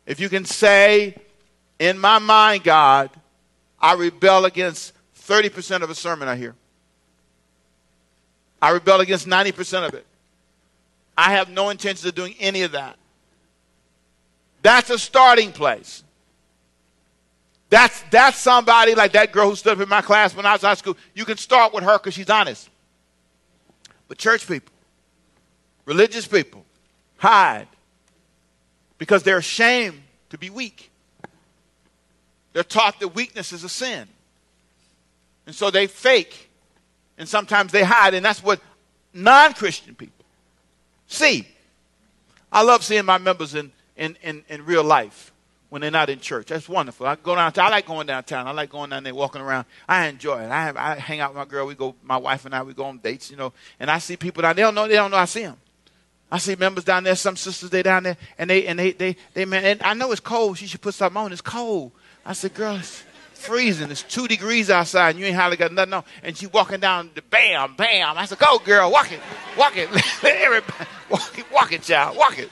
if 0.06 0.19
you 0.19 0.30
can 0.30 0.45
say, 0.45 1.15
"In 1.80 1.97
my 1.97 2.19
mind, 2.19 2.63
God, 2.63 3.10
I 3.80 3.93
rebel 3.93 4.45
against." 4.45 4.93
30% 5.28 5.82
of 5.82 5.90
a 5.90 5.96
sermon 5.96 6.28
I 6.28 6.36
hear. 6.36 6.56
I 8.62 8.72
rebel 8.72 9.02
against 9.02 9.28
90% 9.28 9.88
of 9.88 9.94
it. 9.94 10.06
I 11.18 11.34
have 11.34 11.50
no 11.50 11.70
intention 11.70 12.08
of 12.08 12.16
doing 12.16 12.36
any 12.40 12.62
of 12.62 12.72
that. 12.72 12.98
That's 14.62 14.90
a 14.90 14.98
starting 14.98 15.52
place. 15.52 16.04
That's, 17.70 18.02
that's 18.12 18.38
somebody 18.38 18.96
like 18.96 19.12
that 19.13 19.32
girl 19.32 19.50
who 19.50 19.56
stood 19.56 19.74
up 19.74 19.80
in 19.82 19.90
my 19.90 20.02
class 20.02 20.36
when 20.36 20.46
I 20.46 20.54
was 20.54 20.63
in 20.63 20.68
high 20.68 20.76
school. 20.76 20.98
You 21.13 21.26
can 21.26 21.38
start 21.38 21.74
with 21.74 21.84
her 21.84 21.98
because 21.98 22.13
she's 22.13 22.30
honest. 22.30 22.70
But 24.08 24.18
church 24.18 24.48
people, 24.48 24.74
religious 25.86 26.26
people, 26.26 26.63
hide 27.18 27.68
because 28.98 29.24
they're 29.24 29.38
ashamed 29.38 30.02
to 30.30 30.38
be 30.38 30.50
weak. 30.50 30.92
They're 32.54 32.63
taught 32.63 33.00
that 33.02 33.10
weakness 33.10 33.52
is 33.52 33.63
a 33.63 33.70
sin. 33.70 34.08
And 35.48 35.56
so 35.56 35.72
they 35.72 35.88
fake 35.88 36.48
and 37.18 37.28
sometimes 37.28 37.72
they 37.72 37.84
hide, 37.84 38.14
and 38.14 38.24
that's 38.24 38.44
what 38.44 38.60
non 39.14 39.54
Christian 39.54 39.96
people 39.96 40.26
see. 41.08 41.48
I 42.52 42.62
love 42.62 42.84
seeing 42.84 43.06
my 43.06 43.18
members 43.18 43.56
in, 43.56 43.72
in, 43.98 44.18
in, 44.22 44.44
in, 44.48 44.66
real 44.66 44.84
life 44.84 45.34
when 45.70 45.82
they're 45.82 45.92
not 45.92 46.10
in 46.10 46.20
church. 46.20 46.48
That's 46.48 46.70
wonderful. 46.70 47.08
I 47.08 47.16
go 47.16 47.36
downtown. 47.36 47.68
I 47.68 47.70
like 47.70 47.86
going 47.86 48.08
downtown. 48.08 48.48
I 48.48 48.52
like 48.52 48.70
going 48.70 48.90
down 48.90 49.04
there, 49.04 49.14
walking 49.14 49.42
around. 49.42 49.66
I 49.88 50.08
enjoy 50.08 50.44
it. 50.44 50.50
I, 50.50 50.64
have, 50.64 50.78
I 50.78 50.96
hang 50.96 51.20
out 51.20 51.32
with 51.32 51.38
my 51.38 51.46
girl. 51.46 51.68
We 51.68 51.76
go, 51.76 51.96
my 52.04 52.18
wife 52.18 52.46
and 52.46 52.56
I, 52.56 52.64
we 52.64 52.74
go 52.74 52.86
on 52.86 53.00
dates, 53.00 53.30
you 53.30 53.38
know. 53.38 53.52
And 53.80 53.92
I 53.92 53.98
see 53.98 54.16
people 54.16 54.44
down 54.44 54.56
there. 54.56 54.66
They 54.66 54.68
don't 54.68 54.76
know. 54.76 54.88
They 54.88 54.96
don't 54.96 55.12
know 55.12 55.18
I 55.18 55.26
see 55.26 55.42
them. 55.42 55.58
I 56.32 56.38
see 56.38 56.56
members 56.56 56.84
down 56.84 57.04
there. 57.04 57.16
Some 57.16 57.36
sisters 57.36 57.70
they 57.70 57.84
down 57.84 58.04
there, 58.04 58.18
and 58.38 58.50
they 58.50 58.68
and 58.68 58.78
they 58.78 58.92
they 58.92 59.16
they 59.34 59.46
man. 59.46 59.64
And 59.64 59.82
I 59.82 59.94
know 59.94 60.12
it's 60.12 60.20
cold. 60.20 60.58
She 60.58 60.68
should 60.68 60.82
put 60.82 60.94
something 60.94 61.18
on. 61.18 61.32
It's 61.32 61.42
cold. 61.42 61.94
I 62.26 62.34
said, 62.34 62.54
girls 62.54 63.04
freezing. 63.38 63.89
It's 63.91 64.04
two 64.04 64.28
degrees 64.28 64.69
outside, 64.69 65.12
and 65.12 65.19
you 65.19 65.26
ain't 65.26 65.36
hardly 65.36 65.58
got 65.58 65.71
nothing 65.71 65.93
on. 65.93 66.04
And 66.23 66.36
she 66.36 66.47
walking 66.47 66.80
down, 66.80 67.12
the 67.15 67.21
bam, 67.21 67.76
bam. 67.76 68.17
I 68.17 68.26
said, 68.26 68.39
"Go, 68.39 68.60
girl, 68.60 68.91
walk 68.91 69.12
it, 69.12 69.19
walk 69.58 69.78
it, 69.78 69.89
everybody, 70.23 70.89
walk 71.10 71.38
it, 71.38 71.52
walk 71.52 71.71
it, 71.71 71.84
child, 71.84 72.17
walk 72.17 72.38
it." 72.39 72.50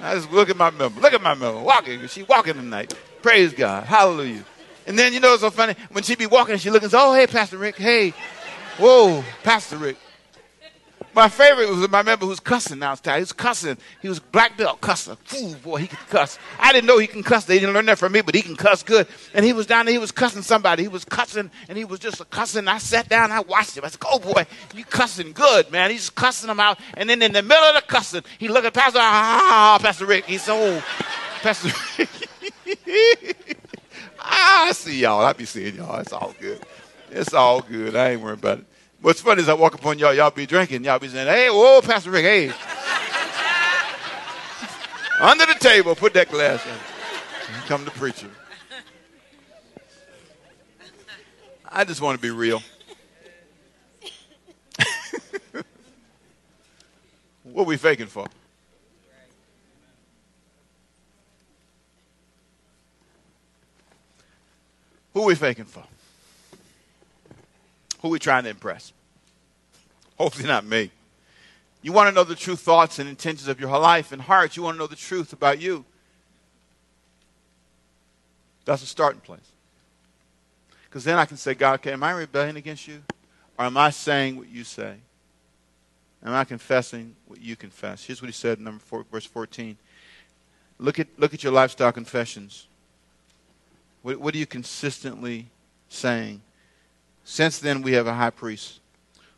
I 0.00 0.14
just 0.14 0.30
look 0.30 0.48
at 0.48 0.56
my 0.56 0.70
member, 0.70 1.00
look 1.00 1.12
at 1.12 1.22
my 1.22 1.34
member, 1.34 1.60
walking. 1.60 2.06
She 2.06 2.22
walking 2.22 2.54
tonight. 2.54 2.94
Praise 3.22 3.52
God, 3.52 3.84
Hallelujah. 3.84 4.44
And 4.86 4.98
then 4.98 5.12
you 5.12 5.20
know 5.20 5.34
it's 5.34 5.42
so 5.42 5.50
funny 5.50 5.74
when 5.90 6.04
she 6.04 6.14
be 6.14 6.26
walking, 6.26 6.56
she 6.56 6.70
looking, 6.70 6.88
oh 6.92 7.14
hey, 7.14 7.26
Pastor 7.26 7.58
Rick, 7.58 7.76
hey, 7.76 8.10
whoa, 8.78 9.24
Pastor 9.42 9.76
Rick. 9.76 9.96
My 11.14 11.28
favorite 11.28 11.68
was 11.68 11.88
my 11.88 12.02
member 12.02 12.26
who's 12.26 12.40
cussing 12.40 12.78
now. 12.78 12.94
He 12.94 13.10
was 13.20 13.32
cussing. 13.32 13.76
He 14.00 14.08
was 14.08 14.20
black 14.20 14.56
belt 14.56 14.80
cusser. 14.80 15.16
Ooh, 15.34 15.54
boy, 15.56 15.78
he 15.78 15.86
could 15.88 15.98
cuss. 16.08 16.38
I 16.58 16.72
didn't 16.72 16.86
know 16.86 16.98
he 16.98 17.06
can 17.06 17.22
cuss. 17.22 17.44
They 17.44 17.58
didn't 17.58 17.74
learn 17.74 17.86
that 17.86 17.98
from 17.98 18.12
me, 18.12 18.20
but 18.20 18.34
he 18.34 18.42
can 18.42 18.56
cuss 18.56 18.82
good. 18.82 19.06
And 19.34 19.44
he 19.44 19.52
was 19.52 19.66
down 19.66 19.86
there. 19.86 19.92
He 19.92 19.98
was 19.98 20.12
cussing 20.12 20.42
somebody. 20.42 20.82
He 20.82 20.88
was 20.88 21.04
cussing, 21.04 21.50
and 21.68 21.78
he 21.78 21.84
was 21.84 21.98
just 21.98 22.28
cussing. 22.30 22.68
I 22.68 22.78
sat 22.78 23.08
down. 23.08 23.32
I 23.32 23.40
watched 23.40 23.76
him. 23.76 23.84
I 23.84 23.88
said, 23.88 24.00
"Oh 24.06 24.18
boy, 24.18 24.46
you 24.74 24.84
cussing 24.84 25.32
good, 25.32 25.70
man." 25.72 25.90
He's 25.90 26.10
cussing 26.10 26.48
them 26.48 26.60
out. 26.60 26.78
And 26.94 27.08
then 27.08 27.22
in 27.22 27.32
the 27.32 27.42
middle 27.42 27.64
of 27.64 27.74
the 27.74 27.82
cussing, 27.82 28.22
he 28.38 28.48
looked 28.48 28.66
at 28.66 28.74
Pastor. 28.74 29.00
Ah, 29.00 29.78
Pastor 29.80 30.06
Rick. 30.06 30.26
He's 30.26 30.42
so, 30.42 30.56
oh, 30.56 30.84
Pastor. 31.42 31.70
Rick. 31.98 32.08
I 34.20 34.72
see 34.72 35.00
y'all. 35.00 35.24
I 35.24 35.32
be 35.32 35.44
seeing 35.44 35.76
y'all. 35.76 36.00
It's 36.00 36.12
all 36.12 36.34
good. 36.40 36.62
It's 37.10 37.32
all 37.32 37.60
good. 37.60 37.96
I 37.96 38.10
ain't 38.10 38.20
worried 38.20 38.40
about 38.40 38.58
it. 38.58 38.66
What's 39.00 39.20
funny 39.20 39.42
is 39.42 39.48
I 39.48 39.54
walk 39.54 39.74
upon 39.74 39.98
y'all, 39.98 40.12
y'all 40.12 40.30
be 40.30 40.44
drinking, 40.44 40.82
y'all 40.84 40.98
be 40.98 41.08
saying, 41.08 41.28
hey, 41.28 41.48
whoa, 41.50 41.80
Pastor 41.82 42.10
Rick, 42.10 42.24
hey. 42.24 42.52
Under 45.20 45.46
the 45.46 45.54
table, 45.54 45.94
put 45.94 46.14
that 46.14 46.28
glass 46.30 46.64
in. 46.66 46.72
Come 47.66 47.84
to 47.84 47.90
preacher. 47.92 48.28
I 51.70 51.84
just 51.84 52.00
want 52.00 52.18
to 52.18 52.22
be 52.22 52.30
real. 52.30 52.60
what 57.44 57.62
are 57.62 57.64
we 57.64 57.76
faking 57.76 58.06
for? 58.06 58.26
Who 65.14 65.22
are 65.22 65.26
we 65.26 65.34
faking 65.36 65.66
for? 65.66 65.84
Who 68.00 68.08
are 68.08 68.12
we 68.12 68.18
trying 68.18 68.44
to 68.44 68.50
impress? 68.50 68.92
Hopefully, 70.16 70.48
not 70.48 70.64
me. 70.64 70.90
You 71.82 71.92
want 71.92 72.08
to 72.08 72.14
know 72.14 72.24
the 72.24 72.34
true 72.34 72.56
thoughts 72.56 72.98
and 72.98 73.08
intentions 73.08 73.48
of 73.48 73.60
your 73.60 73.76
life 73.78 74.12
and 74.12 74.20
heart. 74.20 74.56
You 74.56 74.62
want 74.62 74.74
to 74.74 74.78
know 74.78 74.86
the 74.86 74.96
truth 74.96 75.32
about 75.32 75.60
you. 75.60 75.84
That's 78.64 78.82
a 78.82 78.86
starting 78.86 79.20
place. 79.20 79.40
Because 80.84 81.04
then 81.04 81.18
I 81.18 81.24
can 81.24 81.36
say, 81.36 81.54
God, 81.54 81.74
okay, 81.74 81.92
am 81.92 82.02
I 82.02 82.10
rebelling 82.12 82.56
against 82.56 82.88
you? 82.88 83.02
Or 83.58 83.64
am 83.64 83.76
I 83.76 83.90
saying 83.90 84.36
what 84.36 84.48
you 84.48 84.64
say? 84.64 84.94
Am 86.24 86.32
I 86.34 86.44
confessing 86.44 87.14
what 87.26 87.40
you 87.40 87.56
confess? 87.56 88.04
Here's 88.04 88.20
what 88.20 88.26
he 88.26 88.32
said 88.32 88.58
in 88.58 88.64
number 88.64 88.80
four, 88.80 89.04
verse 89.10 89.24
14. 89.24 89.76
Look 90.78 90.98
at, 90.98 91.06
look 91.16 91.34
at 91.34 91.42
your 91.42 91.52
lifestyle 91.52 91.92
confessions. 91.92 92.66
What, 94.02 94.18
what 94.18 94.34
are 94.34 94.38
you 94.38 94.46
consistently 94.46 95.46
saying? 95.88 96.40
Since 97.30 97.58
then, 97.58 97.82
we 97.82 97.92
have 97.92 98.06
a 98.06 98.14
high 98.14 98.30
priest 98.30 98.80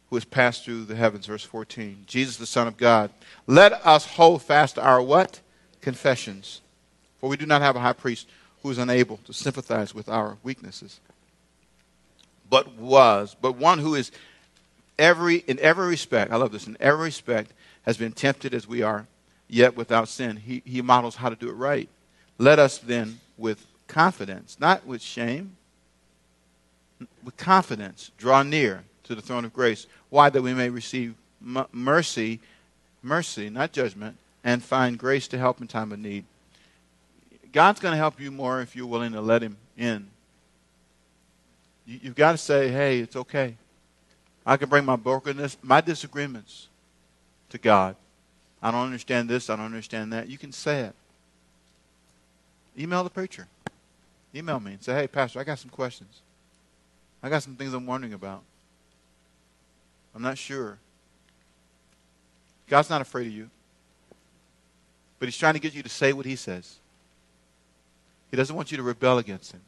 who 0.09 0.17
has 0.17 0.25
passed 0.25 0.65
through 0.65 0.85
the 0.85 0.95
heavens, 0.95 1.27
verse 1.27 1.43
14. 1.43 2.05
Jesus, 2.07 2.37
the 2.37 2.47
Son 2.47 2.69
of 2.69 2.77
God. 2.77 3.11
Let 3.49 3.85
us 3.85 4.07
hold 4.07 4.43
fast 4.43 4.79
our 4.79 5.03
what? 5.03 5.41
Confessions. 5.81 6.61
For 7.19 7.29
we 7.29 7.37
do 7.37 7.47
not 7.47 7.63
have 7.63 7.75
a 7.75 7.81
high 7.81 7.95
priest 7.95 8.29
who 8.63 8.71
is 8.71 8.79
unable 8.79 9.17
to 9.25 9.33
sympathize 9.33 9.93
with 9.93 10.09
our 10.09 10.39
weaknesses, 10.45 11.01
but 12.49 12.77
was, 12.77 13.35
but 13.41 13.57
one 13.57 13.81
who 13.81 13.97
is 13.97 14.13
every 14.97 15.39
in 15.49 15.59
every 15.59 15.89
respect, 15.89 16.31
I 16.31 16.37
love 16.37 16.53
this, 16.53 16.69
in 16.69 16.77
every 16.79 17.07
respect 17.07 17.53
has 17.83 17.97
been 17.97 18.13
tempted 18.13 18.55
as 18.55 18.69
we 18.69 18.83
are, 18.83 19.09
yet 19.49 19.77
without 19.77 20.07
sin. 20.07 20.37
He, 20.37 20.63
he 20.65 20.81
models 20.81 21.17
how 21.17 21.29
to 21.29 21.35
do 21.35 21.49
it 21.49 21.55
right. 21.55 21.89
Let 22.39 22.61
us 22.61 22.79
then, 22.79 23.19
with 23.37 23.67
confidence, 23.89 24.59
not 24.61 24.87
with 24.87 25.03
shame, 25.03 25.57
with 27.25 27.37
confidence, 27.37 28.11
draw 28.19 28.43
near 28.43 28.85
to 29.05 29.15
the 29.15 29.23
throne 29.23 29.45
of 29.45 29.53
grace. 29.53 29.87
Why? 30.09 30.31
That 30.31 30.43
we 30.43 30.55
may 30.55 30.71
receive 30.71 31.15
m- 31.45 31.67
mercy, 31.73 32.41
mercy, 33.03 33.51
not 33.51 33.73
judgment, 33.73 34.17
and 34.45 34.63
find 34.63 34.99
grace 34.99 35.29
to 35.29 35.39
help 35.39 35.61
in 35.61 35.67
time 35.67 35.93
of 35.93 35.99
need. 35.99 36.25
God's 37.53 37.81
going 37.81 37.93
to 37.93 37.99
help 37.99 38.21
you 38.21 38.31
more 38.31 38.61
if 38.61 38.77
you're 38.77 38.87
willing 38.87 39.13
to 39.13 39.21
let 39.21 39.43
Him 39.43 39.57
in. 39.77 40.07
You, 41.87 41.99
have 42.05 42.15
got 42.15 42.33
to 42.33 42.39
say, 42.39 42.69
hey, 42.69 43.01
it's 43.01 43.17
okay. 43.17 43.57
I 44.47 44.57
can 44.57 44.69
bring 44.69 44.85
my 44.85 44.97
brokenness, 44.97 45.59
my 45.63 45.81
disagreements 45.81 46.69
to 47.51 47.59
God. 47.59 47.97
I 48.63 48.71
don't 48.71 48.85
understand 48.85 49.29
this, 49.29 49.51
I 49.51 49.57
don't 49.57 49.65
understand 49.65 50.13
that. 50.13 50.29
You 50.29 50.39
can 50.39 50.53
say 50.53 50.81
it. 50.81 50.95
Email 52.79 53.03
the 53.03 53.11
preacher. 53.11 53.49
Email 54.35 54.61
me 54.61 54.73
and 54.73 54.83
say, 54.83 54.95
hey, 54.95 55.09
Pastor, 55.09 55.41
I 55.41 55.45
got 55.45 55.59
some 55.59 55.71
questions. 55.71 56.21
I 57.23 57.29
got 57.29 57.43
some 57.43 57.57
things 57.57 57.75
I'm 57.75 57.87
wondering 57.87 58.15
about. 58.15 58.43
I'm 60.15 60.23
not 60.23 60.39
sure. 60.39 60.79
God's 62.69 62.91
not 62.91 63.01
afraid 63.01 63.27
of 63.27 63.33
you. 63.33 63.51
But 65.19 65.27
He's 65.27 65.37
trying 65.37 65.55
to 65.55 65.61
get 65.61 65.75
you 65.75 65.83
to 65.83 65.89
say 65.89 66.13
what 66.13 66.27
He 66.27 66.37
says. 66.37 66.77
He 68.31 68.37
doesn't 68.37 68.55
want 68.55 68.71
you 68.71 68.77
to 68.77 68.83
rebel 68.83 69.19
against 69.19 69.53
Him. 69.53 69.61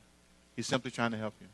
He's 0.57 0.66
simply 0.66 0.90
trying 0.90 1.11
to 1.11 1.16
help 1.16 1.34
you. 1.40 1.48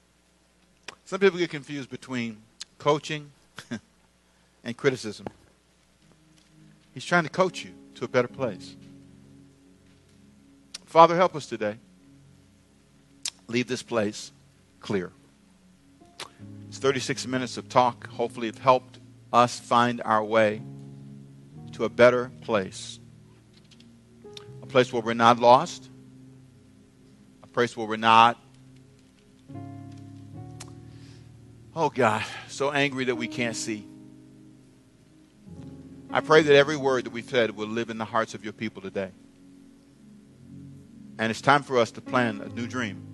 Some 1.04 1.20
people 1.20 1.38
get 1.38 1.50
confused 1.50 1.90
between 1.90 2.36
coaching 2.78 3.30
and 4.64 4.76
criticism. 4.76 5.26
He's 6.92 7.04
trying 7.04 7.24
to 7.24 7.30
coach 7.30 7.64
you 7.64 7.70
to 7.94 8.04
a 8.04 8.08
better 8.08 8.28
place. 8.28 8.76
Father, 10.84 11.16
help 11.16 11.34
us 11.34 11.46
today. 11.46 11.76
Leave 13.46 13.66
this 13.66 13.82
place 13.82 14.32
clear. 14.80 15.10
It's 16.68 16.76
36 16.76 17.26
minutes 17.26 17.56
of 17.56 17.70
talk. 17.70 18.08
Hopefully, 18.08 18.48
it's 18.48 18.58
helped 18.58 18.98
us 19.32 19.58
find 19.58 20.02
our 20.04 20.22
way 20.22 20.60
to 21.72 21.84
a 21.84 21.88
better 21.88 22.30
place. 22.42 23.00
A 24.62 24.66
place 24.66 24.92
where 24.92 25.00
we're 25.00 25.14
not 25.14 25.38
lost, 25.38 25.88
a 27.42 27.46
place 27.46 27.74
where 27.74 27.86
we're 27.86 27.96
not, 27.96 28.38
oh 31.74 31.88
God, 31.88 32.22
so 32.48 32.70
angry 32.70 33.06
that 33.06 33.16
we 33.16 33.28
can't 33.28 33.56
see. 33.56 33.86
I 36.10 36.20
pray 36.20 36.42
that 36.42 36.54
every 36.54 36.76
word 36.76 37.04
that 37.04 37.12
we've 37.12 37.28
said 37.28 37.56
will 37.56 37.68
live 37.68 37.88
in 37.88 37.96
the 37.96 38.04
hearts 38.04 38.34
of 38.34 38.44
your 38.44 38.52
people 38.52 38.82
today. 38.82 39.10
And 41.18 41.30
it's 41.30 41.40
time 41.40 41.62
for 41.62 41.78
us 41.78 41.92
to 41.92 42.02
plan 42.02 42.42
a 42.42 42.48
new 42.50 42.66
dream. 42.66 43.07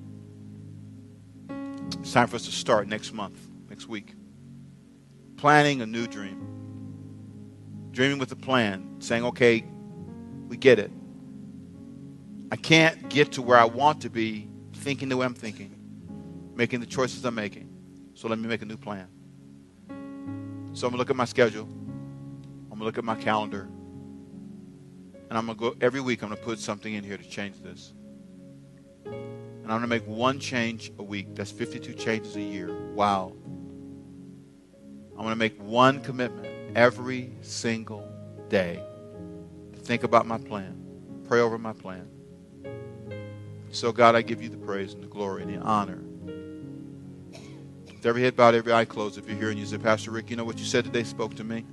It's 2.00 2.12
time 2.12 2.28
for 2.28 2.36
us 2.36 2.44
to 2.44 2.52
start 2.52 2.88
next 2.88 3.12
month, 3.12 3.48
next 3.68 3.88
week. 3.88 4.14
Planning 5.36 5.80
a 5.80 5.86
new 5.86 6.06
dream. 6.06 6.40
Dreaming 7.92 8.18
with 8.18 8.32
a 8.32 8.36
plan, 8.36 8.96
saying, 8.98 9.24
okay, 9.24 9.64
we 10.48 10.56
get 10.56 10.78
it. 10.78 10.90
I 12.50 12.56
can't 12.56 13.08
get 13.08 13.32
to 13.32 13.42
where 13.42 13.58
I 13.58 13.64
want 13.64 14.02
to 14.02 14.10
be 14.10 14.48
thinking 14.74 15.08
the 15.08 15.16
way 15.16 15.26
I'm 15.26 15.34
thinking, 15.34 15.74
making 16.54 16.80
the 16.80 16.86
choices 16.86 17.24
I'm 17.24 17.34
making. 17.34 17.68
So 18.14 18.28
let 18.28 18.38
me 18.38 18.48
make 18.48 18.62
a 18.62 18.66
new 18.66 18.76
plan. 18.76 19.08
So 20.72 20.86
I'm 20.86 20.90
going 20.90 20.92
to 20.92 20.96
look 20.98 21.10
at 21.10 21.16
my 21.16 21.24
schedule. 21.24 21.64
I'm 21.64 22.68
going 22.68 22.80
to 22.80 22.84
look 22.84 22.98
at 22.98 23.04
my 23.04 23.16
calendar. 23.16 23.68
And 25.28 25.38
I'm 25.38 25.46
going 25.46 25.58
to 25.58 25.70
go 25.70 25.76
every 25.80 26.00
week, 26.00 26.22
I'm 26.22 26.28
going 26.28 26.38
to 26.38 26.44
put 26.44 26.58
something 26.58 26.92
in 26.92 27.02
here 27.02 27.16
to 27.16 27.28
change 27.28 27.60
this. 27.60 27.92
And 29.64 29.72
I'm 29.72 29.80
going 29.80 29.88
to 29.88 29.96
make 29.96 30.06
one 30.06 30.38
change 30.38 30.92
a 30.98 31.02
week. 31.02 31.34
That's 31.34 31.50
52 31.50 31.94
changes 31.94 32.36
a 32.36 32.40
year. 32.42 32.92
Wow. 32.92 33.32
I'm 35.12 35.20
going 35.20 35.30
to 35.30 35.36
make 35.36 35.58
one 35.58 36.02
commitment 36.02 36.76
every 36.76 37.32
single 37.40 38.06
day 38.50 38.82
to 39.72 39.78
think 39.78 40.02
about 40.02 40.26
my 40.26 40.36
plan, 40.36 40.78
pray 41.26 41.40
over 41.40 41.56
my 41.56 41.72
plan. 41.72 42.06
So, 43.70 43.90
God, 43.90 44.14
I 44.14 44.20
give 44.20 44.42
you 44.42 44.50
the 44.50 44.58
praise 44.58 44.92
and 44.92 45.02
the 45.02 45.06
glory 45.06 45.42
and 45.44 45.54
the 45.54 45.62
honor. 45.62 46.02
With 47.86 48.04
every 48.04 48.20
head 48.20 48.36
bowed, 48.36 48.54
every 48.54 48.74
eye 48.74 48.84
closed, 48.84 49.16
if 49.16 49.26
you're 49.26 49.38
here 49.38 49.48
and 49.48 49.58
you 49.58 49.64
say, 49.64 49.78
Pastor 49.78 50.10
Rick, 50.10 50.28
you 50.28 50.36
know 50.36 50.44
what 50.44 50.58
you 50.58 50.66
said 50.66 50.84
today 50.84 51.04
spoke 51.04 51.36
to 51.36 51.44
me? 51.44 51.64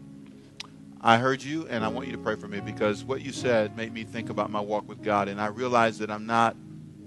I 1.02 1.18
heard 1.18 1.44
you, 1.44 1.68
and 1.68 1.84
I 1.84 1.90
want 1.90 2.08
you 2.08 2.14
to 2.14 2.20
pray 2.20 2.38
for 2.38 2.48
me 2.48 2.62
because 2.62 3.04
what 3.04 3.20
you 3.22 3.34
said 3.34 3.76
made 3.76 3.92
me 3.92 4.06
think 4.06 4.30
about 4.30 4.50
my 4.50 4.62
walk 4.62 4.88
with 4.88 5.04
God, 5.04 5.28
and 5.28 5.42
I 5.42 5.48
realized 5.48 6.00
that 6.00 6.10
I'm 6.10 6.26
not 6.26 6.56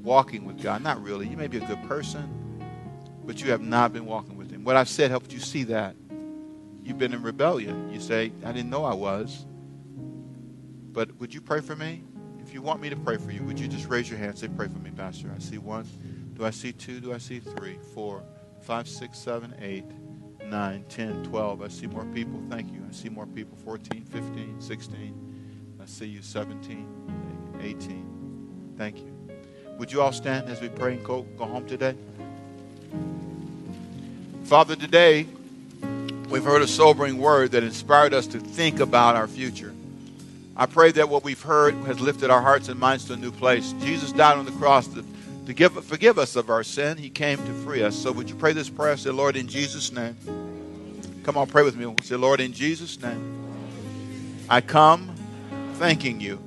walking 0.04 0.44
with 0.44 0.62
God. 0.62 0.82
Not 0.82 1.02
really. 1.02 1.26
You 1.26 1.36
may 1.36 1.48
be 1.48 1.56
a 1.56 1.66
good 1.66 1.82
person, 1.88 2.60
but 3.24 3.42
you 3.42 3.50
have 3.50 3.62
not 3.62 3.92
been 3.92 4.06
walking 4.06 4.36
with 4.36 4.50
Him. 4.50 4.62
What 4.62 4.76
I've 4.76 4.88
said 4.88 5.10
helped 5.10 5.32
you 5.32 5.40
see 5.40 5.64
that. 5.64 5.96
You've 6.84 6.98
been 6.98 7.14
in 7.14 7.22
rebellion. 7.22 7.90
You 7.92 7.98
say, 7.98 8.30
I 8.44 8.52
didn't 8.52 8.70
know 8.70 8.84
I 8.84 8.94
was. 8.94 9.46
But 10.92 11.18
would 11.18 11.32
you 11.34 11.40
pray 11.40 11.60
for 11.60 11.74
me? 11.74 12.04
If 12.40 12.52
you 12.52 12.60
want 12.60 12.80
me 12.80 12.90
to 12.90 12.96
pray 12.96 13.16
for 13.16 13.32
you, 13.32 13.42
would 13.44 13.58
you 13.58 13.66
just 13.66 13.88
raise 13.88 14.08
your 14.08 14.18
hand 14.18 14.38
say, 14.38 14.48
Pray 14.48 14.68
for 14.68 14.78
me, 14.78 14.90
Pastor? 14.90 15.32
I 15.34 15.38
see 15.40 15.58
one. 15.58 15.86
Do 16.34 16.44
I 16.44 16.50
see 16.50 16.72
two? 16.72 17.00
Do 17.00 17.12
I 17.14 17.18
see 17.18 17.40
three, 17.40 17.78
four, 17.94 18.22
five, 18.60 18.86
six, 18.86 19.18
seven, 19.18 19.54
eight, 19.60 19.86
nine, 20.44 20.84
ten, 20.90 21.24
twelve? 21.24 21.62
I 21.62 21.68
see 21.68 21.86
more 21.86 22.04
people. 22.06 22.40
Thank 22.50 22.72
you. 22.72 22.84
I 22.86 22.92
see 22.92 23.08
more 23.08 23.26
people. 23.26 23.56
14, 23.64 24.04
15, 24.04 24.60
16. 24.60 25.78
I 25.80 25.86
see 25.86 26.06
you. 26.06 26.20
17, 26.22 27.56
18. 27.62 28.74
Thank 28.76 28.98
you. 28.98 29.13
Would 29.78 29.90
you 29.90 30.00
all 30.00 30.12
stand 30.12 30.48
as 30.48 30.60
we 30.60 30.68
pray 30.68 30.94
and 30.94 31.04
go, 31.04 31.22
go 31.36 31.44
home 31.46 31.66
today? 31.66 31.94
Father, 34.44 34.76
today 34.76 35.26
we've 36.28 36.44
heard 36.44 36.62
a 36.62 36.68
sobering 36.68 37.18
word 37.18 37.52
that 37.52 37.62
inspired 37.62 38.14
us 38.14 38.26
to 38.28 38.38
think 38.38 38.80
about 38.80 39.16
our 39.16 39.26
future. 39.26 39.74
I 40.56 40.66
pray 40.66 40.92
that 40.92 41.08
what 41.08 41.24
we've 41.24 41.42
heard 41.42 41.74
has 41.86 41.98
lifted 41.98 42.30
our 42.30 42.40
hearts 42.40 42.68
and 42.68 42.78
minds 42.78 43.06
to 43.06 43.14
a 43.14 43.16
new 43.16 43.32
place. 43.32 43.74
Jesus 43.80 44.12
died 44.12 44.38
on 44.38 44.44
the 44.44 44.52
cross 44.52 44.86
to, 44.88 45.04
to 45.46 45.52
give, 45.52 45.72
forgive 45.84 46.18
us 46.18 46.36
of 46.36 46.50
our 46.50 46.62
sin. 46.62 46.96
He 46.96 47.10
came 47.10 47.38
to 47.38 47.52
free 47.64 47.82
us. 47.82 47.96
So 47.96 48.12
would 48.12 48.30
you 48.30 48.36
pray 48.36 48.52
this 48.52 48.70
prayer? 48.70 48.96
Say, 48.96 49.10
Lord, 49.10 49.36
in 49.36 49.48
Jesus' 49.48 49.90
name. 49.90 50.16
Come 51.24 51.36
on, 51.36 51.48
pray 51.48 51.64
with 51.64 51.76
me. 51.76 51.92
Say, 52.02 52.14
Lord, 52.14 52.40
in 52.40 52.52
Jesus' 52.52 53.00
name. 53.02 53.44
I 54.48 54.60
come 54.60 55.12
thanking 55.74 56.20
you 56.20 56.38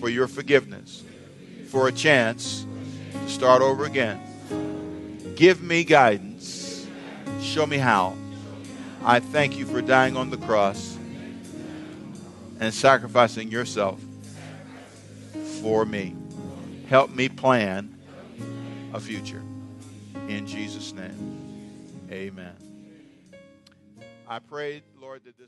for 0.00 0.10
your 0.10 0.26
forgiveness, 0.26 1.02
for 1.68 1.88
a 1.88 1.92
chance 1.92 2.66
to 3.12 3.28
start 3.28 3.62
over 3.62 3.84
again. 3.84 4.20
Give 5.36 5.62
me 5.62 5.84
guidance. 5.84 6.86
Show 7.42 7.66
me 7.66 7.78
how. 7.78 8.16
I 9.04 9.20
thank 9.20 9.56
you 9.56 9.66
for 9.66 9.80
dying 9.82 10.16
on 10.16 10.30
the 10.30 10.36
cross 10.38 10.96
and 12.58 12.72
sacrificing 12.72 13.50
yourself 13.50 14.00
for 15.60 15.84
me. 15.84 16.16
Help 16.88 17.10
me 17.14 17.28
plan 17.28 17.96
a 18.92 19.00
future. 19.00 19.42
In 20.28 20.46
Jesus' 20.46 20.92
name, 20.92 22.08
amen. 22.10 22.54
I 24.28 24.38
prayed. 24.40 24.82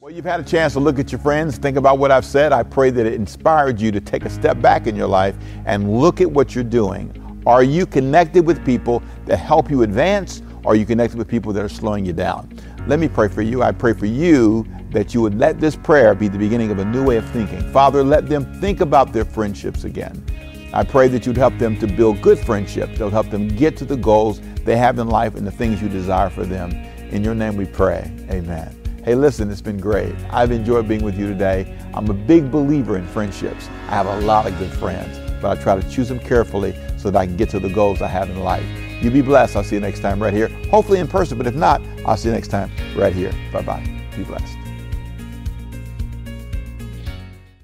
Well, 0.00 0.12
you've 0.12 0.24
had 0.24 0.40
a 0.40 0.44
chance 0.44 0.74
to 0.74 0.80
look 0.80 0.98
at 0.98 1.10
your 1.10 1.20
friends, 1.20 1.58
think 1.58 1.76
about 1.76 1.98
what 1.98 2.10
I've 2.10 2.24
said. 2.24 2.52
I 2.52 2.62
pray 2.62 2.90
that 2.90 3.06
it 3.06 3.14
inspired 3.14 3.80
you 3.80 3.90
to 3.90 4.00
take 4.00 4.24
a 4.24 4.30
step 4.30 4.60
back 4.60 4.86
in 4.86 4.94
your 4.94 5.08
life 5.08 5.36
and 5.66 6.00
look 6.00 6.20
at 6.20 6.30
what 6.30 6.54
you're 6.54 6.64
doing. 6.64 7.42
Are 7.46 7.62
you 7.62 7.86
connected 7.86 8.46
with 8.46 8.64
people 8.64 9.02
that 9.26 9.38
help 9.38 9.70
you 9.70 9.82
advance? 9.82 10.42
Or 10.64 10.72
are 10.72 10.76
you 10.76 10.86
connected 10.86 11.18
with 11.18 11.28
people 11.28 11.52
that 11.54 11.64
are 11.64 11.68
slowing 11.68 12.04
you 12.04 12.12
down? 12.12 12.58
Let 12.86 12.98
me 12.98 13.08
pray 13.08 13.28
for 13.28 13.42
you. 13.42 13.62
I 13.62 13.72
pray 13.72 13.94
for 13.94 14.06
you 14.06 14.66
that 14.90 15.14
you 15.14 15.20
would 15.22 15.38
let 15.38 15.60
this 15.60 15.76
prayer 15.76 16.14
be 16.14 16.28
the 16.28 16.38
beginning 16.38 16.70
of 16.70 16.78
a 16.78 16.84
new 16.84 17.04
way 17.04 17.16
of 17.16 17.28
thinking. 17.30 17.60
Father, 17.72 18.02
let 18.02 18.28
them 18.28 18.60
think 18.60 18.80
about 18.80 19.12
their 19.12 19.24
friendships 19.24 19.84
again. 19.84 20.24
I 20.72 20.84
pray 20.84 21.08
that 21.08 21.24
you'd 21.26 21.36
help 21.36 21.56
them 21.58 21.78
to 21.78 21.86
build 21.86 22.20
good 22.20 22.38
friendships. 22.38 22.98
They'll 22.98 23.10
help 23.10 23.30
them 23.30 23.48
get 23.48 23.76
to 23.78 23.84
the 23.84 23.96
goals 23.96 24.40
they 24.64 24.76
have 24.76 24.98
in 24.98 25.08
life 25.08 25.34
and 25.34 25.46
the 25.46 25.50
things 25.50 25.80
you 25.80 25.88
desire 25.88 26.30
for 26.30 26.44
them. 26.44 26.72
In 27.10 27.24
your 27.24 27.34
name 27.34 27.56
we 27.56 27.64
pray. 27.64 28.12
Amen. 28.30 28.77
Hey, 29.08 29.14
listen, 29.14 29.50
it's 29.50 29.62
been 29.62 29.78
great. 29.78 30.14
I've 30.28 30.50
enjoyed 30.50 30.86
being 30.86 31.02
with 31.02 31.18
you 31.18 31.26
today. 31.26 31.74
I'm 31.94 32.10
a 32.10 32.12
big 32.12 32.50
believer 32.50 32.98
in 32.98 33.06
friendships. 33.06 33.66
I 33.86 33.92
have 33.92 34.04
a 34.04 34.20
lot 34.20 34.46
of 34.46 34.58
good 34.58 34.70
friends, 34.70 35.18
but 35.40 35.56
I 35.56 35.62
try 35.62 35.80
to 35.80 35.90
choose 35.90 36.10
them 36.10 36.18
carefully 36.18 36.74
so 36.98 37.10
that 37.10 37.18
I 37.18 37.24
can 37.24 37.34
get 37.34 37.48
to 37.48 37.58
the 37.58 37.70
goals 37.70 38.02
I 38.02 38.08
have 38.08 38.28
in 38.28 38.40
life. 38.40 38.66
You 39.02 39.10
be 39.10 39.22
blessed. 39.22 39.56
I'll 39.56 39.64
see 39.64 39.76
you 39.76 39.80
next 39.80 40.00
time 40.00 40.22
right 40.22 40.34
here, 40.34 40.48
hopefully 40.68 40.98
in 40.98 41.08
person, 41.08 41.38
but 41.38 41.46
if 41.46 41.54
not, 41.54 41.80
I'll 42.04 42.18
see 42.18 42.28
you 42.28 42.34
next 42.34 42.48
time 42.48 42.70
right 42.94 43.14
here. 43.14 43.32
Bye 43.50 43.62
bye. 43.62 43.82
Be 44.14 44.24
blessed. 44.24 44.67